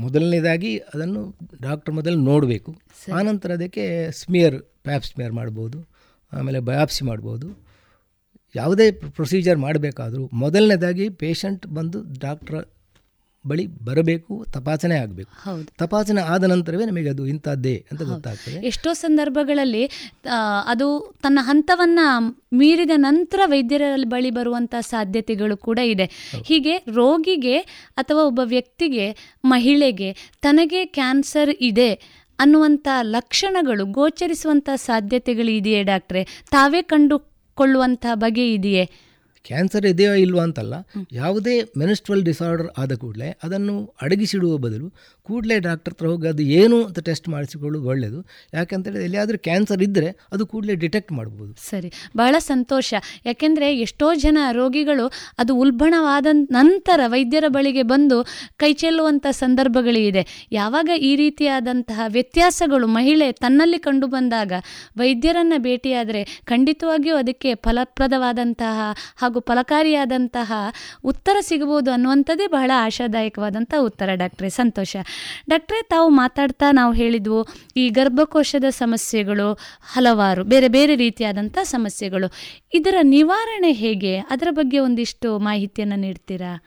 ಮೊದಲನೇದಾಗಿ 0.00 0.78
ಅದನ್ನು 0.78 1.34
ಡಾಕ್ಟರ್ 1.62 1.94
ಮೊದಲು 1.94 2.16
ನೋಡಬೇಕು. 2.16 2.76
ಆನಂತರ 3.14 3.52
ಅದಕ್ಕೆ 3.52 4.12
ಸ್ಮಿಯರ್ 4.12 4.62
ಪ್ಯಾಪ್ 4.62 5.04
ಸ್ಮಿಯರ್ 5.04 5.32
ಮಾಡ್ಬೋದು 5.32 5.78
ಆಮೇಲೆ 6.32 6.60
ಬಯಾಪ್ಸಿ 6.60 7.04
ಮಾಡ್ಬೋದು. 7.04 7.64
ಯಾವುದೇ 8.56 8.90
ಪ್ರೊಸೀಜರ್ 8.90 9.58
ಮಾಡಬೇಕಾದ್ರೂ 9.58 10.30
ಮೊದಲನೇದಾಗಿ 10.32 11.08
ಪೇಷಂಟ್ 11.08 11.66
ಬಂದು 11.66 11.98
ಡಾಕ್ಟ್ರ 12.20 12.54
ಬಳಿ 13.46 13.66
ಬರಬೇಕು 13.84 14.46
ತಪಾಸಣೆ 14.52 14.96
ಆಗಬೇಕು. 14.96 15.32
ಹೌದು. 15.44 15.64
ತಪಾಸಣೆ 15.78 16.20
ಆದ 16.20 16.44
ನಂತರವೇ 16.44 16.84
ನಮಗೆ 16.84 17.10
ಅದು 17.10 17.26
ಇಂಥದ್ದೇ 17.26 17.74
ಅಂತ 17.92 18.02
ಗೊತ್ತಾಗ್ತದೆ. 18.02 18.66
ಎಷ್ಟೋ 18.66 18.92
ಸಂದರ್ಭಗಳಲ್ಲಿ 18.92 19.84
ಅದು 20.66 21.14
ತನ್ನ 21.22 21.38
ಹಂತವನ್ನ 21.42 21.98
ಮೀರಿದ 22.52 22.90
ನಂತರ 22.96 23.40
ವೈದ್ಯರ 23.46 23.82
ಬಳಿ 24.04 24.30
ಬರುವಂಥ 24.30 24.74
ಸಾಧ್ಯತೆಗಳು 24.80 25.56
ಕೂಡ 25.56 25.78
ಇದೆ. 25.78 26.06
ಹೀಗೆ 26.44 26.76
ರೋಗಿಗೆ 26.76 27.58
ಅಥವಾ 27.96 28.22
ಒಬ್ಬ 28.22 28.40
ವ್ಯಕ್ತಿಗೆ 28.44 29.06
ಮಹಿಳೆಗೆ 29.44 30.12
ತನಗೆ 30.42 30.84
ಕ್ಯಾನ್ಸರ್ 30.84 31.54
ಇದೆ 31.60 31.90
ಅನ್ನುವಂಥ 32.38 32.88
ಲಕ್ಷಣಗಳು 33.02 33.84
ಗೋಚರಿಸುವಂಥ 33.86 34.68
ಸಾಧ್ಯತೆಗಳು 34.74 35.50
ಇದೆಯೇ 35.50 35.82
ಡಾಕ್ಟ್ರೆ? 35.82 36.22
ತಾವೇ 36.50 36.82
ಕಂಡುಕೊಳ್ಳುವಂಥ 36.82 38.06
ಬಗೆ 38.14 38.52
ಇದೆಯೇ? 38.54 38.90
ಕ್ಯಾನ್ಸರ್ 39.44 39.86
ಇದೆಯೋ 39.86 40.14
ಇಲ್ವಾ 40.14 40.42
ಅಂತಲ್ಲ 40.42 40.74
ಯಾವುದೇ 41.12 41.54
ಮೆನಿಸ್ಟ್ರಲ್ 41.78 42.22
ಡಿಸಾರ್ಡರ್ 42.22 42.68
ಆದ 42.78 42.92
ಕೂಡಲೇ 42.94 43.28
ಅದನ್ನು 43.42 43.94
ಅಡಗಿಸಿಡುವ 44.02 44.56
ಬದಲು 44.56 44.86
ಕೂಡಲೇ 45.26 45.58
ಡಾಕ್ಟರ್ 45.58 45.94
ಹತ್ರ 45.94 46.06
ಹೋಗಿ 46.06 46.28
ಅದು 46.28 46.42
ಏನು 46.42 46.84
ಅಂತ 46.84 46.98
ಟೆಸ್ಟ್ 46.98 47.28
ಮಾಡಿಸಿಕೊಳ್ಳೋದು 47.28 47.86
ಒಳ್ಳೆಯದು. 47.88 48.18
ಯಾಕಂತೇಳಿದ್ರೆ 48.54 49.04
ಎಲ್ಲಿಯಾದರೂ 49.04 49.38
ಕ್ಯಾನ್ಸರ್ 49.38 49.82
ಇದ್ದರೆ 49.82 50.08
ಅದು 50.32 50.46
ಕೂಡಲೇ 50.46 50.74
ಡಿಟೆಕ್ಟ್ 50.74 51.12
ಮಾಡ್ಬೋದು. 51.12 51.52
ಸರಿ 51.70 51.92
ಬಹಳ 52.16 52.34
ಸಂತೋಷ. 52.38 52.94
ಯಾಕೆಂದರೆ 53.24 53.68
ಎಷ್ಟೋ 53.78 54.14
ಜನ 54.14 54.38
ರೋಗಿಗಳು 54.52 55.06
ಅದು 55.38 55.56
ಉಲ್ಬಣವಾದ 55.56 56.26
ನಂತರ 56.32 57.00
ವೈದ್ಯರ 57.06 57.44
ಬಳಿಗೆ 57.48 57.82
ಬಂದು 57.82 58.18
ಕೈ 58.56 58.72
ಚೆಲ್ಲುವಂಥ 58.72 59.26
ಸಂದರ್ಭಗಳಿದೆ. 59.30 60.22
ಯಾವಾಗ 60.52 60.90
ಈ 60.98 61.16
ರೀತಿಯಾದಂತಹ 61.16 62.00
ವ್ಯತ್ಯಾಸಗಳು 62.08 62.86
ಮಹಿಳೆ 62.86 63.32
ತನ್ನಲ್ಲಿ 63.32 63.78
ಕಂಡು 63.78 64.06
ಬಂದಾಗ 64.06 64.52
ವೈದ್ಯರನ್ನು 64.98 65.58
ಭೇಟಿಯಾದರೆ 65.62 66.42
ಖಂಡಿತವಾಗಿಯೂ 66.46 67.16
ಅದಕ್ಕೆ 67.16 67.54
ಫಲಪ್ರದವಾದಂತಹ 67.54 68.78
ಹಾಗೂ 69.16 69.33
ಫಲಕಾರಿಯಾದಂತಹ 69.40 70.52
ಉತ್ತರ 71.04 71.36
ಸಿಗಬಹುದು 71.40 71.90
ಅನ್ನುವಂಥದ್ದೇ 71.90 72.46
ಬಹಳ 72.46 72.70
ಆಶಾದಾಯಕವಾದಂಥ 72.74 73.74
ಉತ್ತರ 73.80 74.10
ಡಾಕ್ಟ್ರೆ. 74.14 74.48
ಸಂತೋಷ. 74.48 74.96
ಡಾಕ್ಟ್ರೆ 75.50 75.82
ತಾವು 75.82 76.08
ಮಾತಾಡ್ತಾ 76.08 76.70
ನಾವು 76.70 76.92
ಹೇಳಿದ್ವು 76.92 77.46
ಈ 77.76 77.88
ಗರ್ಭಕೋಶದ 77.88 78.64
ಸಮಸ್ಯೆಗಳು 78.68 79.58
ಹಲವಾರು 79.80 80.44
ಬೇರೆ 80.44 80.68
ಬೇರೆ 80.68 80.96
ರೀತಿಯಾದಂಥ 80.96 81.58
ಸಮಸ್ಯೆಗಳು. 81.62 82.32
ಇದರ 82.74 82.94
ನಿವಾರಣೆ 83.02 83.72
ಹೇಗೆ? 83.72 84.18
ಅದರ 84.18 84.48
ಬಗ್ಗೆ 84.50 84.78
ಒಂದಿಷ್ಟು 84.78 85.38
ಮಾಹಿತಿಯನ್ನು 85.38 85.96
ನೀಡ್ತೀರಾ? 85.96 86.62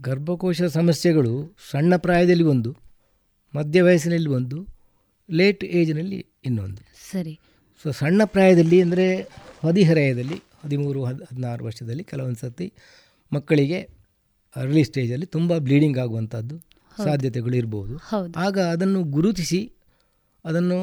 ಗರ್ಭಕೋಶ 0.00 0.62
ಸಮಸ್ಯೆಗಳು 0.62 1.56
ಸಣ್ಣ 1.70 1.96
ಪ್ರಾಯದಲ್ಲಿ 1.96 2.44
ಒಂದು 2.44 2.76
ಮಧ್ಯ 3.56 3.82
ವಯಸ್ಸಿನಲ್ಲಿ 3.82 4.28
ಒಂದು 4.28 4.66
ಲೇಟ್ 5.30 5.64
ಏಜ್ನಲ್ಲಿ 5.64 6.26
ಇನ್ನೊಂದು. 6.44 7.10
ಸರಿ. 7.12 7.38
ಸೊ 7.82 7.90
ಸಣ್ಣ 7.90 8.24
ಪ್ರಾಯದಲ್ಲಿ 8.24 8.82
ಅಂದರೆ 8.82 9.28
ಹದಿಹರೆಯದಲ್ಲಿ 9.62 10.38
ಹದಿಮೂರು 10.64 11.04
ಹದ್ 11.04 11.22
ಹದಿನಾರು 11.22 11.64
ವರ್ಷದಲ್ಲಿ 11.64 12.04
ಕೆಲವೊಂದು 12.04 12.38
ಸರ್ತಿ 12.38 12.72
ಮಕ್ಕಳಿಗೆ 13.32 13.78
ಅರ್ಲಿ 14.56 14.84
ಸ್ಟೇಜಲ್ಲಿ 14.84 15.26
ತುಂಬ 15.26 15.58
ಬ್ಲೀಡಿಂಗ್ 15.58 15.98
ಆಗುವಂಥದ್ದು 15.98 16.56
ಸಾಧ್ಯತೆಗಳು 17.04 17.56
ಇರ್ಬೋದು. 17.56 17.94
ಆಗ 18.36 18.58
ಅದನ್ನು 18.58 19.04
ಗುರುತಿಸಿ 19.04 19.60
ಅದನ್ನು 20.44 20.78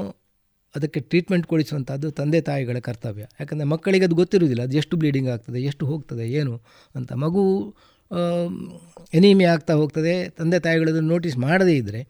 ಅದಕ್ಕೆ 0.76 0.99
ಟ್ರೀಟ್ಮೆಂಟ್ 0.99 1.45
ಕೊಡಿಸುವಂಥದ್ದು 1.47 2.11
ತಂದೆ 2.11 2.41
ತಾಯಿಗಳ 2.41 2.80
ಕರ್ತವ್ಯ. 2.80 3.22
ಯಾಕಂದರೆ 3.39 3.68
ಮಕ್ಕಳಿಗೆ 3.68 4.06
ಅದು 4.06 4.15
ಗೊತ್ತಿರುವುದಿಲ್ಲ 4.15 4.64
ಅದು 4.64 4.77
ಎಷ್ಟು 4.77 4.97
ಬ್ಲೀಡಿಂಗ್ 4.97 5.30
ಆಗ್ತದೆ 5.30 5.60
ಎಷ್ಟು 5.61 5.85
ಹೋಗ್ತದೆ 5.85 6.30
ಏನು 6.30 6.56
ಅಂತ. 6.95 7.14
ಮಗು 7.14 7.43
ಎನೀಮಿಯಾ 9.14 9.53
ಆಗ್ತಾ 9.53 9.73
ಹೋಗ್ತದೆ 9.73 10.30
ತಂದೆ 10.30 10.60
ತಾಯಿಗಳು 10.60 10.89
ಅದನ್ನು 10.89 11.10
ನೋಟಿಸ್ 11.10 11.38
ಮಾಡದೇ 11.38 11.76
ಇದ್ದರೆ 11.77 12.02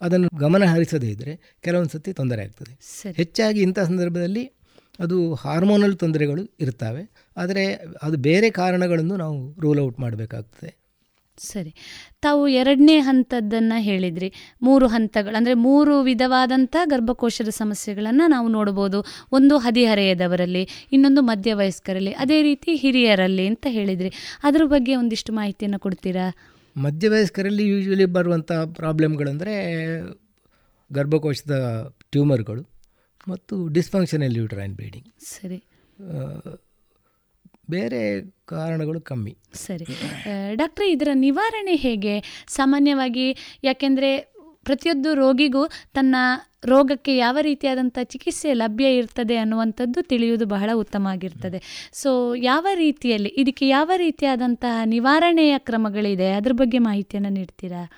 ಅದನ್ನು 0.00 0.28
ಗಮನ 0.38 0.64
ಹರಿಸದೇ 0.64 1.06
ಇದ್ದರೆ 1.06 1.58
ಕೆಲವೊಂದು 1.60 1.90
ಸತಿ 1.90 2.12
ತೊಂದರೆ 2.12 2.42
ಆಗ್ತದೆ. 2.42 2.72
ಹೆಚ್ಚಾಗಿ 3.12 3.60
ಇಂಥ 3.60 3.78
ಸಂದರ್ಭದಲ್ಲಿ 3.78 4.44
ಅದು 5.00 5.34
ಹಾರ್ಮೋನಲ್ 5.34 5.96
ತೊಂದರೆಗಳು 5.96 6.56
ಇರ್ತವೆ 6.60 7.10
ಆದರೆ 7.36 7.74
ಅದು 8.02 8.16
ಬೇರೆ 8.16 8.50
ಕಾರಣಗಳನ್ನು 8.50 9.16
ನಾವು 9.16 9.60
ರೂಲ್ 9.60 9.80
ಔಟ್ 9.80 10.00
ಮಾಡಬೇಕಾಗ್ತದೆ. 10.00 10.84
ಸರಿ. 11.38 11.74
ತಾವು 12.20 12.48
ಎರಡನೇ 12.48 12.98
ಹಂತದ್ದನ್ನು 12.98 13.82
ಹೇಳಿದ್ರಿ. 13.82 14.32
ಮೂರು 14.62 14.86
ಹಂತಗಳು 14.86 15.36
ಅಂದರೆ 15.36 15.54
ಮೂರು 15.54 16.00
ವಿಧವಾದಂಥ 16.00 16.76
ಗರ್ಭಕೋಶದ 16.84 17.48
ಸಮಸ್ಯೆಗಳನ್ನು 17.48 18.26
ನಾವು 18.26 18.48
ನೋಡ್ಬೋದು 18.48 19.04
ಒಂದು 19.32 19.58
ಹದಿಹರೆಯದವರಲ್ಲಿ 19.58 20.68
ಇನ್ನೊಂದು 20.92 21.22
ಮಧ್ಯವಯಸ್ಕರಲ್ಲಿ 21.22 22.12
ಅದೇ 22.12 22.42
ರೀತಿ 22.42 22.76
ಹಿರಿಯರಲ್ಲಿ 22.76 23.46
ಅಂತ 23.46 23.66
ಹೇಳಿದ್ರಿ. 23.70 24.12
ಅದ್ರ 24.42 24.64
ಬಗ್ಗೆ 24.64 24.96
ಒಂದಿಷ್ಟು 24.96 25.32
ಮಾಹಿತಿಯನ್ನು 25.32 25.78
ಕೊಡ್ತೀರಾ? 25.78 26.34
ಮಧ್ಯವಯಸ್ಕರಲ್ಲಿ 26.76 27.68
ಯೂಶ್ವಲಿ 27.68 28.04
ಬರುವಂಥ 28.04 28.52
ಪ್ರಾಬ್ಲಮ್ಗಳಂದರೆ 28.52 29.54
ಗರ್ಭಕೋಶದ 30.92 31.84
ಟ್ಯೂಮರ್ಗಳು. 32.10 32.73
ಮತ್ತು 33.28 33.68
ಡಿಸ್ಫಂಕ್ಷನಲ್ 33.68 34.36
ಯೂಟ್ರೈನ್ 34.36 34.74
ಬ್ಲೀಡಿಂಗ್ 34.74 35.08
ಸರಿ. 35.20 35.64
ಬೇರೆ 37.70 38.30
ಕಾರಣಗಳು 38.46 39.00
ಕಮ್ಮಿ. 39.00 39.36
ಸರಿ. 39.54 39.84
ಡಾಕ್ಟ್ರೆ 40.54 40.90
ಇದರ 40.90 41.08
ನಿವಾರಣೆ 41.14 41.74
ಹೇಗೆ? 41.74 42.44
ಸಾಮಾನ್ಯವಾಗಿ 42.48 43.58
ಯಾಕೆಂದರೆ 43.64 44.34
ಪ್ರತಿಯೊಂದು 44.64 45.14
ರೋಗಿಗೂ 45.14 45.66
ತನ್ನ 45.66 46.16
ರೋಗಕ್ಕೆ 46.64 47.16
ಯಾವ 47.16 47.38
ರೀತಿಯಾದಂಥ 47.40 47.98
ಚಿಕಿತ್ಸೆ 48.02 48.52
ಲಭ್ಯ 48.52 48.96
ಇರ್ತದೆ 48.96 49.36
ಅನ್ನುವಂಥದ್ದು 49.36 50.02
ತಿಳಿಯುವುದು 50.02 50.46
ಬಹಳ 50.46 50.70
ಉತ್ತಮ 50.74 51.06
ಆಗಿರ್ತದೆ. 51.06 51.90
ಸೊ 51.92 52.34
ಯಾವ 52.34 52.66
ರೀತಿಯಲ್ಲಿ 52.74 53.28
ಇದಕ್ಕೆ 53.28 53.68
ಯಾವ 53.68 53.90
ರೀತಿಯಾದಂತಹ 53.96 54.84
ನಿವಾರಣೆಯ 54.84 55.54
ಕ್ರಮಗಳಿದೆ? 55.58 56.32
ಅದ್ರ 56.32 56.52
ಬಗ್ಗೆ 56.52 56.78
ಮಾಹಿತಿಯನ್ನು 56.78 57.28
ನೀಡ್ತೀರಾ? 57.28 57.90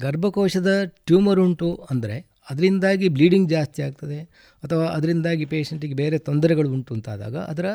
ಗರ್ಭಕೋಶದ 0.00 0.84
ಟ್ಯೂಮರ್ 0.84 1.40
ಉಂಟು 1.40 1.86
ಅಂದರೆ 1.90 2.27
ಅದರಿಂದಾಗಿ 2.50 3.08
ಬ್ಲೀಡಿಂಗ್ 3.08 3.50
ಜಾಸ್ತಿ 3.50 3.82
ಆಗ್ತದೆ 3.82 4.22
ಅಥವಾ 4.62 4.84
ಅದರಿಂದಾಗಿ 4.84 5.44
ಪೇಷಂಟಿಗೆ 5.44 5.94
ಬೇರೆ 5.94 6.18
ತೊಂದರೆಗಳು 6.18 6.72
ಉಂಟು 6.72 6.94
ಅಂತಾದಾಗ 6.94 7.36
ಅದರ 7.36 7.66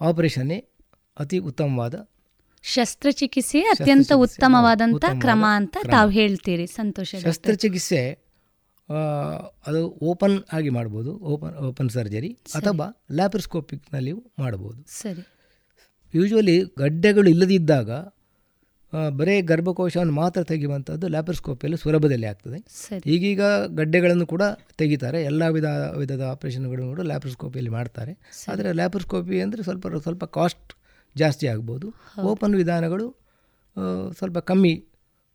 ಆಪರೇಷನ್ನೇ 0.00 0.64
ಅತಿ 1.18 1.38
ಉತ್ತಮವಾದ 1.38 2.08
ಶಸ್ತ್ರಚಿಕಿತ್ಸೆ 2.62 3.60
ಅತ್ಯಂತ 3.60 4.12
ಉತ್ತಮವಾದಂಥ 4.16 5.04
ಕ್ರಮ 5.20 5.44
ಅಂತ 5.48 5.76
ತಾವು 5.90 6.10
ಹೇಳ್ತೀರಿ 6.10 6.66
ಸಂತೋಷ 6.66 7.14
ಶಸ್ತ್ರಚಿಕಿತ್ಸೆ 7.24 8.28
ಅದು 9.66 9.98
ಓಪನ್ 10.02 10.42
ಆಗಿ 10.52 10.68
ಮಾಡ್ಬೋದು 10.68 11.18
ಓಪನ್ 11.18 11.54
ಓಪನ್ 11.54 11.90
ಸರ್ಜರಿ 11.90 12.38
ಅಥವಾ 12.54 13.04
ಲ್ಯಾಪ್ರೋಸ್ಕೋಪಿಕ್ನಲ್ಲಿಯೂ 13.10 14.24
ಮಾಡ್ಬೋದು. 14.38 14.84
ಸರಿ. 14.88 15.26
ಯೂಶ್ವಲಿ 16.14 16.62
ಗಡ್ಡೆಗಳು 16.78 17.30
ಇಲ್ಲದಿದ್ದಾಗ 17.30 17.90
ಬರೇ 19.18 19.34
ಗರ್ಭಕೋಶವನ್ನು 19.42 20.14
ಮಾತ್ರ 20.14 20.40
ತೆಗೆಯುವಂಥದ್ದು 20.42 21.06
ಲ್ಯಾಪ್ರೋಸ್ಕೋಪಿಯಲ್ಲಿ 21.14 21.78
ಸುಲಭದಲ್ಲಿ 21.82 22.26
ಆಗ್ತದೆ. 22.26 22.58
ಈಗೀಗ 23.14 23.42
ಗಡ್ಡೆಗಳನ್ನು 23.80 24.26
ಕೂಡ 24.26 24.42
ತೆಗಿತಾರೆ. 24.80 25.18
ಎಲ್ಲ 25.30 25.48
ವಿಧ 25.56 25.68
ವಿಧದ 26.00 26.24
ಆಪರೇಷನ್ಗಳನ್ನು 26.34 26.90
ಕೂಡ 26.94 27.04
ಲ್ಯಾಪ್ರೋಸ್ಕೋಪಿಯಲ್ಲಿ 27.10 27.72
ಮಾಡ್ತಾರೆ. 27.78 28.12
ಆದರೆ 28.52 28.72
ಲ್ಯಾಪ್ರೋಸ್ಕೋಪಿ 28.72 29.40
ಅಂದರೆ 29.46 29.62
ಸ್ವಲ್ಪ 29.68 29.86
ಸ್ವಲ್ಪ 30.06 30.24
ಕಾಸ್ಟ್ 30.38 30.72
ಜಾಸ್ತಿ 31.16 31.46
ಆಗ್ಬೋದು. 31.52 31.88
ಓಪನ್ 32.32 32.54
ವಿಧಾನಗಳು 32.54 33.06
ಸ್ವಲ್ಪ 34.18 34.38
ಕಮ್ಮಿ 34.50 34.74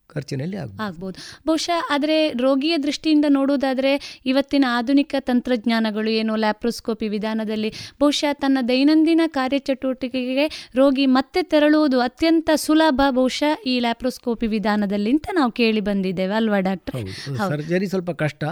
ಖರ್ಚಿನಲ್ಲಿ 0.09 0.57
ಆಗ್ಬೋದು. 0.57 1.15
ಬಹುಶಃ 1.47 1.80
ಆದರೆ 1.89 2.30
ರೋಗಿಯ 2.30 2.77
ದೃಷ್ಟಿಯಿಂದ 2.77 3.25
ನೋಡುವುದಾದರೆ 3.30 4.21
ಇವತ್ತಿನ 4.25 4.65
ಆಧುನಿಕ 4.69 5.15
ತಂತ್ರಜ್ಞಾನಗಳು 5.19 6.09
ಏನು 6.09 6.35
ಲ್ಯಾಪ್ರೋಸ್ಕೋಪಿ 6.35 7.07
ವಿಧಾನದಲ್ಲಿ 7.07 7.69
ಬಹುಶಃ 7.99 8.34
ತನ್ನ 8.34 8.57
ದೈನಂದಿನ 8.67 9.21
ಕಾರ್ಯಚಟುವಟಿಕೆಗೆ 9.27 10.47
ರೋಗಿ 10.75 11.05
ಮತ್ತೆ 11.05 11.43
ತೆರಳುವುದು 11.43 11.99
ಅತ್ಯಂತ 11.99 12.49
ಸುಲಭ 12.55 13.01
ಬಹುಶಃ 13.09 13.63
ಈ 13.65 13.80
ಲ್ಯಾಪ್ರೋಸ್ಕೋಪಿ 13.80 14.47
ವಿಧಾನದಲ್ಲಿ 14.47 15.11
ಅಂತ 15.11 15.27
ನಾವು 15.34 15.51
ಕೇಳಿ 15.51 15.81
ಬಂದಿದ್ದೇವೆ 15.81 16.34
ಅಲ್ವಾ 16.34 16.59
ಡಾಕ್ಟರ್? 16.59 17.07
ಸರ್ಜರಿ 17.47 17.88
ಸ್ವಲ್ಪ 17.88 18.11
ಕಷ್ಟ. 18.11 18.43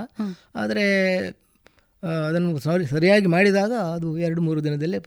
ಆದರೆ 0.55 0.85
ಅದನ್ನು 2.27 2.59
ಸಾರಿ 2.59 2.85
ಸರಿಯಾಗಿ 2.85 3.25
ಮಾಡಿದಾಗ 3.25 3.71
ಅದು 3.71 4.17
ಎರಡು 4.17 4.41
ಮೂರು 4.41 4.63
ದಿನದಲ್ಲೇ 4.63 4.99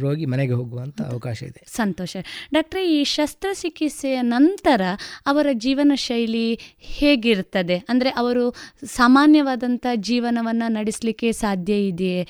ರೋಗಿ 0.00 0.26
ಮನೆಗೆ 0.26 0.52
ಹೋಗುವಂಥ 0.52 1.02
ಅವಕಾಶ 1.02 1.42
ಇದೆ. 1.42 1.64
ಸಂತೋಷ. 1.66 2.16
ಡಾಕ್ಟ್ರೆ, 2.54 3.00
ಈ 3.00 3.04
ಶಸ್ತ್ರಚಿಕಿತ್ಸೆಯ 3.04 4.18
ನಂತರ 4.22 4.80
ಅವರ 5.26 5.46
ಜೀವನ 5.52 5.92
ಶೈಲಿ 5.94 6.58
ಹೇಗಿರ್ತದೆ? 6.78 7.76
ಅಂದರೆ 7.76 8.10
ಅವರು 8.10 8.54
ಸಾಮಾನ್ಯವಾದಂಥ 8.84 9.86
ಜೀವನವನ್ನು 9.94 10.72
ನಡೆಸಲಿಕ್ಕೆ 10.72 11.32
ಸಾಧ್ಯ 11.32 11.86
ಇದೆಯೇ? 11.86 12.28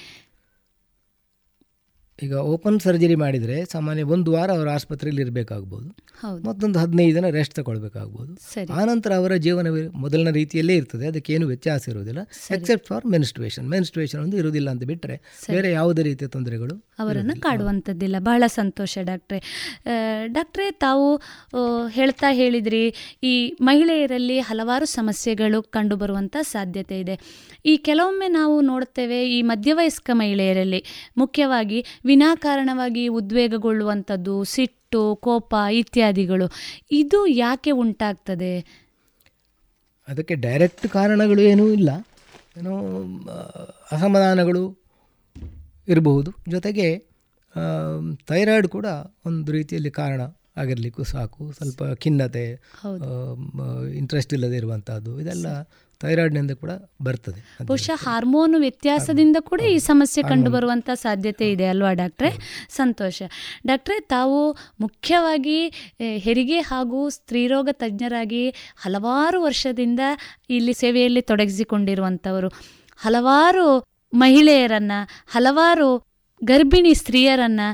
ಈಗ 2.23 2.35
ಓಪನ್ 2.35 2.81
ಸರ್ಜರಿ 2.81 3.15
ಮಾಡಿದರೆ 3.15 3.65
ಸಾಮಾನ್ಯ 3.65 4.03
ಒಂದು 4.03 4.33
ವಾರ 4.33 4.51
ಅವರ 4.51 4.69
ಆಸ್ಪತ್ರೆಯಲ್ಲಿ 4.71 5.23
ಇರಬೇಕಾಗ್ಬೋದು. 5.23 5.89
ಹೌದು. 6.21 6.49
ಮತ್ತೊಂದು 6.49 6.79
ಹದಿನೈದು 6.79 7.15
ದಿನ 7.15 7.29
ರೆಸ್ಟ್ 7.29 7.55
ತಗೊಳ್ಬೇಕಾಗ್ಬೋದು. 7.55 8.33
ಆನಂತರ 8.73 9.15
ಅವರ 9.15 9.35
ಜೀವನ 9.35 9.67
ಮೊದಲಿನ 9.95 10.31
ರೀತಿಯಲ್ಲೇ 10.31 10.77
ಇರ್ತದೆ. 10.77 11.07
ಅದಕ್ಕೇನು 11.07 11.47
ವ್ಯತ್ಯಾಸ 11.47 11.89
ಇರುವುದಿಲ್ಲ. 11.89 12.21
ಎಕ್ಸೆಪ್ಟ್ 12.51 12.89
ಫಾರ್ 12.89 13.07
ಮೆನ್ಸ್ಟ್ರೇಷನ್ 13.07 13.69
ಮೆನ್ಸ್ಟ್ರೇಷನ್ 13.69 14.21
ಒಂದು 14.21 14.37
ಇರುವುದಿಲ್ಲ 14.37 14.71
ಅಂತ 14.71 14.85
ಬಿಟ್ಟರೆ 14.85 15.17
ಬೇರೆ 15.51 15.73
ಯಾವುದೇ 15.73 16.03
ರೀತಿಯ 16.03 16.29
ತೊಂದರೆಗಳು 16.29 16.77
ಅವರನ್ನು 16.99 17.41
ಕಾಡುವಂಥದ್ದಿಲ್ಲ. 17.41 18.17
ಬಹಳ 18.19 18.45
ಸಂತೋಷ 18.47 18.99
ಡಾಕ್ಟ್ರೆ. 19.03 19.41
ಡಾಕ್ಟ್ರೆ 20.27 20.71
ತಾವು 20.71 21.21
ಹೇಳ್ತಾ 21.89 22.33
ಹೇಳಿದ್ರಿ 22.33 22.95
ಈ 23.23 23.57
ಮಹಿಳೆಯರಲ್ಲಿ 23.61 24.39
ಹಲವಾರು 24.39 24.85
ಸಮಸ್ಯೆಗಳು 24.85 25.63
ಕಂಡುಬರುವಂಥ 25.63 26.37
ಸಾಧ್ಯತೆ 26.43 27.01
ಇದೆ. 27.01 27.17
ಈ 27.65 27.77
ಕೆಲವೊಮ್ಮೆ 27.77 28.29
ನಾವು 28.29 28.61
ನೋಡ್ತೇವೆ 28.61 29.19
ಈ 29.31 29.43
ಮಧ್ಯವಯಸ್ಕ 29.43 30.11
ಮಹಿಳೆಯರಲ್ಲಿ 30.13 30.81
ಮುಖ್ಯವಾಗಿ 31.17 31.79
ವಿನಾಕಾರಣವಾಗಿ 32.05 33.05
ಉದ್ವೇಗಗೊಳ್ಳುವಂಥದ್ದು 33.09 34.45
ಸಿಟ್ಟು 34.45 35.03
ಕೋಪ 35.17 35.55
ಇತ್ಯಾದಿಗಳು. 35.73 36.47
ಇದು 36.91 37.27
ಯಾಕೆ 37.27 37.71
ಉಂಟಾಗ್ತದೆ? 37.71 38.53
ಅದಕ್ಕೆ 40.09 40.35
ಡೈರೆಕ್ಟ್ 40.35 40.89
ಕಾರಣಗಳು 40.89 41.43
ಏನೂ 41.43 41.69
ಇಲ್ಲ. 41.69 41.91
ಏನೋ 42.59 42.75
ಅಸಮಾಧಾನಗಳು 43.93 44.63
ಇರಬಹುದು. 45.89 46.31
ಜೊತೆಗೆ 46.49 46.89
ಥೈರಾಯ್ಡ್ 48.29 48.69
ಕೂಡ 48.69 48.87
ಒಂದು 49.27 49.53
ರೀತಿಯಲ್ಲಿ 49.53 49.91
ಕಾರಣ 49.91 50.21
ಆಗಿರಲಿಕ್ಕೂ 50.57 51.03
ಸಾಕು. 51.03 51.53
ಸ್ವಲ್ಪ 51.53 51.83
ಖಿನ್ನತೆ 51.95 52.45
ಇಂಟ್ರೆಸ್ಟ್ 53.97 54.35
ಇಲ್ಲದೆ 54.35 54.57
ಇರುವಂಥದ್ದು 54.57 55.21
ಇದೆಲ್ಲ 55.21 55.47
ಥೈರಾಯ್ಡ್ನಿಂದ 56.05 56.53
ಕೂಡ 56.63 56.73
ಬರ್ತದೆ 57.03 57.41
ಬಹುಶಃ 57.65 57.99
ಹಾರ್ಮೋನ್ 58.09 58.57
ವ್ಯತ್ಯಾಸದಿಂದ 58.61 59.37
ಕೂಡ 59.41 59.61
ಈ 59.61 59.79
ಸಮಸ್ಯೆ 59.79 60.23
ಕಂಡುಬರುವಂಥ 60.29 60.91
ಸಾಧ್ಯತೆ 60.95 61.47
ಇದೆ 61.53 61.67
ಅಲ್ವಾ 61.67 61.93
ಡಾಕ್ಟ್ರೆ? 61.93 62.31
ಸಂತೋಷ. 62.69 63.23
ಡಾಕ್ಟ್ರೆ 63.67 63.97
ತಾವು 64.01 64.39
ಮುಖ್ಯವಾಗಿ 64.81 65.59
ಹೆರಿಗೆ 66.17 66.61
ಹಾಗೂ 66.61 67.09
ಸ್ತ್ರೀರೋಗ 67.09 67.69
ತಜ್ಞರಾಗಿ 67.73 68.45
ಹಲವಾರು 68.77 69.43
ವರ್ಷದಿಂದ 69.43 70.01
ಇಲ್ಲಿ 70.51 70.75
ಸೇವೆಯಲ್ಲಿ 70.75 71.23
ತೊಡಗಿಸಿಕೊಂಡಿರುವಂಥವರು. 71.23 72.49
ಹಲವಾರು 72.97 73.67
ಮಹಿಳೆಯರನ್ನು 74.15 74.99
ಹಲವಾರು 75.35 75.89
ಗರ್ಭಿಣಿ 76.45 76.95
ಸ್ತ್ರೀಯರನ್ನು 76.95 77.69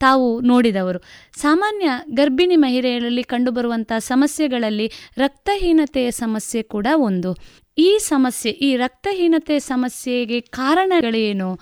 ತಾವು 0.00 0.40
ನೋಡಿದವರು. 0.40 0.98
ಸಾಮಾನ್ಯ 1.40 1.90
ಗರ್ಭಿಣಿ 2.14 2.56
ಮಹಿಳೆಯರಲ್ಲಿ 2.56 3.22
ಕಂಡುಬರುವಂಥ 3.22 3.92
ಸಮಸ್ಯೆಗಳಲ್ಲಿ 3.98 4.86
ರಕ್ತಹೀನತೆಯ 5.16 6.10
ಸಮಸ್ಯೆ 6.10 6.62
ಕೂಡ 6.74 6.86
ಒಂದು. 6.94 7.30
ಈ 7.78 7.98
ಸಮಸ್ಯೆ 8.00 8.52
ಈ 8.52 8.76
ರಕ್ತಹೀನತೆ 8.76 9.58
ಸಮಸ್ಯೆಗೆ 9.58 10.40
ಕಾರಣಗಳೇನು? 10.40 11.58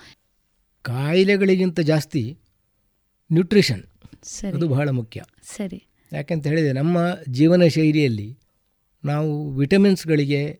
ಕಾಯಿಲೆಗಳಿಗಿಂತ 0.81 1.79
ಜಾಸ್ತಿ 1.79 2.37
ನ್ಯೂಟ್ರಿಷನ್. 3.31 3.83
ಸರಿ. 4.23 4.51
ಅದು 4.51 4.67
ಬಹಳ 4.67 4.89
ಮುಖ್ಯ. 4.89 5.23
ಸರಿ. 5.43 5.87
ಯಾಕೆಂತ 6.13 6.47
ಹೇಳಿದರೆ 6.47 6.71
ನಮ್ಮ 6.71 6.97
ಜೀವನ 7.29 7.67
ಶೈಲಿಯಲ್ಲಿ 7.67 8.39
ನಾವು 9.05 9.51
ವಿಟಮಿನ್ಸ್ಗಳಿಗೆ 9.51 10.59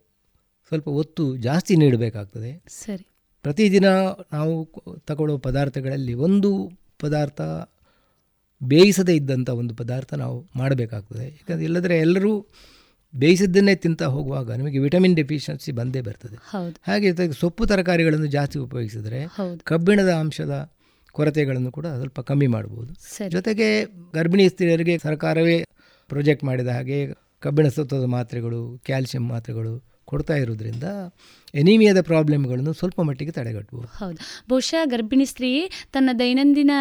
ಸ್ವಲ್ಪ 0.68 0.88
ಒತ್ತು 0.88 1.38
ಜಾಸ್ತಿ 1.38 1.76
ನೀಡಬೇಕಾಗ್ತದೆ. 1.76 2.64
ಸರಿ. 2.68 3.08
ಪ್ರತಿದಿನ 3.42 3.86
ನಾವು 4.34 4.72
ತಗೊಳ್ಳೋ 4.98 5.38
ಪದಾರ್ಥಗಳಲ್ಲಿ 5.38 6.14
ಒಂದು 6.14 6.72
ಪದಾರ್ಥ 7.00 7.42
ಬೇಯಿಸದೇ 8.64 9.16
ಇದ್ದಂಥ 9.16 9.50
ಒಂದು 9.50 9.76
ಪದಾರ್ಥ 9.76 10.14
ನಾವು 10.14 10.48
ಮಾಡಬೇಕಾಗ್ತದೆ. 10.56 11.26
ಯಾಕಂದರೆ 11.26 11.64
ಇಲ್ಲದ್ರೆ 11.64 11.98
ಎಲ್ಲರೂ 11.98 12.48
ಬೇಯಿಸಿದ್ದನ್ನೇ 13.16 13.76
ತಿಂತ 13.76 14.04
ಹೋಗುವಾಗ 14.04 14.52
ನಿಮಗೆ 14.52 14.78
ವಿಟಮಿನ್ 14.78 15.16
ಡೆಫಿಷಿಯನ್ಸಿ 15.16 15.72
ಬಂದೇ 15.72 16.02
ಬರ್ತದೆ. 16.02 16.38
ಹಾಗೆ 16.88 17.32
ಸೊಪ್ಪು 17.32 17.66
ತರಕಾರಿಗಳನ್ನು 17.66 18.26
ಜಾಸ್ತಿ 18.26 18.60
ಉಪಯೋಗಿಸಿದರೆ. 18.60 19.28
ಕಬ್ಬಿಣದ 19.64 20.12
ಅಂಶದ 20.12 20.72
ಕೊರತೆಗಳನ್ನು 21.12 21.72
ಕೂಡ 21.72 21.88
ಸ್ವಲ್ಪ 21.88 22.20
ಕಮ್ಮಿ 22.20 22.48
ಮಾಡ್ಬೋದು. 22.48 22.94
ಜೊತೆಗೆ 23.30 23.86
ಗರ್ಭಿಣಿ 24.14 24.50
ಸ್ತ್ರೀಯರಿಗೆ 24.50 24.98
ಸರ್ಕಾರವೇ 24.98 25.66
ಪ್ರೊಜೆಕ್ಟ್ 26.10 26.44
ಮಾಡಿದ 26.44 26.68
ಹಾಗೆ 26.68 27.08
ಕಬ್ಬಿಣ 27.40 27.68
ಸತ್ವದ 27.68 28.04
ಮಾತ್ರೆಗಳು 28.04 28.82
ಕ್ಯಾಲ್ಸಿಯಂ 28.86 29.28
ಮಾತ್ರೆಗಳು 29.28 29.96
ಕೊಡ್ತಾ 30.06 30.36
ಇರೋದ್ರಿಂದ 30.36 30.84
ಎನಿಮಿಯಾದ 31.56 32.02
ಪ್ರಾಬ್ಲಮ್ಗಳನ್ನು 32.02 32.74
ಸ್ವಲ್ಪ 32.74 33.02
ಮಟ್ಟಿಗೆ 33.02 33.32
ತಡೆಗಟ್ಟಬಹುದು. 33.32 33.88
ಹೌದು. 33.98 34.18
ಬಹುಶಃ 34.50 34.86
ಗರ್ಭಿಣಿ 34.86 35.26
ಸ್ತ್ರೀ 35.26 35.70
ತನ್ನ 35.92 36.10
ದೈನಂದಿನ 36.20 36.72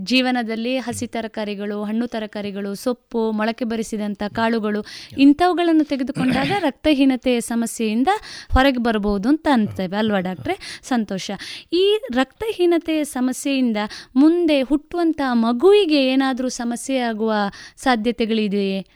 ಜೀವನದಲ್ಲಿ 0.00 0.78
ಹಸಿ 0.78 1.06
ತರಕಾರಿಗಳು 1.06 1.84
ಹಣ್ಣು 1.84 2.06
ತರಕಾರಿಗಳು 2.06 2.74
ಸೊಪ್ಪು 2.74 3.32
ಮೊಳಕೆ 3.32 3.64
ಬರಿಸಿದಂಥ 3.64 4.22
ಕಾಳುಗಳು 4.28 4.84
ಇಂಥವುಗಳನ್ನು 5.18 5.84
ತೆಗೆದುಕೊಂಡಾಗ 5.84 6.52
ರಕ್ತಹೀನತೆಯ 6.58 7.40
ಸಮಸ್ಯೆಯಿಂದ 7.40 8.08
ಹೊರಗೆ 8.52 8.78
ಬರಬಹುದು 8.78 9.28
ಅಂತ 9.28 9.48
ಅಂತೇವೆ 9.52 9.96
ಅಲ್ವಾ 9.96 10.20
ಡಾಕ್ಟ್ರೆ? 10.20 10.80
ಸಂತೋಷ. 10.82 11.30
ಈ 11.72 12.00
ರಕ್ತಹೀನತೆಯ 12.14 13.04
ಸಮಸ್ಯೆಯಿಂದ 13.04 13.76
ಮುಂದೆ 14.16 14.62
ಹುಟ್ಟುವಂಥ 14.62 15.20
ಮಗುವಿಗೆ 15.32 16.06
ಏನಾದರೂ 16.06 16.48
ಸಮಸ್ಯೆ 16.48 16.98
ಆಗುವ 16.98 17.32
ಸಾಧ್ಯತೆಗಳಿದೆಯೇ? 17.76 18.86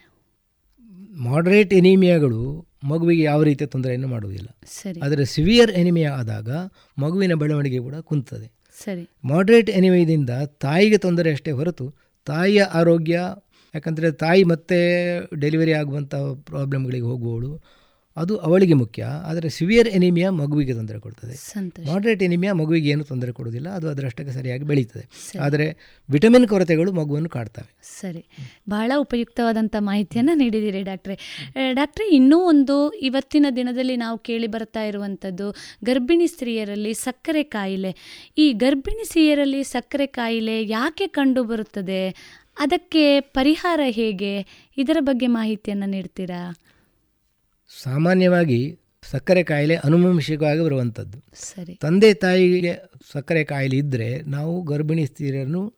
ಮಾಡರೇಟ್ 1.17 1.75
ಎನಿಮಿಯಾಗಳು 1.75 2.67
ಮಗುವಿಗೆ 2.85 3.23
ಯಾವ 3.23 3.43
ರೀತಿಯ 3.43 3.67
ತೊಂದರೆಯನ್ನು 3.67 4.09
ಮಾಡುವುದಿಲ್ಲ. 4.09 4.49
ಸರಿ. 4.67 5.01
ಆದರೆ 5.01 5.25
ಸಿವಿಯರ್ 5.25 5.71
ಎನಿಮಿಯಾ 5.71 6.13
ಆದಾಗ 6.13 6.51
ಮಗುವಿನ 6.99 7.35
ಬೆಳವಣಿಗೆ 7.35 7.79
ಕೂಡ 7.79 7.95
ಕುಂತದೆ. 7.95 8.56
ಸರಿ. 8.85 9.05
ಮಾಡ್ರೇಟ್ 9.25 9.71
ಎನಿವೇದಿಂದ 9.71 10.31
ತಾಯಿಗೆ 10.61 10.99
ತೊಂದರೆ 10.99 11.33
ಅಷ್ಟೇ 11.33 11.51
ಹೊರತು 11.51 11.87
ತಾಯಿಯ 12.27 12.63
ಆರೋಗ್ಯ, 12.63 13.17
ಯಾಕಂದರೆ 13.75 14.11
ತಾಯಿ 14.13 14.45
ಮತ್ತೆ 14.45 14.79
ಡೆಲಿವರಿ 15.41 15.73
ಆಗುವಂಥ 15.73 16.15
ಪ್ರಾಬ್ಲಮ್ಗಳಿಗೆ 16.47 17.05
ಹೋಗುವವಳು 17.05 17.51
ಅದು 18.17 18.37
ಅವಳಿಗೆ 18.39 18.75
ಮುಖ್ಯ. 18.75 19.07
ಆದರೆ 19.25 19.49
ಸಿವಿಯರ್ 19.49 19.89
ಎನಿಮಿಯಾ 19.89 20.31
ಮಗುವಿಗೆ 20.31 20.75
ತೊಂದರೆ 20.75 20.99
ಕೊಡ್ತದೆ. 20.99 21.35
ಮಾಡ್ರೇಟ್ 21.89 22.23
ಎನಿಮಿಯಾ 22.23 22.53
ಮಗುವಿಗೆ 22.53 22.89
ಏನು 22.89 23.05
ತೊಂದರೆ 23.05 23.33
ಕೊಡೋದಿಲ್ಲ 23.33 23.69
ಅದು 23.69 23.89
ಅದರಷ್ಟಕ್ಕೆ 23.89 24.33
ಸರಿಯಾಗಿ 24.33 24.65
ಬೆಳೀತದೆ. 24.65 25.05
ಆದರೆ 25.41 25.67
ವಿಟಮಿನ್ 26.11 26.49
ಕೊರತೆಗಳು 26.49 26.93
ಮಗುವನ್ನು 26.93 27.29
ಕಾಡ್ತವೆ. 27.29 27.77
ಸರಿ. 28.01 28.25
ಬಹಳ 28.69 28.93
ಉಪಯುಕ್ತವಾದಂಥ 28.97 29.77
ಮಾಹಿತಿಯನ್ನು 29.79 30.35
ನೀಡಿದ್ದೀರಿ 30.35 30.83
ಡಾಕ್ಟ್ರೆ. 30.83 31.19
ಡಾಕ್ಟ್ರೆ 31.73 32.09
ಇನ್ನೂ 32.09 32.39
ಒಂದು 32.39 32.93
ಇವತ್ತಿನ 32.93 33.47
ದಿನದಲ್ಲಿ 33.57 33.97
ನಾವು 33.97 34.19
ಕೇಳಿ 34.19 34.47
ಬರ್ತಾ 34.47 34.85
ಇರುವಂಥದ್ದು 34.85 35.55
ಗರ್ಭಿಣಿ 35.85 36.27
ಸ್ತ್ರೀಯರಲ್ಲಿ 36.27 36.95
ಸಕ್ಕರೆ 36.95 37.43
ಕಾಯಿಲೆ. 37.43 37.95
ಈ 38.39 38.53
ಗರ್ಭಿಣಿ 38.53 39.05
ಸ್ತ್ರೀಯರಲ್ಲಿ 39.05 39.65
ಸಕ್ಕರೆ 39.65 40.07
ಕಾಯಿಲೆ 40.07 40.65
ಯಾಕೆ 40.65 41.07
ಕಂಡು 41.07 41.45
ಬರುತ್ತದೆ? 41.45 42.09
ಅದಕ್ಕೆ 42.59 43.21
ಪರಿಹಾರ 43.21 43.81
ಹೇಗೆ? 43.85 44.47
ಇದರ 44.77 44.97
ಬಗ್ಗೆ 45.01 45.27
ಮಾಹಿತಿಯನ್ನು 45.27 45.87
ನೀಡ್ತೀರಾ? 45.87 46.57
ಸಾಮಾನ್ಯವಾಗಿ 47.83 48.79
ಸಕ್ಕರೆ 49.03 49.43
ಕಾಯಿಲೆ 49.43 49.75
ಅನುಮಂಶಿಕವಾಗಿ 49.75 50.61
ಬರುವಂಥದ್ದು. 50.61 51.19
ಸರಿ. 51.35 51.75
ತಂದೆ 51.75 52.15
ತಾಯಿಗೆ 52.15 52.77
ಸಕ್ಕರೆ 53.13 53.45
ಕಾಯಿಲೆ 53.45 53.77
ಇದ್ದರೆ 53.77 54.23
ನಾವು 54.23 54.63
ಗರ್ಭಿಣಿ 54.63 55.07
ಸ್ತ್ರೀಯರನ್ನು 55.07 55.75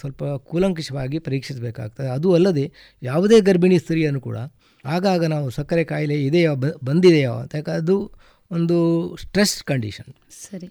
ಸ್ವಲ್ಪ 0.00 0.24
ಕೂಲಂಕಷವಾಗಿ 0.24 1.18
ಪರೀಕ್ಷಿಸಬೇಕಾಗ್ತದೆ. 1.18 2.06
ಅದು 2.06 2.34
ಅಲ್ಲದೆ 2.34 2.72
ಯಾವುದೇ 3.02 3.40
ಗರ್ಭಿಣಿ 3.40 3.78
ಸ್ತ್ರೀಯನ್ನು 3.78 4.20
ಕೂಡ 4.20 4.36
ಆಗಾಗ 4.84 5.24
ನಾವು 5.24 5.50
ಸಕ್ಕರೆ 5.50 5.84
ಕಾಯಿಲೆ 5.84 6.24
ಇದೆಯೋ 6.24 6.54
ಬ 6.54 6.64
ಬಂದಿದೆಯೋ 6.84 7.32
ಅಂತ 7.32 7.54
ಯಾಕಂದ್ರೆ 7.54 7.80
ಅದು 7.80 8.12
ಒಂದು 8.50 8.76
ಸ್ಟ್ರೆಸ್ 9.16 9.64
ಕಂಡೀಷನ್. 9.64 10.14
ಸರಿ. 10.30 10.68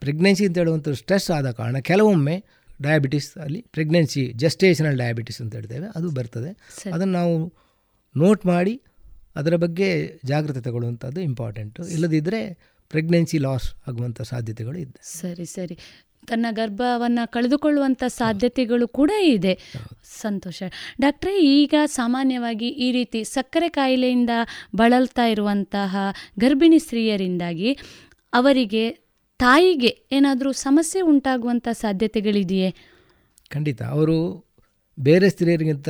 ಪ್ರೆಗ್ನೆನ್ಸಿ 0.00 0.46
ಅಂತ 0.46 0.58
ಹೇಳುವಂಥ 0.58 0.88
ಸ್ಟ್ರೆಸ್ 0.88 1.30
ಆದ 1.30 1.50
ಕಾರಣ 1.50 1.78
ಕೆಲವೊಮ್ಮೆ 1.78 2.44
ಡಯಾಬಿಟಿಸ್ 2.82 3.38
ಅಲ್ಲಿ 3.38 3.66
ಪ್ರೆಗ್ನೆನ್ಸಿ 3.72 4.32
ಜಸ್ಟೇಷನಲ್ 4.32 4.98
ಡಯಾಬಿಟಿಸ್ 4.98 5.40
ಅಂತ 5.40 5.54
ಹೇಳ್ತೇವೆ 5.54 5.86
ಅದು 5.96 6.10
ಬರ್ತದೆ. 6.10 6.56
ಅದನ್ನು 6.94 7.12
ನಾವು 7.12 7.52
ನೋಟ್ 8.16 8.46
ಮಾಡಿ 8.46 8.82
ಅದರ 9.38 9.56
ಬಗ್ಗೆ 9.56 10.20
ಜಾಗ್ರತೆ 10.24 10.60
ತಗೊಳ್ಳುವಂಥದ್ದು 10.60 11.20
ಇಂಪಾರ್ಟೆಂಟು 11.20 11.88
ಇಲ್ಲದಿದ್ದರೆ 11.88 12.58
ಪ್ರೆಗ್ನೆನ್ಸಿ 12.90 13.38
ಲಾಸ್ 13.38 13.74
ಆಗುವಂಥ 13.88 14.22
ಸಾಧ್ಯತೆಗಳು 14.22 14.78
ಇದೆ. 14.78 15.00
ಸರಿ 15.02 15.44
ಸರಿ. 15.44 15.78
ತನ್ನ 16.26 16.46
ಗರ್ಭವನ್ನು 16.50 17.30
ಕಳೆದುಕೊಳ್ಳುವಂಥ 17.30 18.04
ಸಾಧ್ಯತೆಗಳು 18.06 18.88
ಕೂಡ 18.88 19.10
ಇದೆ. 19.22 19.58
ಸಂತೋಷ. 20.20 20.62
ಡಾಕ್ಟ್ರೇ 21.00 21.62
ಈಗ 21.62 21.74
ಸಾಮಾನ್ಯವಾಗಿ 21.86 22.68
ಈ 22.68 22.92
ರೀತಿ 22.92 23.24
ಸಕ್ಕರೆ 23.24 23.68
ಕಾಯಿಲೆಯಿಂದ 23.68 24.30
ಬಳಲ್ತಾ 24.76 25.26
ಇರುವಂತಹ 25.26 25.96
ಗರ್ಭಿಣಿ 26.40 26.78
ಸ್ತ್ರೀಯರಿಂದಾಗಿ 26.78 27.78
ಅವರಿಗೆ 28.32 28.90
ತಾಯಿಗೆ 29.38 30.08
ಏನಾದರೂ 30.12 30.52
ಸಮಸ್ಯೆ 30.52 31.02
ಉಂಟಾಗುವಂಥ 31.02 31.68
ಸಾಧ್ಯತೆಗಳಿದೆಯೇ? 31.72 32.74
ಖಂಡಿತ. 33.54 33.82
ಅವರು 33.82 34.44
ಬೇರೆ 35.00 35.30
ಸ್ತ್ರೀಯರಿಗಿಂತ 35.30 35.88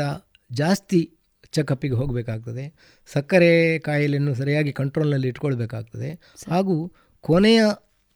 ಜಾಸ್ತಿ 0.53 1.18
ಚೆಕಪ್ಪಿಗೆ 1.53 1.95
ಹೋಗಬೇಕಾಗ್ತದೆ. 1.95 2.65
ಸಕ್ಕರೆ 3.13 3.79
ಕಾಯಿಲೆಯನ್ನು 3.79 4.35
ಸರಿಯಾಗಿ 4.35 4.73
ಕಂಟ್ರೋಲ್ನಲ್ಲಿ 4.73 5.29
ಇಟ್ಕೊಳ್ಬೇಕಾಗ್ತದೆ. 5.29 6.11
ಹಾಗೂ 6.51 6.93
ಕೊನೆಯ 7.21 7.63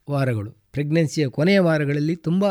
ವಾರಗಳು 0.09 0.51
ಪ್ರೆಗ್ನೆನ್ಸಿಯ 0.51 1.27
ಕೊನೆಯ 1.27 1.59
ವಾರಗಳಲ್ಲಿ 1.59 2.15
ತುಂಬ 2.15 2.45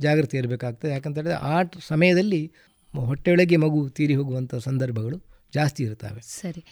ಜಾಗ್ರತೆ 0.00 0.36
ಇರಬೇಕಾಗ್ತದೆ. 0.36 0.90
ಯಾಕಂತೇಳಿದ್ರೆ 0.90 1.36
ಆ 1.36 1.62
ಸಮಯದಲ್ಲಿ 1.86 2.52
ಹೊಟ್ಟೆಯೊಳಗೆ 2.96 3.56
ಮಗು 3.56 3.88
ತೀರಿ 3.88 4.14
ಹೋಗುವಂಥ 4.14 4.54
ಸಂದರ್ಭಗಳು 4.54 5.18
ಜಾಸ್ತಿ 5.54 5.82
ಇರ್ತವೆ 5.82 6.20
ಸರಿ. 6.20 6.64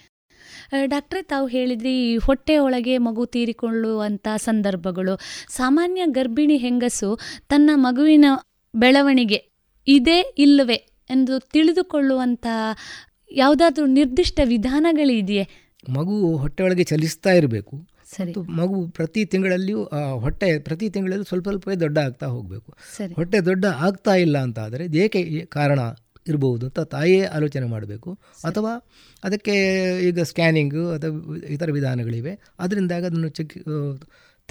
ಡಾಕ್ಟ್ರೆ, 0.84 1.22
ತಾವು 1.22 1.47
ಹೇಳಿದ್ರಿ 1.47 2.12
ಈ 2.12 2.16
ಹೊಟ್ಟೆ 2.16 2.59
ಒಳಗೆ 2.59 2.98
ಮಗು 2.98 3.26
ತೀರಿಕೊಳ್ಳುವಂಥ 3.26 4.28
ಸಂದರ್ಭಗಳು. 4.36 5.18
ಸಾಮಾನ್ಯ 5.48 6.02
ಗರ್ಭಿಣಿ 6.06 6.56
ಹೆಂಗಸು 6.56 7.18
ತನ್ನ 7.48 7.70
ಮಗುವಿನ 7.74 8.24
ಬೆಳವಣಿಗೆ 8.74 9.39
ಇದೆ 9.86 10.34
ಇಲ್ಲವೇ 10.39 10.74
ಎಂದು 11.10 11.39
ತಿಳಿದುಕೊಳ್ಳುವಂಥ 11.40 12.47
ಯಾವುದಾದ್ರೂ 13.34 13.86
ನಿರ್ದಿಷ್ಟ 13.86 14.40
ವಿಧಾನಗಳಿದೆಯೇ? 14.44 15.48
ಮಗು 15.88 16.36
ಹೊಟ್ಟೆ 16.36 16.62
ಒಳಗೆ 16.62 16.84
ಚಲಿಸ್ತಾ 16.84 17.30
ಇರಬೇಕು. 17.30 17.88
ಸರಿ. 18.16 18.32
ಮಗು 18.32 18.88
ಪ್ರತಿ 18.88 19.24
ತಿಂಗಳಲ್ಲಿಯೂ 19.24 19.84
ಹೊಟ್ಟೆ 20.18 20.59
ಪ್ರತಿ 20.59 20.90
ತಿಂಗಳಲ್ಲೂ 20.90 21.24
ಸ್ವಲ್ಪ 21.24 21.48
ಸ್ವಲ್ಪವೇ 21.48 21.74
ದೊಡ್ಡ 21.74 21.98
ಆಗ್ತಾ 21.98 22.26
ಹೋಗಬೇಕು. 22.26 22.74
ಸರಿ. 22.96 23.14
ಹೊಟ್ಟೆ 23.14 23.40
ದೊಡ್ಡ 23.40 23.64
ಆಗ್ತಾ 23.64 24.14
ಇಲ್ಲ 24.14 24.38
ಅಂತ 24.38 24.59
ಆದರೆ 24.59 24.84
ಏಕೆ 24.84 25.46
ಕಾರಣ 25.46 25.78
ಇರಬಹುದು 26.28 26.66
ಅಂತ 26.66 26.80
ತಾಯಿಯೇ 26.80 27.22
ಆಲೋಚನೆ 27.24 27.66
ಮಾಡಬೇಕು. 27.66 28.18
ಅಥವಾ 28.44 28.88
ಅದಕ್ಕೆ 29.24 29.54
ಈಗ 30.09 30.20
ಸ್ಕ್ಯಾನಿಂಗು 30.20 30.88
ಅಥವಾ 30.88 31.36
ಇತರ 31.36 31.70
ವಿಧಾನಗಳಿವೆ. 31.70 32.38
ಅದರಿಂದಾಗ 32.59 33.06
ಅದನ್ನು 33.06 33.28
ಚೆಕ್ 33.28 33.59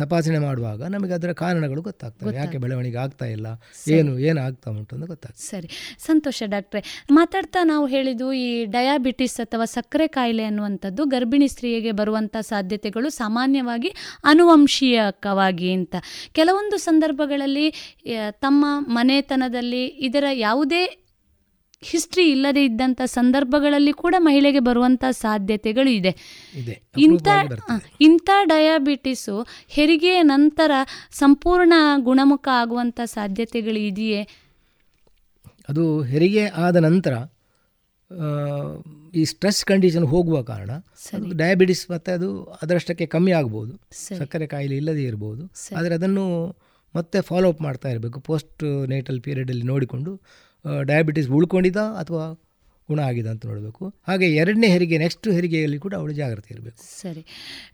ತಪಾಸಣೆ 0.01 0.39
ಮಾಡುವಾಗ 0.39 0.81
ನಮಗೆ 0.83 1.13
ಅದರ 1.13 1.31
ಕಾರಣಗಳು 1.33 1.81
ಗೊತ್ತಾಗ್ತವೆ. 1.81 2.35
ಯಾಕೆ 2.35 2.57
ಬೆಳವಣಿಗೆ 2.57 2.97
ಆಗ್ತಾ 2.97 3.25
ಇಲ್ಲ? 3.25 3.47
ಏನು 3.87 4.19
ಏನು 4.19 4.41
ಆಗ್ತಾ 4.41 4.71
ಉಂಟು 4.71 4.95
ಅಂತ 4.95 5.05
ಗೊತ್ತಾಗ್ತದೆ. 5.05 5.45
ಸರಿ. 5.45 5.69
ಸಂತೋಷ 5.99 6.43
ಡಾಕ್ಟ್ರೆ 6.45 6.81
ಮಾತಾಡ್ತಾ 7.11 7.63
ನಾವು 7.63 7.85
ಹೇಳಿದ್ದು 7.87 8.33
ಈ 8.33 8.65
ಡಯಾಬಿಟಿಸ್ 8.65 9.37
ಅಥವಾ 9.39 9.65
ಸಕ್ಕರೆ 9.65 10.07
ಕಾಯಿಲೆ 10.07 10.43
ಅನ್ನುವಂಥದ್ದು 10.43 11.05
ಗರ್ಭಿಣಿ 11.05 11.47
ಸ್ತ್ರೀಯಗೆ 11.47 11.91
ಬರುವಂಥ 11.91 12.37
ಸಾಧ್ಯತೆಗಳು 12.41 13.09
ಸಾಮಾನ್ಯವಾಗಿ 13.09 13.91
ಅನುವಂಶೀಯಕವಾಗಿ 14.23 15.71
ಅಂತ. 15.73 15.95
ಕೆಲವೊಂದು 16.31 16.77
ಸಂದರ್ಭಗಳಲ್ಲಿ 16.77 17.67
ತಮ್ಮ 18.31 18.65
ಮನೆತನದಲ್ಲಿ 18.89 19.85
ಇದರ 20.07 20.25
ಯಾವುದೇ 20.33 21.00
ಹಿಸ್ಟ್ರಿ 21.83 22.31
ಇಲ್ಲದೆ 22.31 22.65
ಇದ್ದಂಥ 22.65 23.01
ಸಂದರ್ಭಗಳಲ್ಲಿ 23.05 23.93
ಕೂಡ 23.93 24.15
ಮಹಿಳೆಗೆ 24.17 24.59
ಬರುವಂಥ 24.59 25.03
ಸಾಧ್ಯತೆಗಳು 25.11 25.89
ಇದೆ. 25.89 26.11
ಇಂಥ 26.97 27.27
ಇಂಥ 28.01 28.29
ಡಯಾಬಿಟಿಸು 28.43 29.35
ಹೆರಿಗೆಯ 29.67 30.21
ನಂತರ 30.21 30.71
ಸಂಪೂರ್ಣ 31.11 31.73
ಗುಣಮುಖ 31.97 32.47
ಆಗುವಂಥ 32.53 32.99
ಸಾಧ್ಯತೆಗಳು 33.05 33.79
ಇದೆಯೇ? 33.79 34.21
ಅದು 35.69 36.01
ಹೆರಿಗೆ 36.01 36.45
ಆದ 36.47 36.75
ನಂತರ 36.75 37.13
ಈ 39.15 39.23
ಸ್ಟ್ರೆಸ್ 39.23 39.65
ಕಂಡೀಷನ್ 39.65 40.05
ಹೋಗುವ 40.05 40.41
ಕಾರಣ 40.41 40.71
ಡಯಾಬಿಟಿಸ್ 41.37 41.91
ಮತ್ತೆ 41.91 42.11
ಅದು 42.11 42.29
ಅದರಷ್ಟಕ್ಕೆ 42.61 43.05
ಕಮ್ಮಿ 43.05 43.31
ಆಗ್ಬೋದು. 43.31 43.73
ಸಕ್ಕರೆ 44.17 44.47
ಕಾಯಿಲೆ 44.47 44.75
ಇಲ್ಲದೇ 44.75 45.03
ಇರ್ಬೋದು. 45.03 45.43
ಆದರೆ 45.77 45.95
ಅದನ್ನು 45.95 46.25
ಮತ್ತೆ 46.95 47.21
ಫಾಲೋ 47.21 47.49
ಅಪ್ 47.49 47.61
ಮಾಡ್ತಾ 47.61 47.89
ಇರಬೇಕು 47.89 48.19
ಪೋಸ್ಟ್ 48.19 48.63
ನೇಟಲ್ 48.89 49.21
ಪೀರಿಯಡಲ್ಲಿ 49.21 49.63
ನೋಡಿಕೊಂಡು 49.63 50.21
ಡಯಾಬಿಟಿಸ್ 50.83 51.29
ಉಳ್ಕೊಂಡಿದ್ದ 51.29 51.77
ಅಥವಾ 51.77 52.33
ಗುಣ 52.87 52.99
ಆಗಿದೆ 52.99 53.29
ಅಂತ 53.29 53.45
ನೋಡಬೇಕು. 53.45 53.93
ಹಾಗೆ 54.07 54.35
ಎರಡನೇ 54.35 54.67
ಹೆರಿಗೆ 54.67 54.97
ನೆಕ್ಸ್ಟ್ 54.97 55.27
ಹೆರಿಗೆಯಲ್ಲಿ 55.27 55.79
ಕೂಡ 55.79 55.93
ಅವಳು 55.93 56.13
ಜಾಗ್ರತೆ 56.13 56.53
ಇರಬೇಕು. 56.53 57.01
ಸರಿ. 57.01 57.25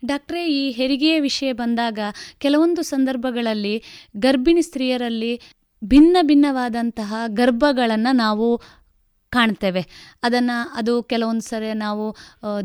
ಡಾಕ್ಟ್ರೇ, 0.05 0.47
ಈ 0.47 0.71
ಹೆರಿಗೆಯ 0.71 1.19
ವಿಷಯ 1.19 1.53
ಬಂದಾಗ 1.53 1.99
ಕೆಲವೊಂದು 2.37 2.81
ಸಂದರ್ಭಗಳಲ್ಲಿ 2.81 3.83
ಗರ್ಭಿಣಿ 4.17 4.61
ಸ್ತ್ರೀಯರಲ್ಲಿ 4.61 5.41
ಭಿನ್ನ 5.83 6.17
ಭಿನ್ನವಾದಂತಹ 6.21 7.13
ಗರ್ಭಗಳನ್ನು 7.27 8.15
ನಾವು 8.15 8.61
ಕಾಣ್ತೇವೆ 9.37 9.83
ಅದನ್ನು 10.23 10.57
ಅದು 10.73 10.93
ಕೆಲವೊಂದು 11.11 11.45
ಸರಿ 11.49 11.69
ನಾವು 11.77 12.05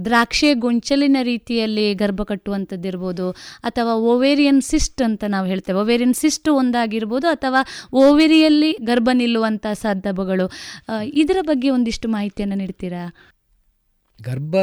ದ್ರಾಕ್ಷೆ 0.05 0.51
ಗೊಂಚಲಿನ 0.65 1.19
ರೀತಿಯಲ್ಲಿ 1.23 1.87
ಗರ್ಭ 1.95 2.23
ಕಟ್ಟುವಂಥದ್ದಿರ್ಬೋದು 2.23 3.27
ಅಥವಾ 3.71 3.95
ಓವೇರಿಯನ್ 4.11 4.63
ಸಿಸ್ಟ್ 4.63 5.03
ಅಂತ 5.03 5.25
ನಾವು 5.29 5.47
ಹೇಳ್ತೇವೆ. 5.47 5.79
ಓವೇರಿಯನ್ 5.79 6.15
ಸಿಸ್ಟ್ 6.15 6.49
ಒಂದಾಗಿರ್ಬೋದು 6.61 7.29
ಅಥವಾ 7.29 7.63
ಓವೇರಿಯಲ್ಲಿ 8.05 8.73
ಗರ್ಭ 8.85 9.09
ನಿಲ್ಲುವಂಥ 9.13 9.67
ಸಂದರ್ಭಗಳು. 9.81 10.47
ಇದರ 11.23 11.39
ಬಗ್ಗೆ 11.43 11.71
ಒಂದಿಷ್ಟು 11.71 12.09
ಮಾಹಿತಿಯನ್ನು 12.09 12.57
ನೀಡ್ತೀರಾ? 12.57 13.05
ಗರ್ಭ 14.21 14.57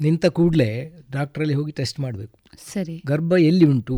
ನಿಂತ 0.00 0.26
ಕೂಡಲೇ 0.36 0.68
ಡಾಕ್ಟ್ರಲ್ಲಿ 1.10 1.54
ಹೋಗಿ 1.54 1.72
ಟೆಸ್ಟ್ 1.72 1.98
ಮಾಡಬೇಕು. 2.00 2.36
ಸರಿ. 2.72 2.96
ಗರ್ಭ 3.06 3.32
ಎಲ್ಲಿ 3.42 3.64
ಉಂಟು? 3.64 3.96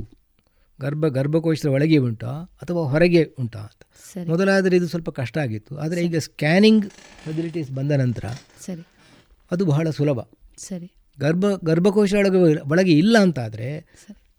ಗರ್ಭ 0.85 1.07
ಗರ್ಭಕೋಶದ 1.09 1.69
ಒಳಗೆ 1.69 1.99
ಉಂಟಾ 1.99 2.33
ಅಥವಾ 2.63 2.83
ಹೊರಗೆ 2.91 3.23
ಉಂಟಾ 3.39 3.61
ಅಂತ. 3.61 3.83
ಮೊದಲಾದರೆ 4.29 4.75
ಇದು 4.77 4.89
ಸ್ವಲ್ಪ 4.89 5.11
ಕಷ್ಟ 5.11 5.37
ಆಗಿತ್ತು. 5.39 5.73
ಆದರೆ 5.79 6.01
ಈಗ 6.05 6.19
ಸ್ಕ್ಯಾನಿಂಗ್ 6.19 6.85
ಫೆಸಿಲಿಟೀಸ್ 7.25 7.71
ಬಂದ 7.71 7.93
ನಂತರ 7.97 8.27
ಸರಿ. 8.67 8.85
ಅದು 9.51 9.63
ಬಹಳ 9.65 9.87
ಸುಲಭ. 9.91 10.21
ಸರಿ. 10.59 10.89
ಗರ್ಭ 11.19 11.45
ಗರ್ಭಕೋಶ 11.65 12.13
ಒಳಗೆ 12.15 12.39
ಒಳಗೆ 12.69 12.93
ಇಲ್ಲ 12.93 13.17
ಅಂತಾದರೆ 13.19 13.69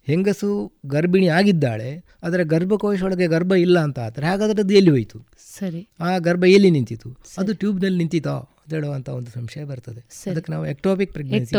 ಹೆಂಗಸು 0.08 0.50
ಗರ್ಭಿಣಿ 0.86 1.28
ಆಗಿದ್ದಾಳೆ 1.28 1.90
ಆದರೆ 2.24 2.44
ಗರ್ಭಕೋಶ 2.44 3.00
ಒಳಗೆ 3.04 3.28
ಗರ್ಭ 3.28 3.54
ಇಲ್ಲ 3.66 3.78
ಅಂತ 3.80 4.00
ಆದರೆ 4.00 4.26
ಹಾಗಾದರೆ 4.26 4.62
ಅದು 4.62 4.74
ಎಲ್ಲಿ 4.74 4.92
ಹೋಯಿತು? 4.92 5.20
ಸರಿ. 5.60 5.82
ಆ 6.00 6.10
ಗರ್ಭ 6.18 6.44
ಎಲ್ಲಿ 6.48 6.72
ನಿಂತಿತು 6.72 7.10
ಅದು 7.38 7.52
ಟ್ಯೂಬ್ನಲ್ಲಿ 7.54 7.98
ನಿಂತಿತಾ 7.98 8.34
ಅಂತ 8.62 8.74
ಹೇಳುವಂಥ 8.74 9.10
ಒಂದು 9.10 9.32
ಸಂಶಯ 9.32 9.64
ಬರ್ತದೆ. 9.64 10.02
ಅದಕ್ಕೆ 10.32 10.52
ನಾವು 10.52 10.66
ಎಕ್ಟೋಪಿಕ್ 10.66 11.12
ಪ್ರೆಗ್ನೆನ್ಸಿ 11.12 11.56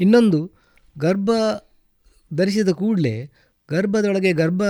ಇನ್ನೊಂದು 0.00 0.40
ಗರ್ಭ 0.96 1.30
ಧರಿಸಿದ 2.30 2.70
ಕೂಡಲೇ 2.72 3.16
ಗರ್ಭದೊಳಗೆ 3.68 4.30
ಗರ್ಭ 4.32 4.62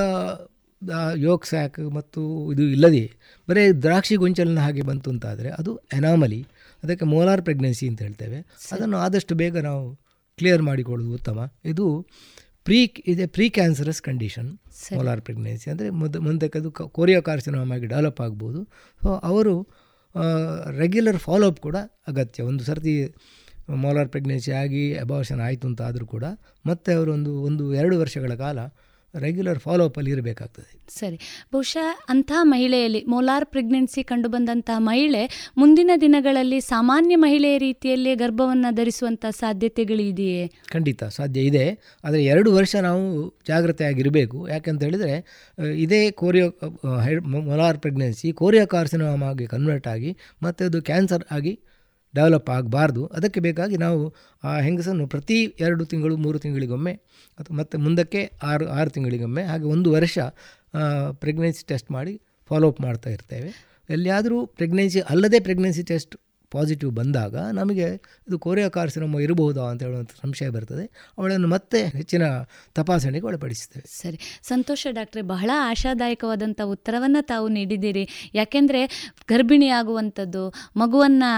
ಯೋಗ 1.18 1.40
ಸ್ಯಾಕ್ 1.44 1.78
ಮತ್ತು 1.98 2.20
ಇದು 2.52 2.64
ಇಲ್ಲದೆ 2.74 3.04
ಬರೀ 3.48 3.62
ದ್ರಾಕ್ಷಿ 3.84 4.16
ಗೊಂಚಲಿನ 4.16 4.58
ಹಾಗೆ 4.58 4.82
ಬಂತು 4.82 5.08
ಅಂತಾದರೆ 5.10 5.50
ಅದು 5.50 5.70
ಎನಾಮಲಿ 5.92 6.40
ಅದಕ್ಕೆ 6.82 7.04
ಮೋಲಾರ್ 7.04 7.42
ಪ್ರೆಗ್ನೆನ್ಸಿ 7.42 7.84
ಅಂತ 7.88 8.00
ಹೇಳ್ತೇವೆ. 8.02 8.38
ಅದನ್ನು 8.72 8.96
ಆದಷ್ಟು 8.96 9.34
ಬೇಗ 9.34 9.56
ನಾವು 9.58 9.84
ಕ್ಲಿಯರ್ 10.38 10.62
ಮಾಡಿಕೊಳ್ಳೋದು 10.62 11.14
ಉತ್ತಮ. 11.14 11.38
ಇದು 11.64 11.86
ಪ್ರೀ 12.64 12.78
ಇದೆ 13.06 13.24
pre 13.26 13.46
cancerous 13.48 14.00
condition. 14.02 14.48
Molar 14.96 15.20
pregnancy 15.20 15.66
ಅಂದರೆ 15.70 15.88
ಮುಂದೆ 15.90 16.18
ಮುಂದಕ್ಕೆ 16.18 16.58
ಅದು 16.58 16.70
ಕೋರಿಯೋ 16.98 17.20
ಆಗಿ 17.74 17.86
ಡೆವಲಪ್ 17.94 18.20
ಆಗ್ಬೋದು. 18.20 18.60
ಸೊ 19.02 19.10
ಅವರು 19.30 19.54
ರೆಗ್ಯುಲರ್ 20.78 21.18
ಫಾಲೋಅಪ್ 21.18 21.60
ಕೂಡ 21.60 21.76
ಅಗತ್ಯ. 22.06 22.42
ಒಂದು 22.42 22.62
ಸರ್ತಿ 22.64 22.94
ಮೋಲಾರ್ 23.84 24.08
ಪ್ರೆಗ್ನೆನ್ಸಿ 24.08 24.50
ಆಗಿ 24.52 24.82
ಅಬಾರ್ಷನ್ 24.94 25.40
ಆಯಿತು 25.40 25.64
ಅಂತ 25.68 25.80
ಆದರೂ 25.82 26.06
ಕೂಡ 26.06 26.24
ಮತ್ತೆ 26.66 26.90
ಅವರು 26.92 27.10
ಒಂದು 27.12 27.32
ಒಂದು 27.42 27.64
ಎರಡು 27.74 27.96
ವರ್ಷಗಳ 28.02 28.32
ಕಾಲ 28.44 28.58
ರೆಗ್ಯುಲರ್ 29.18 29.58
ಫಾಲೋಅಪ್ಪಲ್ಲಿ 29.58 30.10
ಇರಬೇಕಾಗ್ತದೆ. 30.10 30.68
ಸರಿ. 30.98 31.16
ಬಹುಶಃ 31.52 31.86
ಅಂಥ 32.08 32.32
ಮಹಿಳೆಯಲ್ಲಿ 32.42 33.04
ಮೋಲಾರ್ 33.08 33.46
ಪ್ರೆಗ್ನೆನ್ಸಿ 33.46 34.02
ಕಂಡುಬಂದಂತಹ 34.02 34.78
ಮಹಿಳೆ 34.78 35.22
ಮುಂದಿನ 35.56 35.90
ದಿನಗಳಲ್ಲಿ 36.00 36.60
ಸಾಮಾನ್ಯ 36.60 37.16
ಮಹಿಳೆಯ 37.16 37.58
ರೀತಿಯಲ್ಲಿ 37.58 38.14
ಗರ್ಭವನ್ನು 38.14 38.74
ಧರಿಸುವಂಥ 38.74 39.26
ಸಾಧ್ಯತೆಗಳಿದೆಯೇ 39.40 40.44
ಖಂಡಿತ 40.72 41.04
ಸಾಧ್ಯ 41.04 41.40
ಇದೆ. 41.40 41.66
ಆದರೆ 42.04 42.24
ಎರಡು 42.24 42.52
ವರ್ಷ 42.54 42.76
ನಾವು 42.76 43.04
ಜಾಗ್ರತೆಯಾಗಿರಬೇಕು. 43.48 44.48
ಯಾಕಂತ 44.48 44.82
ಹೇಳಿದರೆ 44.82 45.16
ಇದೇ 45.76 46.10
ಕೋರಿಯೋ 46.10 46.48
ಮೊಲಾರ್ 47.50 47.78
ಪ್ರೆಗ್ನೆನ್ಸಿ 47.78 48.32
ಕೋರಿಯೋ 48.32 48.66
ಕಾರ್ಸಿನೋಮ್ 48.66 49.22
ಆಗಿ 49.22 49.46
ಕನ್ವರ್ಟ್ 49.46 49.88
ಆಗಿ 49.88 50.12
ಮತ್ತು 50.42 50.64
ಅದು 50.64 50.80
ಕ್ಯಾನ್ಸರ್ 50.82 51.24
ಆಗಿ 51.30 51.54
ಡೆವಲಪ್ 52.18 52.50
ಆಗಬಾರ್ದು. 52.50 53.02
ಅದಕ್ಕೆ 53.06 53.40
ಬೇಕಾಗಿ 53.40 53.76
ನಾವು 53.76 54.02
ಆ 54.44 54.52
ಹೆಂಗಸನ್ನು 54.60 55.04
ಪ್ರತಿ 55.06 55.38
ಎರಡು 55.60 55.84
ತಿಂಗಳು, 55.84 56.14
ಮೂರು 56.16 56.38
ತಿಂಗಳಿಗೊಮ್ಮೆ 56.38 56.94
ಅಥವಾ 57.38 57.56
ಮತ್ತು 57.56 57.76
ಮುಂದಕ್ಕೆ 57.78 58.20
ಆರು 58.42 58.66
ಆರು 58.68 58.90
ತಿಂಗಳಿಗೊಮ್ಮೆ 58.90 59.42
ಹಾಗೆ 59.42 59.66
ಒಂದು 59.74 59.88
ವರ್ಷ 59.92 60.18
ಪ್ರೆಗ್ನೆನ್ಸಿ 61.20 61.64
ಟೆಸ್ಟ್ 61.66 61.90
ಮಾಡಿ 61.90 62.14
ಫಾಲೋಅಪ್ 62.48 62.80
ಮಾಡ್ತಾ 62.80 63.10
ಇರ್ತೇವೆ. 63.10 63.50
ಎಲ್ಲಿಯಾದರೂ 63.90 64.38
ಪ್ರೆಗ್ನೆನ್ಸಿ 64.46 65.00
ಅಲ್ಲದೆ 65.10 65.38
ಪ್ರೆಗ್ನೆನ್ಸಿ 65.40 65.82
ಟೆಸ್ಟ್ 65.82 66.14
ಪಾಸಿಟಿವ್ 66.52 66.92
ಬಂದಾಗ 66.92 67.36
ನಮಗೆ 67.52 67.86
ಇದು 68.28 68.38
ಕೋರಿಯಾ 68.38 68.68
ಕಾರ್ಸಿನೋಮ 68.68 69.20
ಇರಬಹುದಾ 69.20 69.62
ಅಂತ 69.62 69.82
ಹೇಳುವಂಥ 69.82 70.10
ಸಂಶಯ 70.22 70.48
ಬರ್ತದೆ. 70.48 70.84
ಅವಳನ್ನು 71.18 71.48
ಮತ್ತೆ 71.48 71.80
ಹೆಚ್ಚಿನ 71.86 72.24
ತಪಾಸಣೆಗೆ 72.74 73.26
ಒಳಪಡಿಸ್ತೇವೆ 73.26 73.86
ಸರಿ. 74.02 74.18
ಸಂತೋಷ 74.42 74.86
ಡಾಕ್ಟ್ರೆ, 74.90 75.22
ಬಹಳ 75.22 75.50
ಆಶಾದಾಯಕವಾದಂಥ 75.62 76.60
ಉತ್ತರವನ್ನು 76.60 77.26
ತಾವು 77.26 77.48
ನೀಡಿದ್ದೀರಿ. 77.48 78.04
ಯಾಕೆಂದರೆ 78.34 78.80
ಗರ್ಭಿಣಿಯಾಗುವಂಥದ್ದು, 79.28 80.42
ಮಗುವನ್ನು 80.76 81.30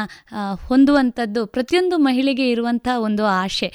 ಹೊಂದುವಂಥದ್ದು 0.67 1.47
ಪ್ರತಿಯೊಂದು 1.47 1.99
ಮಹಿಳೆಗೆ 1.99 2.51
ಇರುವಂಥ 2.51 2.89
ಒಂದು 2.99 3.27
ಆಶೆ. 3.27 3.71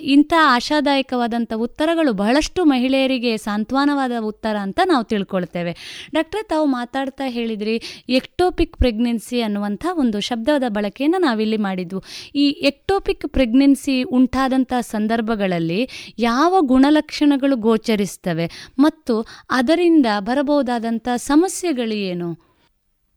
ಇಂಥ 0.00 0.32
ಆಶಾದಾಯಕವಾದಂಥ 0.44 1.52
ಉತ್ತರಗಳು 1.56 2.12
ಬಹಳಷ್ಟು 2.12 2.64
ಮಹಿಳೆಯರಿಗೆ 2.64 3.36
ಸಾಂತ್ವನವಾದ 3.36 4.12
ಉತ್ತರ 4.20 4.56
ಅಂತ 4.58 4.80
ನಾವು 4.84 5.04
ತಿಳ್ಕೊಳ್ತೇವೆ. 5.04 5.74
ಡಾಕ್ಟ್ರೆ, 6.14 6.42
ತಾವು 6.42 6.66
ಮಾತಾಡ್ತಾ 6.66 7.24
ಹೇಳಿದ್ರಿ, 7.28 7.76
ಎಕ್ಟೋಪಿಕ್ 8.08 8.76
ಪ್ರೆಗ್ನೆನ್ಸಿ 8.76 9.40
ಅನ್ನುವಂಥ 9.40 9.86
ಒಂದು 9.92 10.20
ಶಬ್ದದ 10.20 10.65
ಪದದ 10.68 10.74
ಬಳಕೆಯನ್ನು 10.74 11.18
ನಾವಿಲ್ಲಿ 11.18 11.56
ಮಾಡಿದ್ವು. 11.56 12.02
ಈ 12.34 12.48
ಎಕ್ಟೋಪಿಕ್ 12.48 13.28
ಪ್ರೆಗ್ನೆನ್ಸಿ 13.28 14.02
ಉಂಟಾದಂಥ 14.02 14.72
ಸಂದರ್ಭಗಳಲ್ಲಿ 14.80 15.88
ಯಾವ 16.18 16.56
ಗುಣಲಕ್ಷಣಗಳು 16.60 17.56
ಗೋಚರಿಸ್ತವೆ 17.56 18.72
ಮತ್ತು 18.78 19.26
ಅದರಿಂದ 19.50 20.06
ಬರಬಹುದಾದಂಥ 20.20 21.08
ಸಮಸ್ಯೆಗಳು 21.16 21.94
ಏನು 21.94 22.34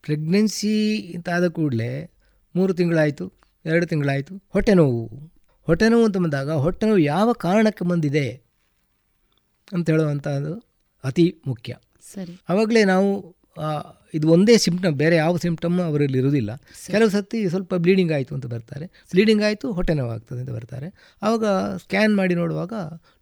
ಪ್ರೆಗ್ನೆನ್ಸಿ 0.02 0.74
ಅಂತಾದ 1.14 1.48
ಕೂಡಲೇ 1.48 2.10
ಮೂರು 2.56 2.74
ತಿಂಗಳಾಯಿತು 2.74 3.32
ಎರಡು 3.64 3.86
ತಿಂಗಳಾಯಿತು 3.86 4.34
ಹೊಟ್ಟೆ 4.48 4.74
ನೋವು. 4.74 5.06
ಹೊಟ್ಟೆ 5.66 5.88
ನೋವು 5.88 6.04
ಅಂತ 6.04 6.16
ಬಂದಾಗ 6.16 6.50
ಹೊಟ್ಟೆ 6.50 6.86
ನೋವು 6.86 6.98
ಯಾವ 6.98 7.32
ಕಾರಣಕ್ಕೆ 7.32 7.84
ಬಂದಿದೆ 7.84 8.40
ಅಂತ 9.72 9.90
ಹೇಳುವಂಥದ್ದು 9.90 10.54
ಅತಿ 11.04 11.42
ಮುಖ್ಯ. 11.46 11.74
ಸರಿ. 12.14 12.40
ಆವಾಗಲೇ 12.48 12.84
ನಾವು 12.84 13.39
ಇದು 14.14 14.28
ಒಂದೇ 14.28 14.56
ಸಿಂಪ್ಟಮ್ 14.56 14.94
ಬೇರೆ 14.94 15.16
ಯಾವ 15.16 15.36
ಸಿಂಪ್ಟಮ್ 15.36 15.80
ಅವರಲ್ಲಿ 15.80 16.18
ಇರುವುದಿಲ್ಲ. 16.18 16.56
ಕೆಲವು 16.86 17.08
ಸರ್ತಿ 17.08 17.48
ಸ್ವಲ್ಪ 17.48 17.74
ಬ್ಲೀಡಿಂಗ್ 17.74 18.12
ಆಯಿತು 18.12 18.34
ಅಂತ 18.34 18.46
ಬರ್ತಾರೆ. 18.46 18.86
ಬ್ಲೀಡಿಂಗ್ 18.86 19.42
ಆಯಿತು 19.42 19.72
ಹೊಟ್ಟೆ 19.72 19.94
ನೋವಾಗ್ತದೆ 19.94 20.40
ಅಂತ 20.40 20.50
ಬರ್ತಾರೆ. 20.50 21.16
ಆವಾಗ 21.22 21.44
ಸ್ಕ್ಯಾನ್ 21.76 22.16
ಮಾಡಿ 22.16 22.34
ನೋಡುವಾಗ 22.34 22.72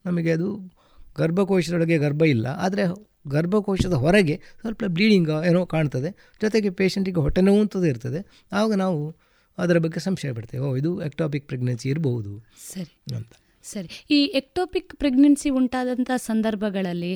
ನಮಗೆ 0.07 0.33
ಅದು 0.33 0.73
ಗರ್ಭಕೋಶದೊಳಗೆ 1.19 1.99
ಗರ್ಭ 1.99 2.23
ಇಲ್ಲ. 2.23 2.47
ಆದರೆ 2.47 2.83
ಗರ್ಭಕೋಶದ 3.29 3.93
ಹೊರಗೆ 3.93 4.41
ಸ್ವಲ್ಪ 4.61 4.85
ಬ್ಲೀಡಿಂಗ್ 4.87 5.45
ಏನೋ 5.47 5.67
ಕಾಣ್ತದೆ. 5.67 6.35
ಜೊತೆಗೆ 6.41 6.71
ಪೇಷಂಟಿಗೆ 6.71 7.21
ಹೊಟ್ಟೆ 7.21 7.41
ನೋವು 7.41 7.61
ಅಂತದ್ದು 7.61 7.87
ಇರ್ತದೆ. 7.87 8.45
ಆವಾಗ 8.53 8.75
ನಾವು 8.75 9.17
ಅದರ 9.59 9.79
ಬಗ್ಗೆ 9.79 10.01
ಸಂಶಯ 10.01 10.33
ಪಡ್ತೇವೆ. 10.33 10.65
ಓ 10.65 10.77
ಇದು 10.77 11.03
ಎಕ್ಟಾಪಿಕ್ 11.03 11.49
ಪ್ರೆಗ್ನೆನ್ಸಿ 11.49 11.89
ಇರಬಹುದು. 11.89 12.45
ಸರಿ. 12.75 13.17
ಅಂತ. 13.17 13.33
ಸರಿ. 13.70 13.89
ಈ 14.16 14.19
ಎಕ್ಟೋಪಿಕ್ 14.40 14.93
ಪ್ರೆಗ್ನೆನ್ಸಿ 15.03 15.49
ಉಂಟಾದಂಥ 15.61 16.11
ಸಂದರ್ಭಗಳಲ್ಲಿ 16.28 17.12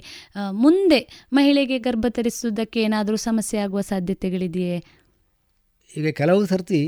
ಮುಂದೆ 0.65 1.01
ಮಹಿಳೆಗೆ 1.39 1.79
ಗರ್ಭ 1.87 2.07
ಧರಿಸುವುದಕ್ಕೆ 2.19 2.81
ಏನಾದರೂ 2.87 3.19
ಸಮಸ್ಯೆ 3.29 3.61
ಆಗುವ 3.67 3.83
ಸಾಧ್ಯತೆಗಳಿದೆಯೇ? 3.93 4.79
ಈಗ 5.91 6.09
ಕೆಲವು 6.21 6.43
ಸರ್ತಿ 6.53 6.83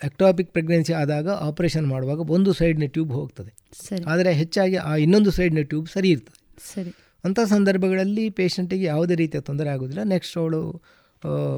ಎಕ್ಟಾಪಿಕ್ 0.00 0.50
ಪ್ರೆಗ್ನೆನ್ಸಿ 0.54 0.92
ಆದಾಗ 1.00 1.28
ಆಪರೇಷನ್ 1.48 1.86
ಮಾಡುವಾಗ 1.92 2.20
ಒಂದು 2.36 2.50
ಸೈಡ್ನ 2.58 2.86
ಟ್ಯೂಬ್ 2.94 3.12
ಹೋಗ್ತದೆ. 3.18 3.50
ಸರಿ. 3.86 4.04
ಆದರೆ 4.12 4.30
ಹೆಚ್ಚಾಗಿ 4.40 4.76
ಆ 4.88 4.92
ಇನ್ನೊಂದು 5.04 5.30
ಸೈಡ್ನ 5.36 5.62
ಟ್ಯೂಬ್ 5.70 5.86
ಸರಿ 5.94 6.08
ಇರ್ತದೆ. 6.14 6.38
ಸರಿ. 6.72 6.92
ಅಂಥ 7.24 7.40
ಸಂದರ್ಭಗಳಲ್ಲಿ 7.52 8.24
ಪೇಷಂಟಿಗೆ 8.38 8.86
ಯಾವುದೇ 8.92 9.14
ರೀತಿಯ 9.22 9.40
ತೊಂದರೆ 9.48 9.70
ಆಗೋದಿಲ್ಲ 9.74 10.02
ನೆಕ್ಸ್ಟ್ 10.14 10.36
ಅವಳು 10.42 10.60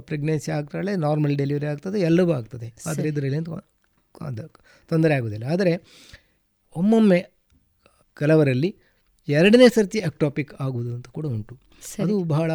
ಪ್ರೆಗ್ನೆನ್ಸಿ 0.08 0.50
ಆಗ್ತಾಳೆ 0.56 0.92
ನಾರ್ಮಲ್ 1.04 1.34
ಡೆಲಿವರಿ 1.40 1.66
ಆಗ್ತದೆ 1.72 1.98
ಎಲ್ಲವೂ 2.08 2.32
ಆಗ್ತದೆ. 2.38 2.68
ಆದರೆ 2.90 3.06
ಇದರಲ್ಲಿ 3.12 3.40
ತೊಂದರೆ 4.90 5.14
ಆಗೋದಿಲ್ಲ 5.18 5.46
ಆದರೆ 5.54 5.72
ಒಮ್ಮೊಮ್ಮೆ 6.80 7.20
ಕೆಲವರಲ್ಲಿ 8.16 8.70
ಎರಡನೇ 9.28 9.66
ಸರ್ತಿ 9.76 9.98
ಅಕ್ಟಾಪಿಕ್ 10.08 10.52
ಆಗುವುದು 10.64 10.90
ಅಂತ 10.96 11.08
ಕೂಡ 11.16 11.26
ಉಂಟು. 11.36 11.54
ಅದು 12.02 12.14
ಬಹಳ 12.34 12.50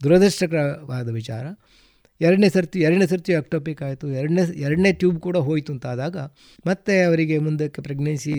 ದುರದೃಷ್ಟಕರವಾದ 0.00 1.08
ವಿಚಾರ. 1.20 1.44
ಎರಡನೇ 2.20 2.48
ಸರ್ತಿ 2.48 2.78
ಎರಡನೇ 2.86 3.06
ಸರ್ತಿ 3.12 3.32
ಅಕ್ಟಾಪಿಕ್ 3.34 3.80
ಆಯಿತು 3.86 4.06
ಎರಡನೇ 4.20 4.42
ಎರಡನೇ 4.66 4.90
ಟ್ಯೂಬ್ 5.00 5.18
ಕೂಡ 5.26 5.36
ಹೋಯಿತು 5.46 5.70
ಅಂತಾದಾಗ 5.72 6.16
ಮತ್ತೆ 6.66 6.94
ಅವರಿಗೆ 7.02 7.36
ಮುಂದಕ್ಕೆ 7.38 7.80
ಪ್ರೆಗ್ನೆನ್ಸಿ 7.82 8.34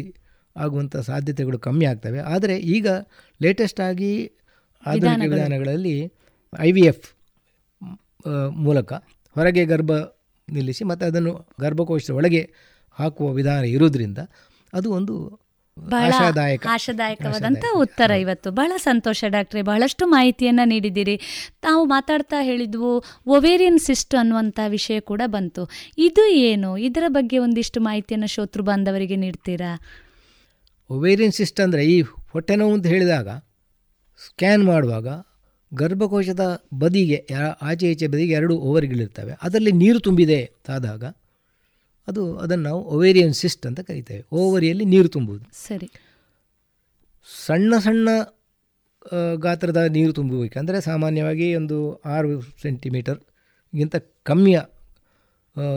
ಆಗುವಂಥ 0.55 0.95
ಸಾಧ್ಯತೆಗಳು 1.09 1.57
ಕಮ್ಮಿ 1.59 1.85
ಆಗ್ತವೆ. 1.91 2.19
ಆದರೆ 2.33 2.55
ಈಗ 2.75 2.87
ಲೇಟೆಸ್ಟ್ 3.41 3.81
ಆಗಿ 3.87 4.11
ಆಧುನಿಕ 4.83 5.03
ವಿಧಾನಗಳು. 5.03 5.35
ವಿಧಾನಗಳಲ್ಲಿ 5.35 5.95
ಐ 6.53 6.71
ವಿ 6.77 6.83
ಎಫ್ 6.91 7.07
ಮೂಲಕ 8.65 8.93
ಹೊರಗೆ 9.35 9.63
ಗರ್ಭ 9.65 9.91
ನಿಲ್ಲಿಸಿ 10.47 10.83
ಮತ್ತು 10.83 11.03
ಅದನ್ನು 11.05 11.33
ಗರ್ಭಕೋಶದ 11.61 12.13
ಒಳಗೆ 12.19 12.41
ಹಾಕುವ 12.99 13.27
ವಿಧಾನ 13.31 13.63
ಇರುವುದರಿಂದ 13.75 14.19
ಅದು 14.73 14.91
ಒಂದು 14.91 15.15
ಆಶಾದಾಯಕವಾದಂಥ 16.03 17.65
ಉತ್ತರ 17.75 18.11
ಇವತ್ತು. 18.11 18.51
ಬಹಳ 18.51 18.71
ಸಂತೋಷ 18.77 19.23
ಡಾಕ್ಟ್ರೆ 19.27 19.61
ಬಹಳಷ್ಟು 19.61 20.03
ಮಾಹಿತಿಯನ್ನು 20.07 20.65
ನೀಡಿದ್ದೀರಿ. 20.67 21.15
ತಾವು 21.61 21.85
ಮಾತಾಡ್ತಾ 21.85 22.39
ಹೇಳಿದ್ವು 22.43 22.91
ಒವೇರಿಯನ್ 23.27 23.79
ಸಿಸ್ಟ್ 23.79 24.15
ಅನ್ನುವಂಥ 24.15 24.59
ವಿಷಯ 24.67 24.99
ಕೂಡ 24.99 25.21
ಬಂತು. 25.25 25.63
ಇದು 25.97 26.25
ಏನು? 26.49 26.77
ಇದರ 26.77 27.03
ಬಗ್ಗೆ 27.07 27.37
ಒಂದಿಷ್ಟು 27.37 27.81
ಮಾಹಿತಿಯನ್ನು 27.81 28.27
ಶೋತೃ 28.27 28.61
ಬಾಂಧವರಿಗೆ 28.61 29.15
ನೀಡ್ತೀರಾ? 29.15 29.71
ಒವೇರಿಯನ್ 30.89 31.31
ಸಿಸ್ಟ್ 31.31 31.59
ಅಂದರೆ 31.59 31.85
ಈ 31.85 31.97
ಹೊಟ್ಟೆ 32.01 32.55
ನೋವು 32.55 32.73
ಅಂತ 32.73 32.87
ಹೇಳಿದಾಗ 32.87 33.29
ಸ್ಕ್ಯಾನ್ 34.25 34.63
ಮಾಡುವಾಗ 34.63 35.07
ಗರ್ಭಕೋಶದ 35.71 36.43
ಬದಿಗೆ 36.79 37.17
ಆಚೆ 37.61 37.91
ಈಚೆ 37.91 38.07
ಬದಿಗೆ 38.07 38.33
ಎರಡು 38.33 38.55
ಓವರ್ಗಳಿರ್ತವೆ 38.59 39.33
ಅದರಲ್ಲಿ 39.43 39.71
ನೀರು 39.71 39.99
ತುಂಬಿದೆ 39.99 40.39
ಆದಾಗ 40.69 41.03
ಅದು 42.07 42.37
ಅದನ್ನು 42.37 42.63
ನಾವು 42.63 42.81
ಒವೇರಿಯನ್ 42.83 43.33
ಸಿಸ್ಟ್ 43.33 43.65
ಅಂತ 43.65 43.79
ಕರಿತೇವೆ. 43.79 44.23
ಓವರಿಯಲ್ಲಿ 44.31 44.85
ನೀರು 44.85 45.09
ತುಂಬುವುದು 45.09 45.45
ಸರಿ. 45.67 45.89
ಸಣ್ಣ 47.45 47.73
ಸಣ್ಣ 47.79 48.09
ಗಾತ್ರದ 49.35 49.77
ನೀರು 49.77 50.13
ತುಂಬಬೇಕಂದರೆ 50.13 50.81
ಸಾಮಾನ್ಯವಾಗಿ 50.81 51.55
ಒಂದು 51.55 51.77
ಆರು 51.95 52.41
ಸೆಂಟಿಮೀಟರ್ಗಿಂತ 52.41 53.95
ಕಮ್ಮಿಯ 54.23 54.59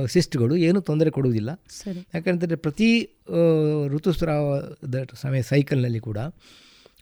ಸಿಸ್ಟ್ಗಳು 0.06 0.56
ಏನೂ 0.56 0.80
ತೊಂದರೆ 0.80 1.10
ಕೊಡುವುದಿಲ್ಲ. 1.10 1.50
ಸರಿ. 1.54 2.00
ಯಾಕಂತಂದರೆ 2.14 2.56
ಪ್ರತಿ 2.56 2.90
ಋತುಸ್ರಾವದ 3.88 5.04
ಸಮಯ 5.14 5.42
ಸೈಕಲ್ನಲ್ಲಿ 5.42 6.00
ಕೂಡ 6.00 6.18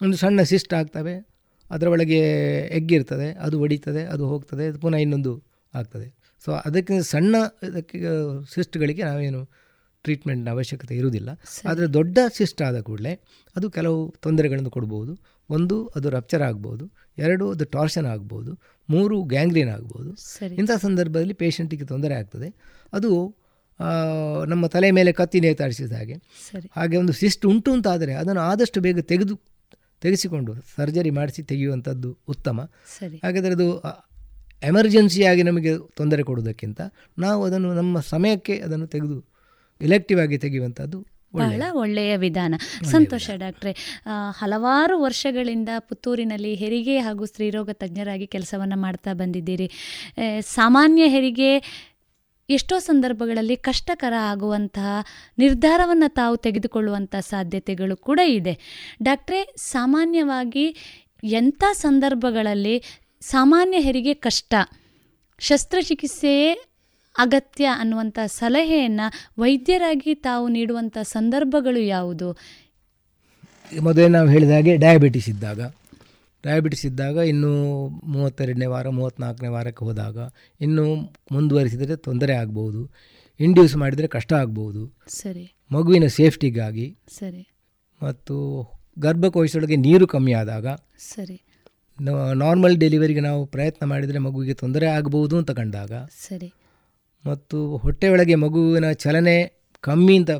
ಒಂದು 0.02 0.16
ಸಣ್ಣ 0.16 0.42
ಸಿಸ್ಟ್ 0.42 0.74
ಆಗ್ತವೆ. 0.74 1.14
ಅದರ 1.70 1.86
ಒಳಗೆ 1.86 2.20
ಎಗ್ 2.68 2.92
ಇರ್ತದೆ 2.92 3.28
ಅದು 3.32 3.60
ಒಡಿತದೆ 3.60 4.02
ಅದು 4.04 4.24
ಹೋಗ್ತದೆ 4.26 4.64
ಅದು 4.66 4.78
ಪುನಃ 4.80 4.96
ಇನ್ನೊಂದು 4.96 5.32
ಆಗ್ತದೆ. 5.74 6.23
ಸೊ 6.44 6.52
ಅದಕ್ಕೆ 6.52 7.02
ಸಣ್ಣ 7.02 7.36
ಇದಕ್ಕೆ 7.68 7.98
ಸಿಸ್ಟ್ಗಳಿಗೆ 8.54 9.02
ನಾವೇನು 9.02 9.50
ಟ್ರೀಟ್ಮೆಂಟ್ನ 10.02 10.50
ಅವಶ್ಯಕತೆ 10.50 10.94
ಇರುವುದಿಲ್ಲ. 10.96 11.30
ಆದರೆ 11.68 11.86
ದೊಡ್ಡ 11.86 12.18
ಸಿಸ್ಟ್ 12.36 12.62
ಆದ 12.62 12.80
ಕೂಡಲೇ 12.80 13.12
ಅದು 13.56 13.70
ಕೆಲವು 13.70 14.14
ತೊಂದರೆಗಳನ್ನು 14.20 14.70
ಕೊಡ್ಬೋದು. 14.70 15.12
ಒಂದು 15.50 15.86
ಅದು 15.86 16.10
ರಪ್ಚರ್ 16.10 16.42
ಆಗ್ಬೋದು. 16.42 16.90
ಎರಡು 17.18 17.50
ಅದು 17.50 17.64
ಟಾರ್ಷನ್ 17.64 18.06
ಆಗ್ಬೋದು. 18.06 18.52
ಮೂರು 18.90 19.22
ಗ್ಯಾಂಗ್ರೀನ್ 19.22 19.70
ಆಗ್ಬೋದು. 19.70 20.10
ಇಂಥ 20.54 20.70
ಸಂದರ್ಭದಲ್ಲಿ 20.80 21.34
ಪೇಷಂಟಿಗೆ 21.34 21.84
ತೊಂದರೆ 21.84 22.14
ಆಗ್ತದೆ. 22.14 22.54
ಅದು 22.92 23.10
ನಮ್ಮ 24.46 24.66
ತಲೆ 24.66 24.90
ಮೇಲೆ 24.90 25.12
ಕತ್ತಿ 25.12 25.40
ನೇತಾಡಿಸಿದ 25.40 25.92
ಹಾಗೆ. 25.92 26.16
ಹಾಗೆ 26.76 26.96
ಒಂದು 26.96 27.12
ಸಿಸ್ಟ್ 27.12 27.46
ಉಂಟು 27.46 27.72
ಅಂತಾದರೆ 27.72 28.14
ಅದನ್ನು 28.14 28.40
ಆದಷ್ಟು 28.40 28.80
ಬೇಗ 28.80 28.98
ತೆಗೆದು 28.98 29.40
ತೆಗೆಸಿಕೊಂಡು 30.00 30.54
ಸರ್ಜರಿ 30.76 31.10
ಮಾಡಿಸಿ 31.10 31.42
ತೆಗೆಯುವಂಥದ್ದು 31.42 32.18
ಉತ್ತಮ. 32.28 32.60
ಹಾಗಾದರೆ 33.22 33.52
ಅದು 33.52 33.68
ಎಮರ್ಜೆನ್ಸಿಯಾಗಿ 34.64 35.42
ನಮಗೆ 35.42 35.72
ತೊಂದರೆ 35.96 36.22
ಕೊಡುವುದಕ್ಕಿಂತ 36.22 36.80
ನಾವು 37.18 37.44
ಅದನ್ನು 37.44 37.74
ನಮ್ಮ 37.74 38.00
ಸಮಯಕ್ಕೆ 38.00 38.56
ಅದನ್ನು 38.58 38.86
ತೆಗೆದು 38.86 39.16
ಎಲೆಕ್ಟಿವ್ 39.80 40.20
ಆಗಿ 40.20 40.38
ತೆಗೆಯುವಂಥದ್ದು 40.38 41.14
ಬಹಳ 41.36 41.62
ಒಳ್ಳೆಯ 41.72 42.16
ವಿಧಾನ. 42.16 42.54
ಸಂತೋಷ 42.82 43.30
ಡಾಕ್ಟ್ರೆ 43.36 43.72
ಹಲವಾರು 44.30 45.00
ವರ್ಷಗಳಿಂದ 45.02 45.68
ಪುತ್ತೂರಿನಲ್ಲಿ 45.78 46.54
ಹೆರಿಗೆ 46.54 46.98
ಹಾಗೂ 46.98 47.24
ಸ್ತ್ರೀರೋಗ 47.24 47.70
ತಜ್ಞರಾಗಿ 47.70 48.26
ಕೆಲಸವನ್ನು 48.26 48.76
ಮಾಡ್ತಾ 48.80 49.12
ಬಂದಿದ್ದೀರಿ. 49.12 49.70
ಸಾಮಾನ್ಯ 50.40 51.06
ಹೆರಿಗೆ 51.06 51.50
ಎಷ್ಟೋ 52.50 52.78
ಸಂದರ್ಭಗಳಲ್ಲಿ 52.78 53.56
ಕಷ್ಟಕರ 53.56 54.12
ಆಗುವಂತಹ 54.20 55.04
ನಿರ್ಧಾರವನ್ನು 55.38 56.14
ತಾವು 56.14 56.36
ತೆಗೆದುಕೊಳ್ಳುವಂಥ 56.36 57.14
ಸಾಧ್ಯತೆಗಳು 57.16 57.96
ಕೂಡ 57.96 58.20
ಇದೆ. 58.24 58.54
ಡಾಕ್ಟ್ರೆ 59.02 59.54
ಸಾಮಾನ್ಯವಾಗಿ 59.56 60.66
ಎಂಥ 61.24 61.64
ಸಂದರ್ಭಗಳಲ್ಲಿ 61.72 62.82
ಸಾಮಾನ್ಯ 63.30 63.80
ಹೆರಿಗೆ 63.80 64.14
ಕಷ್ಟ. 64.14 64.54
ಶಸ್ತ್ರಚಿಕಿತ್ಸೆಯೇ 65.38 66.64
ಅಗತ್ಯ 67.18 67.66
ಅನ್ನುವಂಥ 67.66 68.18
ಸಲಹೆಯನ್ನು 68.26 69.42
ವೈದ್ಯರಾಗಿ 69.42 70.14
ತಾವು 70.14 70.48
ನೀಡುವಂಥ 70.48 70.98
ಸಂದರ್ಭಗಳು 71.02 71.82
ಯಾವುದು? 71.82 72.36
ಮೊದಲೇ 73.80 74.08
ನಾವು 74.08 74.28
ಹೇಳಿದ 74.28 74.50
ಹಾಗೆ 74.50 74.76
ಡಯಾಬಿಟಿಸ್ 74.76 75.28
ಇದ್ದಾಗ. 75.28 75.60
ಡಯಾಬಿಟಿಸ್ 76.42 76.86
ಇದ್ದಾಗ 76.86 77.16
ಇನ್ನೂ 77.16 77.86
ಮೂವತ್ತೆರಡನೇ 77.88 78.66
ವಾರ 78.66 78.88
ಮೂವತ್ತ್ನಾಲ್ಕನೇ 78.88 79.48
ವಾರಕ್ಕೆ 79.48 79.84
ಹೋದಾಗ 79.84 80.16
ಇನ್ನೂ 80.60 80.94
ಮುಂದುವರಿಸಿದರೆ 81.32 81.96
ತೊಂದರೆ 81.96 82.34
ಆಗ್ಬೋದು. 82.34 82.90
ಇಂಡ್ಯೂಸ್ 83.40 83.76
ಮಾಡಿದರೆ 83.76 84.06
ಕಷ್ಟ 84.06 84.32
ಆಗ್ಬೋದು. 84.32 84.92
ಸರಿ. 85.08 85.52
ಮಗುವಿನ 85.72 86.06
ಸೇಫ್ಟಿಗಾಗಿ 86.06 86.96
ಸರಿ. 87.18 87.48
ಮತ್ತು 88.02 88.66
ಗರ್ಭಕೋಶದೊಳಗೆ 88.98 89.76
ನೀರು 89.76 90.06
ಕಮ್ಮಿ 90.06 90.32
ಆದಾಗ. 90.32 90.66
ಸರಿ. 90.98 91.42
ನಾರ್ಮಲ್ 92.34 92.76
ಡೆಲಿವರಿಗೆ 92.76 93.20
ನಾವು 93.20 93.46
ಪ್ರಯತ್ನ 93.46 93.86
ಮಾಡಿದರೆ 93.86 94.18
ಮಗುವಿಗೆ 94.18 94.54
ತೊಂದರೆ 94.54 94.86
ಆಗಬಹುದು 94.86 95.38
ಅಂತ 95.38 95.50
ಕಂಡಾಗ 95.50 95.92
ಸರಿ. 95.92 96.52
ಮತ್ತು 97.26 97.76
ಹೊಟ್ಟೆ 97.76 98.08
ಒಳಗೆ 98.08 98.34
ಮಗುವಿನ 98.34 98.92
ಚಲನೆ 98.92 99.62
ಕಮ್ಮಿ 99.80 100.16
ಅಂತ 100.16 100.30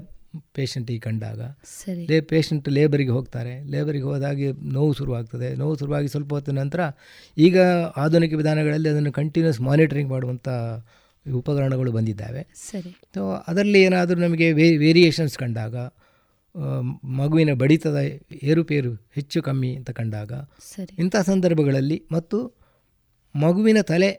ಪೇಷಂಟಿಗೆ 0.54 1.00
ಕಂಡಾಗ 1.00 1.42
ಸರಿ. 1.64 2.06
ಲೇ 2.06 2.20
ಪೇಷಂಟ್ 2.20 2.68
ಲೇಬರಿಗೆ 2.68 3.10
ಹೋಗ್ತಾರೆ. 3.10 3.64
ಲೇಬರಿಗೆ 3.64 4.04
ಹೋದಾಗೆ 4.04 4.52
ನೋವು 4.52 4.92
ಶುರುವಾಗ್ತದೆ. 4.92 5.54
ನೋವು 5.54 5.78
ಶುರುವಾಗಿ 5.78 6.08
ಸ್ವಲ್ಪ 6.08 6.34
ಹೊತ್ತಿನ 6.34 6.58
ನಂತರ 6.58 6.80
ಈಗ 7.38 7.60
ಆಧುನಿಕ 7.96 8.34
ವಿಧಾನಗಳಲ್ಲಿ 8.34 8.88
ಅದನ್ನು 8.88 9.12
ಕಂಟಿನ್ಯೂಸ್ 9.12 9.60
ಮಾನಿಟರಿಂಗ್ 9.60 10.10
ಮಾಡುವಂಥ 10.10 10.48
ಉಪಕರಣಗಳು 11.34 11.92
ಬಂದಿದ್ದಾವೆ. 11.92 12.46
ಸರಿ. 12.54 12.96
ಸೊ 13.14 13.44
ಅದರಲ್ಲಿ 13.48 13.82
ಏನಾದರೂ 13.82 14.20
ನಮಗೆ 14.20 14.52
ವೇರಿಯೇಷನ್ಸ್ 14.52 15.38
ಕಂಡಾಗ 15.38 15.76
ಮಗುವಿನ 17.14 17.52
ಬಡಿತದ 17.54 17.98
ಏರುಪೇರು 18.42 18.92
ಹೆಚ್ಚು 19.10 19.38
ಕಮ್ಮಿ 19.42 19.76
ಅಂತ 19.76 19.90
ಕಂಡಾಗ 19.90 20.32
ಸರಿ. 20.66 20.92
ಇಂಥ 20.98 21.16
ಸಂದರ್ಭಗಳಲ್ಲಿ 21.22 21.98
ಮತ್ತು 22.12 22.38
ಮಗುವಿನ 23.34 23.80
ತಲೆ 23.84 24.10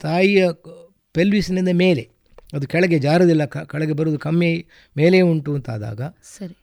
ತಾಯಿಯ 0.00 0.42
ಪೆಲ್ವಿಸ್ನಿಂದ 1.14 1.72
ಮೇಲೆ 1.76 2.04
ಅದು 2.52 2.66
ಕೆಳಗೆ 2.66 2.98
ಜಾರೋದಿಲ್ಲ 2.98 3.44
ಕ- 3.46 3.66
ಕೆಳಗೆ 3.66 3.92
ಬರೋದು 3.92 4.18
ಕಮ್ಮಿ 4.18 4.50
ಮೇಲೆ 4.96 5.20
ಉಂಟು 5.22 5.54
ಅಂತಾದಾಗ 5.54 6.00
ಸರಿ. 6.30 6.54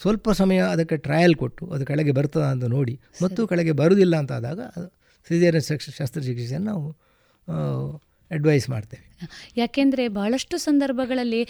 ಸ್ವಲ್ಪ 0.00 0.30
ಸಮಯ 0.32 0.60
ಅದಕ್ಕೆ 0.72 0.96
ಟ್ರಯಲ್ 0.98 1.34
ಕೊಟ್ಟು 1.34 1.64
ಅದು 1.66 1.86
ಕೆಳಗೆ 1.86 2.12
ಬರ್ತದ 2.12 2.44
ಅಂತ 2.50 2.64
ನೋಡಿ 2.70 2.94
ಮತ್ತು 3.22 3.46
ಕೆಳಗೆ 3.46 3.72
ಬರುವುದಿಲ್ಲ 3.72 4.16
ಅಂತಾದಾಗ 4.16 4.60
ಸಿಜೇರಿಯನ್ 5.26 5.66
ಶಸ್ತ್ರಚಿಕಿತ್ಸೆಯನ್ನು 5.96 6.68
ನಾವು 6.68 6.84
ಅಡ್ವೈಸ್ 8.32 8.70
ಮಾಡ್ತೇವೆ. 8.70 9.04
ಯಾಕೆಂದರೆ 9.56 10.04
ಬಹಳಷ್ಟು 10.08 10.56
ಸಂದರ್ಭಗಳಲ್ಲಿ 10.58 11.42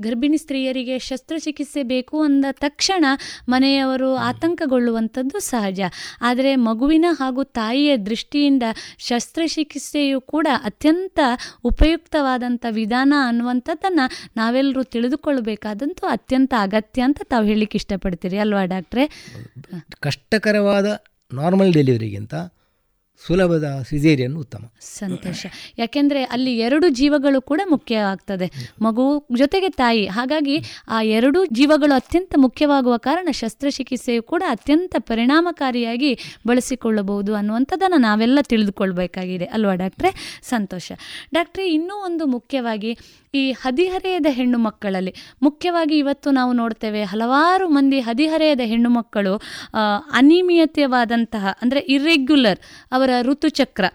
ಗರ್ಭಿಣಿ 0.00 0.38
ಸ್ತ್ರೀಯರಿಗೆ 0.38 0.98
ಶಸ್ತ್ರಚಿಕಿತ್ಸೆ 0.98 1.82
ಬೇಕು 1.82 2.22
ಅಂದ 2.22 2.44
ತಕ್ಷಣ 2.50 3.04
ಮನೆಯವರು 3.48 4.14
ಆತಂಕಗೊಳ್ಳುವಂಥದ್ದು 4.14 5.38
ಸಹಜ. 5.40 5.80
ಆದರೆ 6.20 6.52
ಮಗುವಿನ 6.56 7.06
ಹಾಗೂ 7.10 7.44
ತಾಯಿಯ 7.44 7.96
ದೃಷ್ಟಿಯಿಂದ 7.96 8.62
ಶಸ್ತ್ರಚಿಕಿತ್ಸೆಯು 8.98 10.20
ಕೂಡ 10.20 10.46
ಅತ್ಯಂತ 10.64 11.20
ಉಪಯುಕ್ತವಾದಂಥ 11.64 12.66
ವಿಧಾನ 12.70 13.14
ಅನ್ನುವಂಥದ್ದನ್ನು 13.26 14.06
ನಾವೆಲ್ಲರೂ 14.36 14.82
ತಿಳಿದುಕೊಳ್ಳಬೇಕಾದಂತೂ 14.82 16.06
ಅತ್ಯಂತ 16.06 16.54
ಅಗತ್ಯ 16.58 17.02
ಅಂತ 17.02 17.20
ತಾವು 17.24 17.46
ಹೇಳಲಿಕ್ಕೆ 17.46 17.76
ಇಷ್ಟಪಡ್ತೀರಿ 17.76 18.38
ಅಲ್ವಾ 18.38 18.64
ಡಾಕ್ಟ್ರೆ? 18.64 19.06
ಕಷ್ಟಕರವಾದ 20.00 20.86
ನಾರ್ಮಲ್ 21.34 21.72
ಡೆಲಿವರಿಗಿಂತ 21.72 22.34
ಸುಲಭದ 23.26 23.84
ಸಿಜೇರಿಯನ್ 23.88 24.36
ಉತ್ತಮ. 24.36 24.72
ಸಂತೋಷ. 24.80 25.46
ಯಾಕೆಂದರೆ 25.78 26.22
ಅಲ್ಲಿ 26.22 26.58
ಎರಡು 26.58 26.88
ಜೀವಗಳು 26.88 27.42
ಕೂಡ 27.42 27.60
ಮುಖ್ಯ 27.70 27.96
ಆಗ್ತದೆ. 27.96 28.50
ಮಗು 28.82 29.26
ಜೊತೆಗೆ 29.36 29.68
ತಾಯಿ. 29.68 30.06
ಹಾಗಾಗಿ 30.06 30.58
ಆ 30.88 31.02
ಎರಡೂ 31.02 31.44
ಜೀವಗಳು 31.44 31.92
ಅತ್ಯಂತ 31.92 32.34
ಮುಖ್ಯವಾಗುವ 32.36 32.96
ಕಾರಣ 32.96 33.28
ಶಸ್ತ್ರಚಿಕಿತ್ಸೆಯು 33.30 34.22
ಕೂಡ 34.22 34.42
ಅತ್ಯಂತ 34.48 34.96
ಪರಿಣಾಮಕಾರಿಯಾಗಿ 34.98 36.18
ಬಳಸಿಕೊಳ್ಳಬಹುದು 36.46 37.34
ಅನ್ನುವಂಥದ್ದನ್ನು 37.34 37.96
ನಾವೆಲ್ಲ 37.96 38.38
ತಿಳಿದುಕೊಳ್ಬೇಕಾಗಿದೆ. 38.42 39.44
ಅಲ್ವಾ 39.44 39.74
ಡಾಕ್ಟ್ರೆ? 39.74 40.40
ಸಂತೋಷ. 40.42 40.92
ಡಾಕ್ಟ್ರೇ, 41.34 41.72
ಇನ್ನೂ 41.72 42.04
ಒಂದು 42.04 42.26
ಮುಖ್ಯವಾಗಿ 42.26 42.98
ಈ 43.34 43.42
ಹದಿಹರೆಯದ 43.62 44.28
ಹೆಣ್ಣು 44.36 44.58
ಮಕ್ಕಳಲ್ಲಿ, 44.64 45.12
ಮುಖ್ಯವಾಗಿ 45.46 45.96
ಇವತ್ತು 46.02 46.28
ನಾವು 46.38 46.52
ನೋಡ್ತೇವೆ 46.60 47.00
ಹಲವಾರು 47.10 47.66
ಮಂದಿ 47.76 47.98
ಹದಿಹರೆಯದ 48.06 48.62
ಹೆಣ್ಣು 48.70 48.90
ಮಕ್ಕಳು 48.96 49.34
ಅನಿಯಮಿತವಾದಂತಹ 50.20 51.52
ಅಂದರೆ 51.62 51.80
ಇರ್ರೆಗ್ಯುಲರ್ 51.94 52.60
ಅವರ 52.96 53.10
ಋತುಚಕ್ರ 53.28 53.86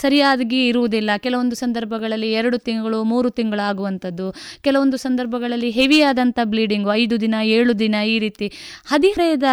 ಸರಿಯಾಗಿ 0.00 0.60
ಇರುವುದಿಲ್ಲ. 0.70 1.10
ಕೆಲವೊಂದು 1.24 1.56
ಸಂದರ್ಭಗಳಲ್ಲಿ 1.62 2.30
ಎರಡು 2.38 2.58
ತಿಂಗಳು, 2.68 3.00
ಮೂರು 3.12 3.28
ತಿಂಗಳಾಗುವಂಥದ್ದು 3.38 4.28
ಕೆಲವೊಂದು 4.66 4.98
ಸಂದರ್ಭಗಳಲ್ಲಿ 5.06 5.70
ಹೆವಿಯಾದಂಥ 5.78 6.38
ಬ್ಲೀಡಿಂಗು 6.52 6.92
ಐದು 7.02 7.18
ದಿನ, 7.24 7.34
ಏಳು 7.58 7.74
ದಿನ 7.84 7.96
ಈ 8.14 8.16
ರೀತಿ. 8.24 8.48
ಹದಿಹರೆಯದ 8.92 9.50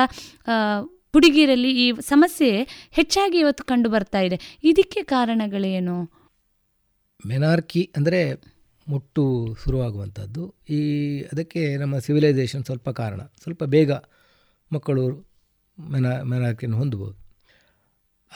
ಹುಡುಗಿರಲ್ಲಿ 1.16 1.74
ಈ 1.84 1.86
ಸಮಸ್ಯೆ 2.12 2.50
ಹೆಚ್ಚಾಗಿ 2.98 3.38
ಇವತ್ತು 3.44 3.64
ಕಂಡು 3.72 3.90
ಬರ್ತಾ 3.96 4.20
ಇದೆ. 4.28 4.38
ಇದಕ್ಕೆ 4.72 5.02
ಕಾರಣಗಳೇನು? 5.14 5.98
ಮೆನಾರ್ಕಿ 7.20 7.84
ಅಂದರೆ 7.98 8.22
ಮುಟ್ಟು 8.90 9.56
ಶುರುವಾಗುವಂಥದ್ದು. 9.64 10.56
ಈ 10.70 10.80
ಅದಕ್ಕೆ 11.22 11.78
ನಮ್ಮ 11.78 12.00
ಸಿವಿಲೈಸೇಷನ್ 12.00 12.66
ಸ್ವಲ್ಪ 12.66 12.90
ಕಾರಣ. 12.90 13.22
ಸ್ವಲ್ಪ 13.44 13.64
ಬೇಗ 13.64 13.92
ಮಕ್ಕಳು 14.72 15.04
ಮೆನ 15.80 16.22
ಮೆನಾರ್ಕಿಯನ್ನು 16.22 16.78
ಹೊಂದಬಹುದು. 16.78 17.18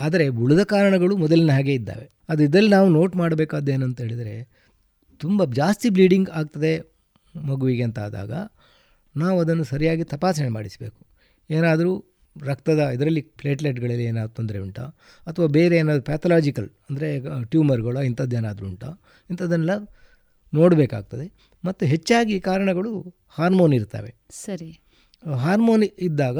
ಆದರೆ 0.01 0.27
ಉಳಿದ 0.27 0.59
ಕಾರಣಗಳು 0.59 1.17
ಮೊದಲಿನ 1.17 1.51
ಹಾಗೆ 1.51 1.73
ಇದ್ದಾವೆ. 1.73 2.11
ಅದು 2.29 2.43
ಇದರಲ್ಲಿ 2.43 2.71
ನಾವು 2.71 2.89
ನೋಟ್ 2.89 3.15
ಮಾಡಬೇಕಾದ್ದು 3.15 3.71
ಏನಂತ 3.71 4.01
ಹೇಳಿದರೆ, 4.01 4.35
ತುಂಬ 5.17 5.45
ಜಾಸ್ತಿ 5.45 5.89
ಬ್ಲೀಡಿಂಗ್ 5.89 6.29
ಆಗ್ತದೆ 6.29 6.79
ಮಗುವಿಗೆ 7.35 7.83
ಅಂತ 7.83 7.99
ಆದಾಗ 7.99 8.31
ನಾವು 9.15 9.39
ಅದನ್ನು 9.39 9.63
ಸರಿಯಾಗಿ 9.63 10.03
ತಪಾಸಣೆ 10.03 10.49
ಮಾಡಿಸಬೇಕು. 10.49 11.05
ಏನಾದರೂ 11.49 12.05
ರಕ್ತದ 12.43 12.79
ಇದರಲ್ಲಿ 12.79 13.21
ಪ್ಲೇಟ್ಲೆಟ್ಗಳಲ್ಲಿ 13.21 14.03
ಏನಾದರೂ 14.03 14.33
ತೊಂದರೆ 14.33 14.59
ಉಂಟಾ? 14.59 14.83
ಅಥವಾ 15.27 15.47
ಬೇರೆ 15.47 15.77
ಏನಾದರೂ 15.77 16.03
ಪ್ಯಾಥಲಾಜಿಕಲ್ 16.03 16.69
ಅಂದರೆ 16.89 17.19
ಟ್ಯೂಮರ್ಗಳು 17.45 18.03
ಇಂಥದ್ದೇನಾದರೂ 18.03 18.67
ಉಂಟಾ? 18.67 19.01
ಇಂಥದ್ದನ್ನೆಲ್ಲ 19.29 19.85
ನೋಡಬೇಕಾಗ್ತದೆ. 20.53 21.25
ಮತ್ತು 21.63 21.85
ಹೆಚ್ಚಾಗಿ 21.85 22.39
ಕಾರಣಗಳು 22.39 22.91
ಹಾರ್ಮೋನ್ 23.29 23.73
ಇರ್ತವೆ. 23.73 24.11
ಸರಿ. 24.29 24.69
ಹಾರ್ಮೋನ್ 25.35 25.83
ಇದ್ದಾಗ 25.83 26.37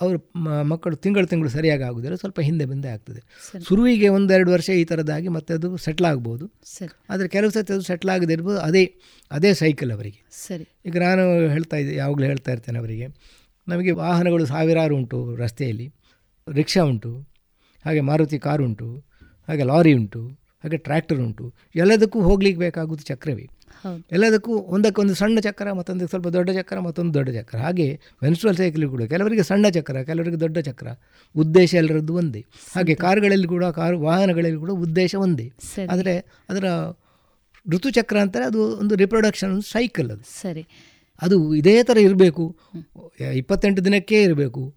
ಅವರು 0.00 0.18
ಮಕ್ಕಳು 0.64 0.96
ತಿಂಗಳು 0.96 1.26
ತಿಂಗಳು 1.26 1.48
ಸರಿಯಾಗಿ 1.48 1.82
ಆಗೋದಿಲ್ಲ 1.82 2.14
ಸ್ವಲ್ಪ 2.14 2.40
ಹಿಂದೆ 2.40 2.64
ಮುಂದೆ 2.64 2.88
ಆಗ್ತದೆ. 2.88 3.20
ಶುರುವಿಗೆ 3.68 4.08
ಒಂದೆರಡು 4.08 4.50
ವರ್ಷ 4.52 4.70
ಈ 4.70 4.84
ಥರದಾಗಿ 4.84 5.28
ಮತ್ತೆ 5.28 5.54
ಅದು 5.54 5.76
ಸೆಟ್ಲ್ 5.76 6.06
ಆಗ್ಬೋದು. 6.06 6.46
ಸರಿ. 6.64 6.94
ಆದರೆ 7.10 7.28
ಕೆಲವು 7.28 7.50
ಸತಿ 7.50 7.72
ಅದು 7.72 7.82
ಸೆಟ್ಲ್ 7.82 8.10
ಆಗದೇ 8.10 8.32
ಇರ್ಬೋದು 8.32 8.58
ಅದೇ 8.60 8.94
ಅದೇ 9.30 9.54
ಸೈಕಲ್ 9.54 9.92
ಅವರಿಗೆ. 9.92 10.20
ಸರಿ. 10.30 10.66
ಈಗ 10.86 10.98
ನಾನು 10.98 11.48
ಹೇಳ್ತಾ 11.48 11.76
ಇದ್ದೆ 11.76 11.94
ಯಾವಾಗಲೂ 11.94 12.26
ಹೇಳ್ತಾ 12.26 12.52
ಇರ್ತೇನೆ 12.52 12.78
ಅವರಿಗೆ 12.78 13.08
ನಮಗೆ 13.68 13.90
ವಾಹನಗಳು 13.92 14.46
ಸಾವಿರಾರು 14.46 14.96
ಉಂಟು 14.96 15.36
ರಸ್ತೆಯಲ್ಲಿ 15.36 15.94
ರಿಕ್ಷಾ 16.48 16.82
ಉಂಟು 16.84 17.12
ಹಾಗೆ 17.84 18.00
ಮಾರುತಿ 18.00 18.38
ಕಾರು 18.38 18.64
ಉಂಟು 18.64 18.88
ಹಾಗೆ 19.48 19.62
ಲಾರಿ 19.62 19.92
ಉಂಟು. 19.94 20.41
ಹಾಗೆ 20.62 20.76
ಟ್ರ್ಯಾಕ್ಟರ್ 20.76 21.20
ಉಂಟು. 21.20 21.52
ಎಲ್ಲದಕ್ಕೂ 21.76 22.20
ಹೋಗ್ಲಿಕ್ಕೆ 22.20 22.58
ಬೇಕಾಗುವುದು 22.58 23.04
ಚಕ್ರವೇ. 23.04 23.48
ಎಲ್ಲದಕ್ಕೂ 24.12 24.52
ಒಂದಕ್ಕೊಂದು 24.52 25.14
ಸಣ್ಣ 25.14 25.38
ಚಕ್ರ 25.40 25.72
ಮತ್ತೊಂದು 25.72 26.06
ಸ್ವಲ್ಪ 26.06 26.28
ದೊಡ್ಡ 26.28 26.50
ಚಕ್ರ 26.50 26.78
ಮತ್ತೊಂದು 26.78 27.14
ದೊಡ್ಡ 27.14 27.30
ಚಕ್ರ. 27.30 27.58
ಹಾಗೆ 27.58 28.00
ಮೆನ್ಸ್ಟ್ರಲ್ 28.22 28.56
ಸೈಕಲ್ 28.56 28.88
ಕೂಡ. 28.88 29.02
ಕೆಲವರಿಗೆ 29.02 29.42
ಸಣ್ಣ 29.42 29.68
ಚಕ್ರ 29.68 30.02
ಕೆಲವರಿಗೆ 30.02 30.40
ದೊಡ್ಡ 30.40 30.58
ಚಕ್ರ. 30.58 30.86
ಉದ್ದೇಶ 31.36 31.74
ಎಲ್ಲರದ್ದು 31.74 32.14
ಒಂದೇ. 32.14 32.44
ಹಾಗೆ 32.76 32.94
ಕಾರುಗಳಲ್ಲಿ 32.94 33.46
ಕೂಡ 33.46 33.64
ಕಾರು 33.64 34.00
ವಾಹನಗಳಲ್ಲಿ 34.00 34.58
ಕೂಡ 34.58 34.70
ಉದ್ದೇಶ 34.70 35.14
ಒಂದೇ. 35.14 35.52
ಆದರೆ 35.90 36.18
ಅದರ 36.48 36.64
ಋತುಚಕ್ರ 37.70 38.18
ಅಂತಾರೆ 38.18 38.44
ಅದು 38.44 38.76
ಒಂದು 38.76 38.94
ರಿಪ್ರೊಡಕ್ಷನ್ 38.94 39.62
ಸೈಕಲ್ 39.62 40.10
ಅದು. 40.10 40.22
ಸರಿ. 40.42 40.66
ಅದು 41.22 41.54
ಇದೇ 41.54 41.82
ಥರ 41.82 41.98
ಇರಬೇಕು. 41.98 42.56
ಇಪ್ಪತ್ತೆಂಟು 43.34 43.84
ದಿನಕ್ಕೆ 43.84 44.22
ಇರಬೇಕು. 44.22 44.74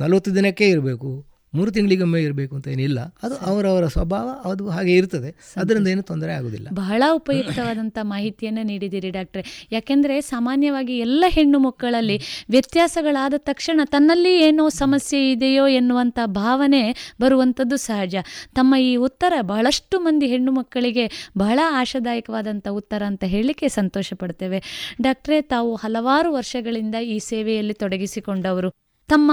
ನಲವತ್ತು 0.00 0.34
ದಿನಕ್ಕೆ 0.34 0.68
ಇರಬೇಕು. 0.68 1.24
ಮೂರು 1.56 1.70
ತಿಂಗಳಿಗೊಮ್ಮೆ 1.70 2.20
ಇರಬೇಕು 2.22 2.54
ಅಂತ 2.56 2.68
ಏನಿಲ್ಲ. 2.68 3.00
ಅದು 3.22 3.36
ಅವರವರ 3.50 3.86
ಸ್ವಭಾವ 3.86 4.28
ಅದು 4.50 4.68
ಹಾಗೆ 4.68 4.92
ಇರ್ತದೆ. 4.96 5.30
ಅದರಿಂದ 5.56 5.88
ಏನು 5.88 6.02
ತೊಂದರೆ 6.02 6.32
ಆಗೋದಿಲ್ಲ. 6.32 6.68
ಬಹಳ 6.74 7.02
ಉಪಯುಕ್ತವಾದಂಥ 7.12 7.98
ಮಾಹಿತಿಯನ್ನು 8.02 8.62
ನೀಡಿದ್ದೀರಿ 8.62 9.10
ಡಾಕ್ಟ್ರೆ. 9.10 9.68
ಯಾಕೆಂದರೆ 9.72 10.20
ಸಾಮಾನ್ಯವಾಗಿ 10.20 10.98
ಎಲ್ಲ 10.98 11.24
ಹೆಣ್ಣು 11.28 11.58
ಮಕ್ಕಳಲ್ಲಿ 11.58 12.16
ವ್ಯತ್ಯಾಸಗಳಾದ 12.50 13.34
ತಕ್ಷಣ 13.36 13.80
ತನ್ನಲ್ಲಿ 13.84 14.32
ಏನೋ 14.42 14.68
ಸಮಸ್ಯೆ 14.68 15.20
ಇದೆಯೋ 15.32 15.66
ಎನ್ನುವಂಥ 15.68 16.18
ಭಾವನೆ 16.24 16.82
ಬರುವಂಥದ್ದು 17.20 17.76
ಸಹಜ. 17.76 18.16
ತಮ್ಮ 18.54 18.74
ಈ 18.76 18.96
ಉತ್ತರ 18.96 19.32
ಬಹಳಷ್ಟು 19.42 20.00
ಮಂದಿ 20.00 20.26
ಹೆಣ್ಣು 20.26 20.52
ಮಕ್ಕಳಿಗೆ 20.52 21.06
ಬಹಳ 21.38 21.58
ಆಶಾದಾಯಕವಾದಂಥ 21.70 22.68
ಉತ್ತರ 22.68 23.02
ಅಂತ 23.06 23.24
ಹೇಳಲಿಕ್ಕೆ 23.24 23.68
ಸಂತೋಷ 23.68 24.12
ಪಡ್ತೇವೆ 24.14 24.58
ಡಾಕ್ಟ್ರೇ 25.02 25.40
ತಾವು 25.42 25.74
ಹಲವಾರು 25.74 26.28
ವರ್ಷಗಳಿಂದ 26.32 26.94
ಈ 26.94 27.18
ಸೇವೆಯಲ್ಲಿ 27.18 27.74
ತೊಡಗಿಸಿಕೊಂಡವರು. 27.74 28.70
ತಮ್ಮ 29.08 29.32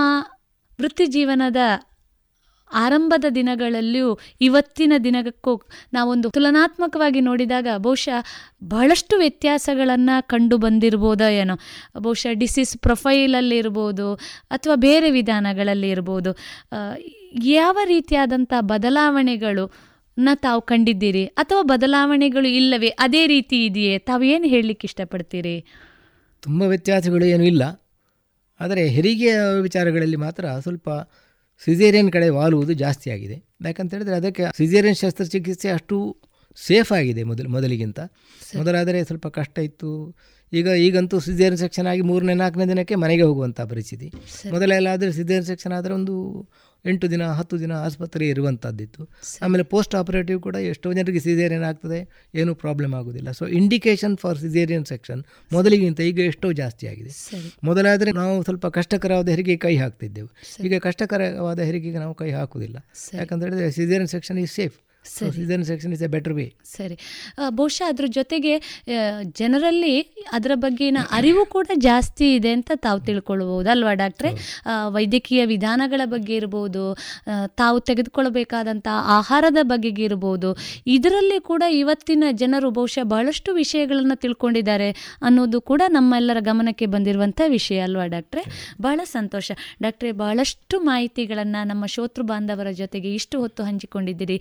ವೃತ್ತಿ 0.82 1.06
ಜೀವನದ 1.06 1.58
ಆರಂಭದ 2.74 3.26
ದಿನಗಳಲ್ಲೂ 3.36 4.06
ಇವತ್ತಿನ 4.42 4.94
ದಿನಕ್ಕೂ 5.04 5.54
ನಾವೊಂದು 5.94 6.30
ತುಲನಾತ್ಮಕವಾಗಿ 6.30 7.22
ನೋಡಿದಾಗ 7.22 7.68
ಬಹುಶಃ 7.78 8.18
ಬಹಳಷ್ಟು 8.64 9.18
ವ್ಯತ್ಯಾಸಗಳನ್ನು 9.18 10.28
ಕಂಡು 10.28 10.58
ಬಂದಿರ್ಬೋದೋ 10.58 11.30
ಏನೋ. 11.42 11.56
ಬಹುಶಃ 12.00 12.34
ಡಿಸೀಸ್ 12.34 12.78
ಪ್ರೊಫೈಲಲ್ಲಿ 12.78 13.58
ಇರ್ಬೋದು 13.58 14.08
ಅಥವಾ 14.52 14.76
ಬೇರೆ 14.76 15.12
ವಿಧಾನಗಳಲ್ಲಿ 15.12 15.90
ಇರ್ಬೋದು 15.90 16.34
ಯಾವ 17.56 17.78
ರೀತಿಯಾದಂಥ 17.86 18.54
ಬದಲಾವಣೆಗಳು 18.60 19.66
ನ 20.18 20.30
ತಾವು 20.36 20.62
ಕಂಡಿದ್ದೀರಿ 20.62 21.26
ಅಥವಾ 21.26 21.62
ಬದಲಾವಣೆಗಳು 21.62 22.48
ಇಲ್ಲವೇ 22.48 22.90
ಅದೇ 23.00 23.28
ರೀತಿ 23.28 23.66
ಇದೆಯೇ? 23.66 23.98
ತಾವು 24.00 24.24
ಏನು 24.24 24.48
ಹೇಳಲಿಕ್ಕೆ 24.48 24.86
ಇಷ್ಟಪಡ್ತೀರಿ? 24.86 25.56
ತುಂಬ 26.44 26.62
ವ್ಯತ್ಯಾಸಗಳು 26.64 27.26
ಏನೂ 27.26 27.44
ಇಲ್ಲ. 27.44 27.64
ಆದರೆ 28.60 28.88
ಹೆರಿಗೆ 28.88 29.32
ವಿಚಾರಗಳಲ್ಲಿ 29.62 30.16
ಮಾತ್ರ 30.16 30.46
ಸ್ವಲ್ಪ 30.60 30.90
ಸಿಸೇರಿಯನ್ 31.66 32.12
ಕಡೆ 32.12 32.30
ವಾಲುವುದು 32.30 32.74
ಜಾಸ್ತಿ 32.74 33.12
ಆಗಿದೆ. 33.12 33.38
ಯಾಕಂತ 33.66 33.94
ಹೇಳಿದ್ರೆ 33.94 34.16
ಅದಕ್ಕೆ 34.16 34.44
ಸಿಸೇರಿಯನ್ 34.58 34.96
ಶಸ್ತ್ರಚಿಕಿತ್ಸೆ 34.96 35.70
ಅಷ್ಟು 35.70 35.98
ಸೇಫ್ 36.56 36.92
ಆಗಿದೆ 36.92 37.24
ಮೊದಲು 37.24 37.50
ಮೊದಲಿಗಿಂತ. 37.50 38.00
ಮೊದಲಾದರೆ 38.58 39.04
ಸ್ವಲ್ಪ 39.04 39.28
ಕಷ್ಟ 39.28 39.60
ಇತ್ತು. 39.60 39.92
ಈಗ 40.54 40.68
ಈಗಂತೂ 40.68 41.20
ಸಿಸೇರಿಯನ್ 41.20 41.58
ಸೆಕ್ಷನ್ 41.58 41.88
ಆಗಿ 41.88 42.02
ಮೂರನೇ 42.02 42.34
ನಾಲ್ಕನೇ 42.34 42.66
ದಿನಕ್ಕೆ 42.66 42.96
ಮನೆಗೆ 42.96 43.24
ಹೋಗುವಂಥ 43.24 43.62
ಪರಿಸ್ಥಿತಿ. 43.62 44.08
ಮೊದಲೆಲ್ಲ 44.52 44.88
ಆದರೆ 44.88 45.12
ಸಿಸೇರಿಯನ್ 45.12 45.46
ಸೆಕ್ಷನ್ 45.46 45.72
ಆದರೆ 45.72 45.94
ಒಂದು 45.94 46.16
ಎಂಟು 46.86 47.06
ದಿನ 47.12 47.24
ಹತ್ತು 47.40 47.56
ದಿನ 47.60 47.74
ಆಸ್ಪತ್ರೆ 47.86 48.28
ಇರುವಂಥದ್ದಿತ್ತು 48.28 49.02
ಆಮೇಲೆ 49.42 49.64
ಪೋಸ್ಟ್ 49.64 49.96
ಆಪರೇಟಿವ್ 49.96 50.40
ಕೂಡ 50.42 50.56
ಎಷ್ಟೋ 50.72 50.94
ಜನರಿಗೆ 50.94 51.20
ಸಿಜೇರಿಯನ್ 51.20 51.64
ಆಗ್ತದೆ 51.64 52.00
ಏನೂ 52.36 52.56
ಪ್ರಾಬ್ಲಮ್ 52.56 52.94
ಆಗೋದಿಲ್ಲ. 52.94 53.32
So 53.32 53.46
indication 53.60 54.16
for 54.18 54.40
caesarean 54.40 54.86
section 54.86 55.24
ಮೊದಲಿಗಿಂತ 55.52 56.00
ಈಗ 56.00 56.20
ಎಷ್ಟೋ 56.32 56.52
ಜಾಸ್ತಿ 56.62 56.88
ಆಗಿದೆ. 56.88 57.12
ಮೊದಲಾದರೆ 57.64 58.12
ನಾವು 58.12 58.44
ಸ್ವಲ್ಪ 58.44 58.66
ಕಷ್ಟಕರವಾದ 58.80 59.30
ಹೆರಿಗೆ 59.30 59.58
ಕೈ 59.58 59.76
ಹಾಕ್ತಿದ್ದೆವು. 59.78 60.30
ಈಗ 60.66 60.78
ಕಷ್ಟಕರವಾದ 60.88 61.60
ಹೆರಿಗೆಗೆ 61.60 61.98
ನಾವು 61.98 62.14
ಕೈ 62.14 62.32
ಹಾಕುವುದಿಲ್ಲ 62.32 62.78
ಯಾಕಂತ 63.20 63.42
ಹೇಳಿದ್ರೆ 63.44 63.70
caesarean 63.72 64.12
section 64.16 64.40
is 64.46 64.56
safe 64.62 64.78
section 65.70 65.94
is 65.96 66.04
a 66.08 66.10
better 66.16 66.34
way 66.38 66.46
ಸರಿ. 66.74 66.96
ಬಹುಶಃ 67.58 67.86
ಅದ್ರ 67.92 68.06
ಜೊತೆಗೆ 68.18 68.54
ಜನರಲ್ಲಿ 69.40 69.96
ಅದರ 70.38 70.52
ಬಗ್ಗೆನ 70.64 71.00
ಅರಿವು 71.18 71.44
ಕೂಡ 71.56 71.68
ಜಾಸ್ತಿ 71.88 72.28
ಇದೆ 72.38 72.52
ಅಂತ 72.58 72.72
ತಾವು 72.86 73.00
ತಿಳ್ಕೊಳ್ಬೋದು 73.08 73.70
ಅಲ್ವಾ 73.74 73.94
ಡಾಕ್ಟ್ರೆ? 74.02 74.32
ವೈದ್ಯಕೀಯ 74.96 75.42
ವಿಧಾನಗಳ 75.54 76.02
ಬಗ್ಗೆ 76.14 76.34
ಇರ್ಬೋದು 76.42 76.84
ತಾವು 77.62 77.78
ತೆಗೆದುಕೊಳ್ಳಬೇಕಾದಂಥ 77.90 78.88
ಆಹಾರದ 79.18 79.60
ಬಗೆಗೆ 79.72 80.04
ಇರ್ಬೋದು 80.10 80.50
ಇದರಲ್ಲಿ 80.96 81.40
ಕೂಡ 81.52 81.64
ಇವತ್ತಿನ 81.82 82.24
ಜನರು 82.42 82.70
ಬಹುಶಃ 82.78 83.06
ಬಹಳಷ್ಟು 83.14 83.50
ವಿಷಯಗಳನ್ನು 83.62 84.18
ತಿಳ್ಕೊಂಡಿದ್ದಾರೆ 84.24 84.90
ಅನ್ನೋದು 85.28 85.62
ಕೂಡ 85.72 85.82
ನಮ್ಮೆಲ್ಲರ 85.98 86.40
ಗಮನಕ್ಕೆ 86.50 86.88
ಬಂದಿರುವಂಥ 86.96 87.42
ವಿಷಯ 87.58 87.80
ಅಲ್ವಾ 87.88 88.06
ಡಾಕ್ಟ್ರೆ? 88.16 88.44
ಬಹಳ 88.86 89.00
ಸಂತೋಷ. 89.16 89.52
ಡಾಕ್ಟ್ರೆ 89.84 90.12
ಬಹಳಷ್ಟು 90.24 90.76
ಮಾಹಿತಿಗಳನ್ನು 90.90 91.62
ನಮ್ಮ 91.72 91.84
ಶೋತೃ 91.96 92.24
ಬಾಂಧವರ 92.32 92.70
ಜೊತೆಗೆ 92.82 93.10
ಇಷ್ಟು 93.20 93.36
ಹೊತ್ತು 93.44 93.62
ಹಂಚಿಕೊಂಡಿದ್ದೀರಿ. 93.70 94.38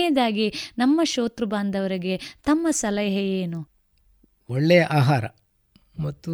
ಕೊನೆಯದಾಗಿ 0.00 0.74
ನಮ್ಮ 0.78 1.00
ಶೋತೃ 1.04 1.44
ಬಾಂಧವರಿಗೆ 1.44 2.38
ತಮ್ಮ 2.44 2.70
ಸಲಹೆ 2.70 3.40
ಏನು? 3.40 3.68
ಒಳ್ಳೆಯ 4.48 4.82
ಆಹಾರ 4.82 5.24
ಮತ್ತು 6.00 6.32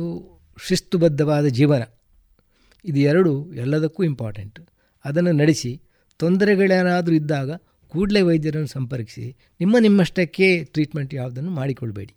ಶಿಸ್ತುಬದ್ಧವಾದ 0.66 1.46
ಜೀವನ. 1.46 1.82
ಇದು 2.84 2.98
ಎರಡು 2.98 3.52
ಎಲ್ಲದಕ್ಕೂ 3.52 4.02
ಇಂಪಾರ್ಟೆಂಟ್ 4.02 4.60
ಅದನ್ನು 5.04 5.32
ನಡೆಸಿ, 5.32 5.82
ತೊಂದರೆಗಳೇನಾದರೂ 6.18 7.14
ಇದ್ದಾಗ 7.14 7.50
ಕೂಡಲೇ 7.88 8.20
ವೈದ್ಯರನ್ನು 8.20 8.66
ಸಂಪರ್ಕಿಸಿ, 8.66 9.36
ನಿಮ್ಮ 9.60 9.78
ನಿಮ್ಮಷ್ಟಕ್ಕೆ 9.78 10.64
ಟ್ರೀಟ್ಮೆಂಟ್ 10.64 11.14
ಯಾವುದನ್ನು 11.14 11.50
ಮಾಡಿಕೊಳ್ಬೇಡಿ. 11.50 12.14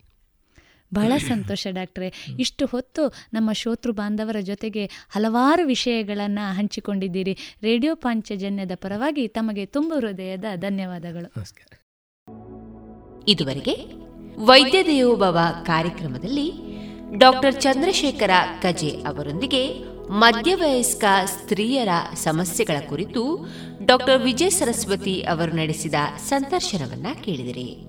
ಬಹಳ 0.94 1.18
ಸಂತೋಷ 1.18 1.68
ಡಾಕ್ಟ್ರೆ. 1.70 2.26
ಇಷ್ಟು 2.40 2.66
ಹೊತ್ತು 2.66 3.14
ನಮ್ಮ 3.34 3.52
ಶೋತೃ 3.52 3.92
ಬಾಂಧವರ 3.92 4.36
ಜೊತೆಗೆ 4.42 4.86
ಹಲವಾರು 4.86 5.66
ವಿಷಯಗಳನ್ನು 5.66 6.56
ಹಂಚಿಕೊಂಡಿದ್ದೀರಿ. 6.56 7.38
ರೇಡಿಯೋ 7.64 7.96
ಪಾಂಚಜನ್ಯದ 7.96 8.72
ಪರವಾಗಿ 8.76 9.28
ತಮಗೆ 9.28 9.66
ತುಂಬ 9.66 9.94
ಹೃದಯದ 9.94 10.46
ಧನ್ಯವಾದಗಳು. 10.56 11.34
ನಮಸ್ಕಾರ. 11.38 11.76
ಇದುವರೆಗೆ 13.28 13.76
ವೈದ್ಯ 14.46 14.84
ದೇವೋಭವ 14.84 15.40
ಕಾರ್ಯಕ್ರಮದಲ್ಲಿ 15.64 16.52
ಡಾಕ್ಟರ್ 17.18 17.62
ಚಂದ್ರಶೇಖರ 17.62 18.32
ಕಜೆ 18.62 18.90
ಅವರೊಂದಿಗೆ 18.90 19.90
ಮಧ್ಯವಯಸ್ಕ 20.10 21.04
ಸ್ತ್ರೀಯರ 21.26 21.90
ಸಮಸ್ಯೆಗಳ 22.16 22.88
ಕುರಿತು 22.90 23.48
ಡಾಕ್ಟರ್ 23.86 24.22
ವಿಜಯ 24.22 24.50
ಸರಸ್ವತಿ 24.50 25.22
ಅವರು 25.22 25.52
ನಡೆಸಿದ 25.52 25.94
ಸಂದರ್ಶನವನ್ನ 26.28 27.08
ಕೇಳಿದಿರಿ. 27.24 27.89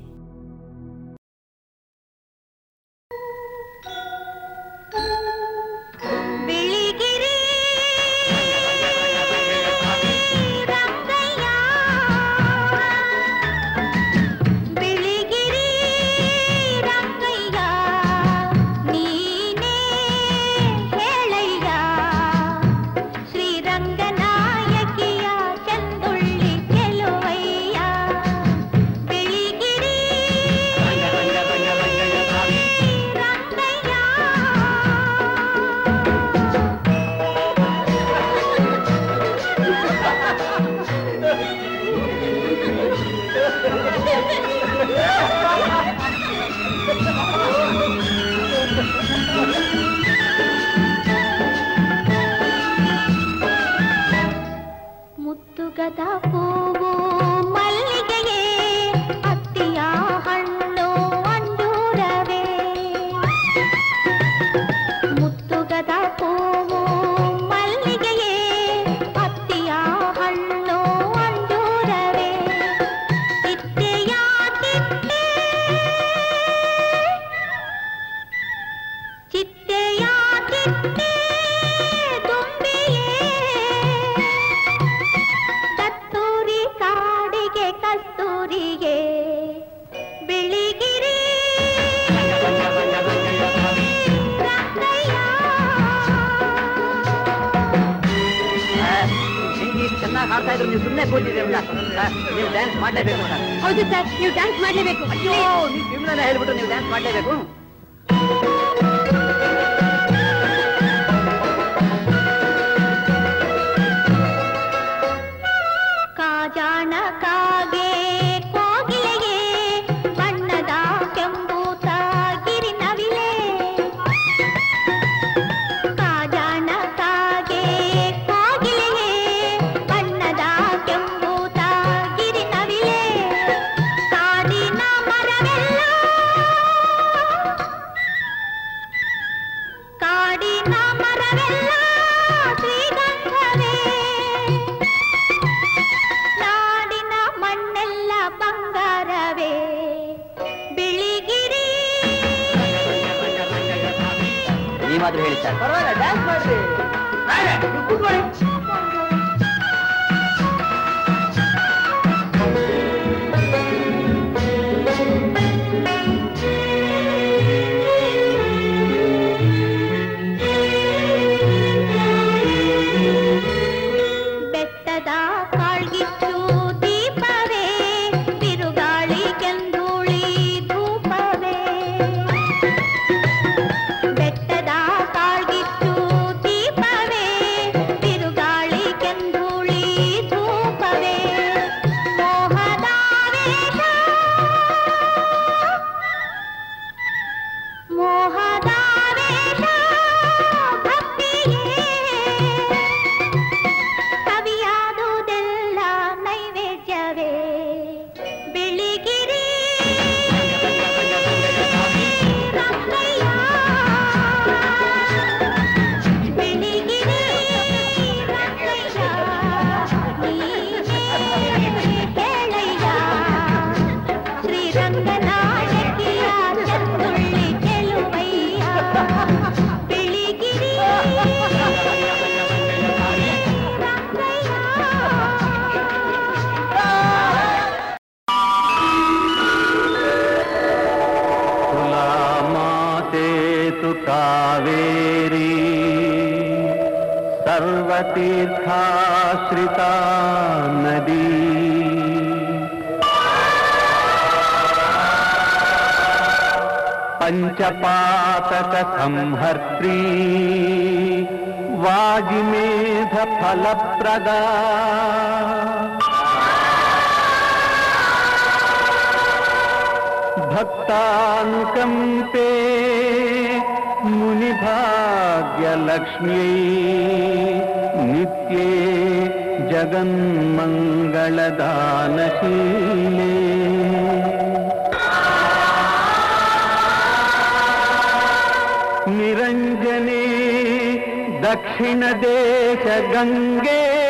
रंगे 293.41 294.00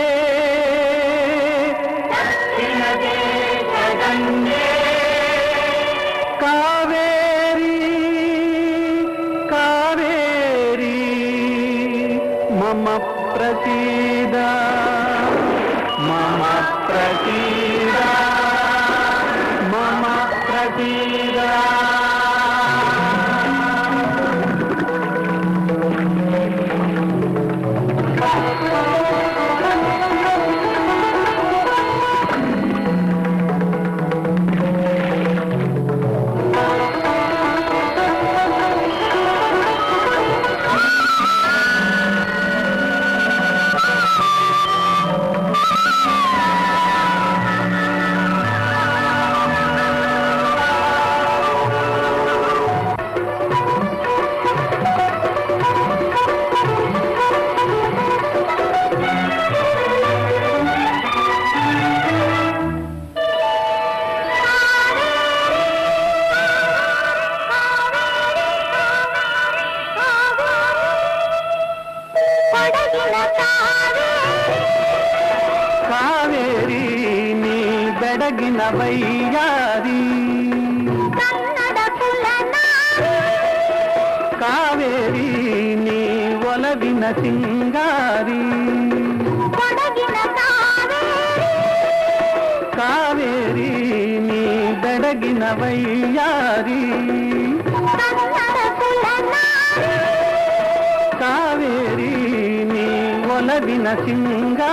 నరసింగా 103.94 104.70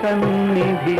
సన్నిధి 0.00 0.96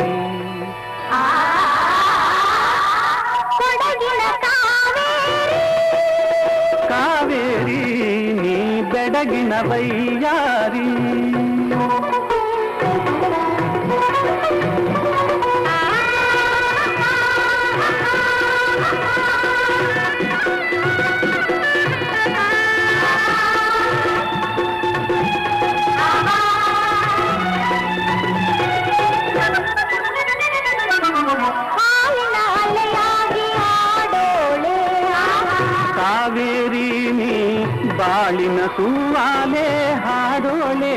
కావేరి. 6.90 7.82
నీ 8.40 8.56
బెడగిన 8.92 9.54
వై 9.60 9.86
ಬಾಳಿನ 38.02 38.60
ಸೂವಾಲೆ 38.66 39.92
ಹಾಡೋಳೆ. 39.92 40.94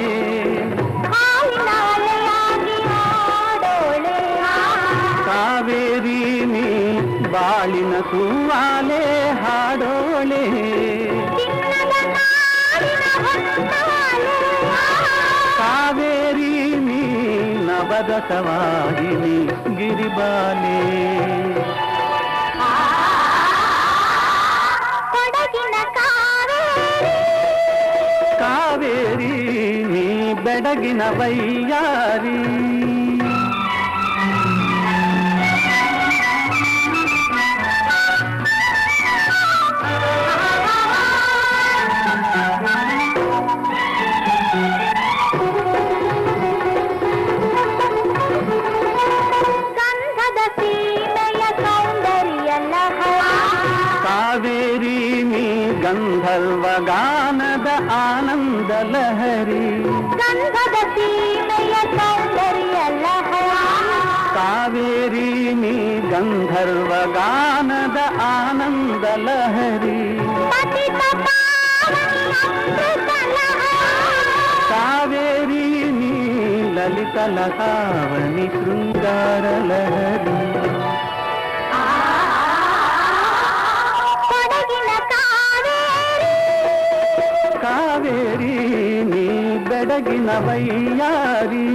ಕಾವೇರಿ 5.28 6.46
ನೀ 6.46 6.66
ಬಾಳಿನ 7.32 7.94
ಸೂವಾಲೆ 8.00 9.30
ಹಾಡೋಳೆ. 9.30 10.44
ಕಾವೇರಿ 15.58 16.54
ನೀ 16.88 17.02
ನವದ 17.68 18.12
ಸವಾಹಿನಿ 18.30 19.38
ಗಿರಿಬಾಲೇ. 19.78 20.80
చేరి 28.96 29.32
నీ 29.94 30.34
బెడగిన 30.44 31.02
వయ్యారీ. 31.20 32.38
ಗಂಧರ್ವಗಾನದ 66.18 67.98
ಆನಂದ 68.26 69.06
ಲಹರಿ 69.24 69.98
ಕಾವೇರಿ 74.70 75.66
ನೀ 75.98 76.12
ಲಲಿತ 76.76 77.18
ಲತಾವಣಿ 77.36 78.46
ಶೃಂಗಾರ 78.56 79.46
ಲಹರಿ 79.70 80.38
ಕಾವೇರಿ 87.64 88.56
ನೀ 89.12 89.26
ಬೆಡಗಿನ 89.70 90.32
ವೈಯಾರಿ 90.48 91.68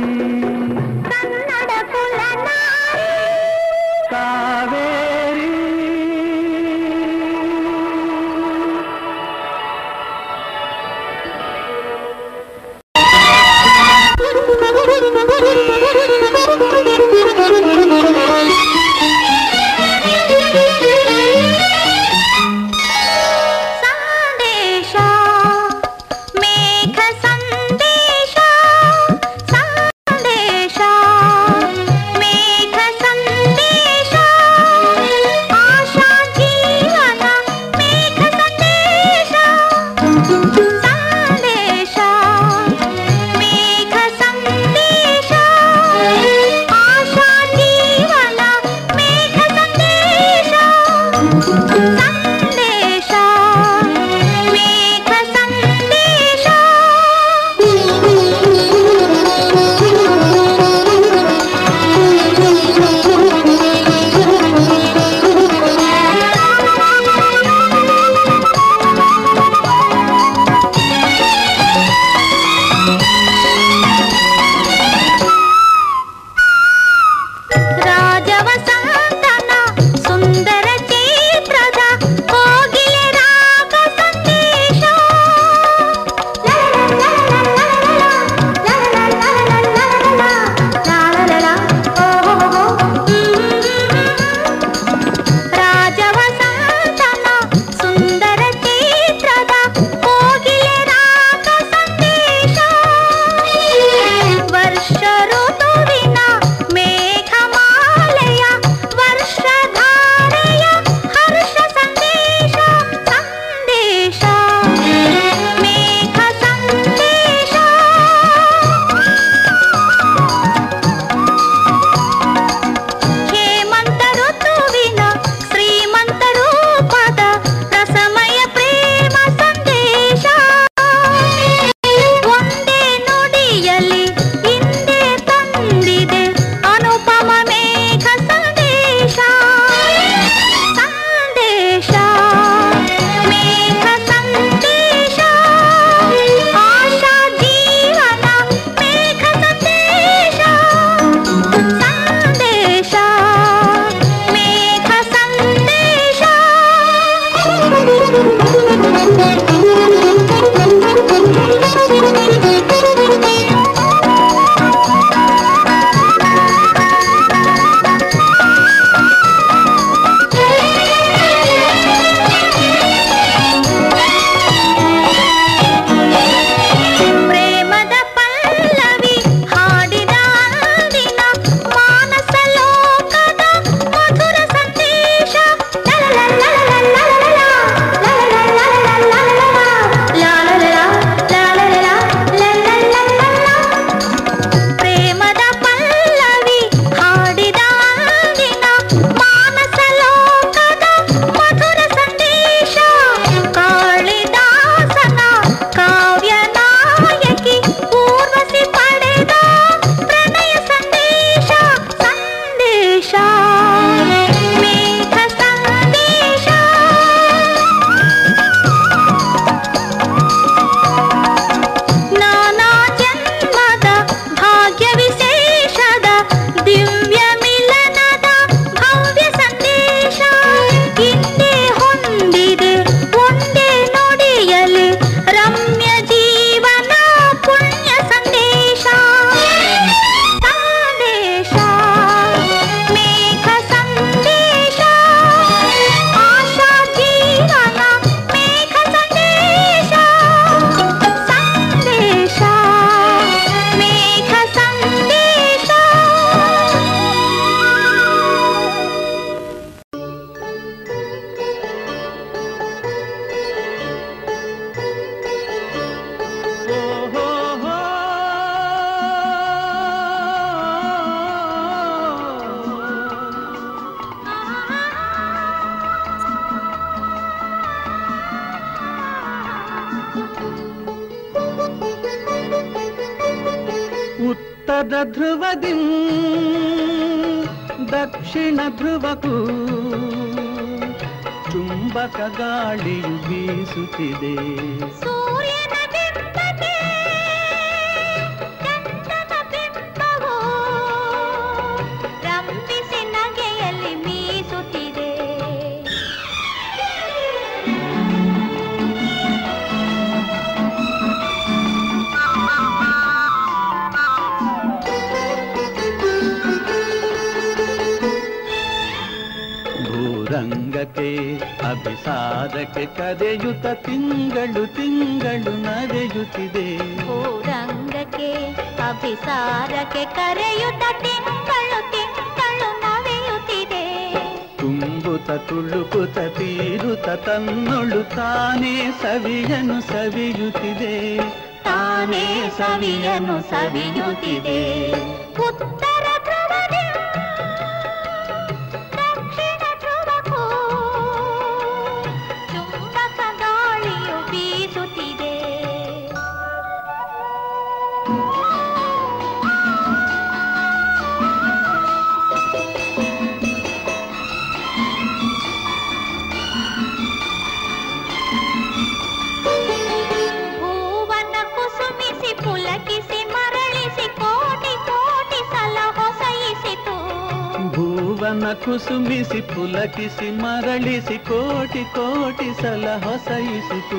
ಪುಲಕಿಸಿ 379.61 380.31
ಮರಳಿಸಿ 380.31 381.19
ಕೋಟಿ 381.19 381.85
ಕೋಟಿ 381.85 382.63
ಸಲ 382.63 382.87
ಹೊಸಯಿಸಿತು. 383.05 383.99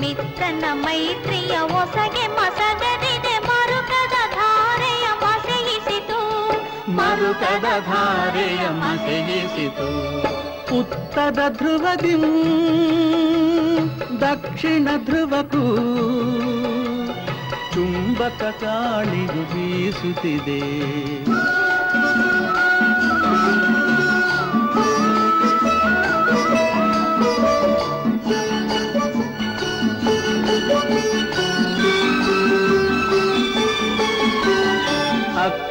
ಮಿತ್ರನ 0.00 0.64
ಮೈತ್ರಿಯ 0.72 1.54
ಹೊಸಗೆ 1.58 2.26
ಮಸಗದಿದೆ 2.26 3.38
ಮರುಕದ 3.38 4.16
ಧಾರೆಯ 4.34 5.06
ಮಸೆಯಿಸಿತು. 5.22 6.20
ಮರುಕದ 6.92 7.64
ಧಾರೆಯ 7.86 8.68
ಮಸೆಯಿಸಿತು. 8.68 9.88
ಉತ್ತರ 10.78 11.38
ಧ್ರುವದಿ 11.48 12.14
ದಕ್ಷಿಣ 14.20 14.88
ಧ್ರುವಕ್ಕೂ 15.04 15.64
ಚುಂಬಕ 17.74 18.42
ಕಾಳಿಗು 18.64 19.42
ಬೀಸುತ್ತಿದೆ. 19.52 20.62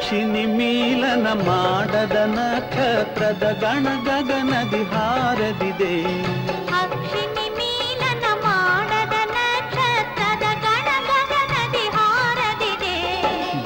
ಅಕ್ಷಿನಿ 0.07 0.45
ಮೀಲನ 0.45 1.27
ಮಾಡದ 1.33 2.15
ನಕ್ಷತ್ರದ 2.15 3.53
ಗಣ 3.61 3.87
ಗಗನದಿ 4.03 4.83
ಹಾರದಿದೆ. 4.83 5.95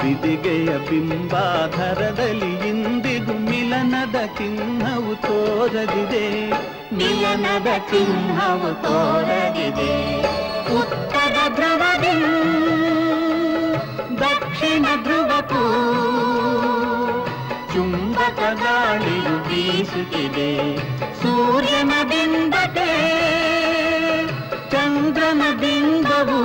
ಬಿದಿಗೆಯ 0.02 0.78
ಬಿಂಬಾಧರದಲ್ಲಿ 0.78 2.68
ಇಂದಿಗೂ 2.68 3.32
ಮಿಲನದ 3.32 4.26
ಚಿಹ್ನವು 4.26 5.14
ತೋರದಿದೆ. 5.14 6.50
ಮಿಲನದ 6.94 7.66
ಚಿಹ್ನವು 7.90 8.82
ತೋರದಿದೆ. 8.82 10.22
ಉತ್ತರ 10.80 11.54
ಧ್ರುವದಿ 11.54 12.42
ದಕ್ಷಿಣ 14.52 14.86
ಧ್ರುವಕ್ಕೂ 15.02 15.62
ಚುಂಬಕ 17.72 18.40
ಗಾಳಿಯು 18.62 19.36
ಬೀಸುತ್ತಿದೆ. 19.48 20.50
ಸೂರ್ಯನ 21.22 21.92
ಬಿಂಬತೆ 22.02 22.88
ಚಂದ್ರನ 24.70 25.42
ಬಿಂಬವು 25.60 26.40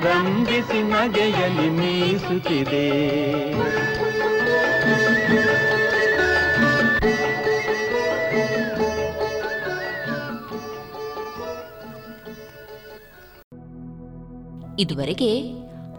ರಂಗಿಸಿ 0.00 0.82
ನಗೆಯಲ್ಲಿ 0.82 1.68
ಮೀಸುತ್ತಿದೆ. 1.80 2.86
ಇದುವರೆಗೆ 14.82 15.61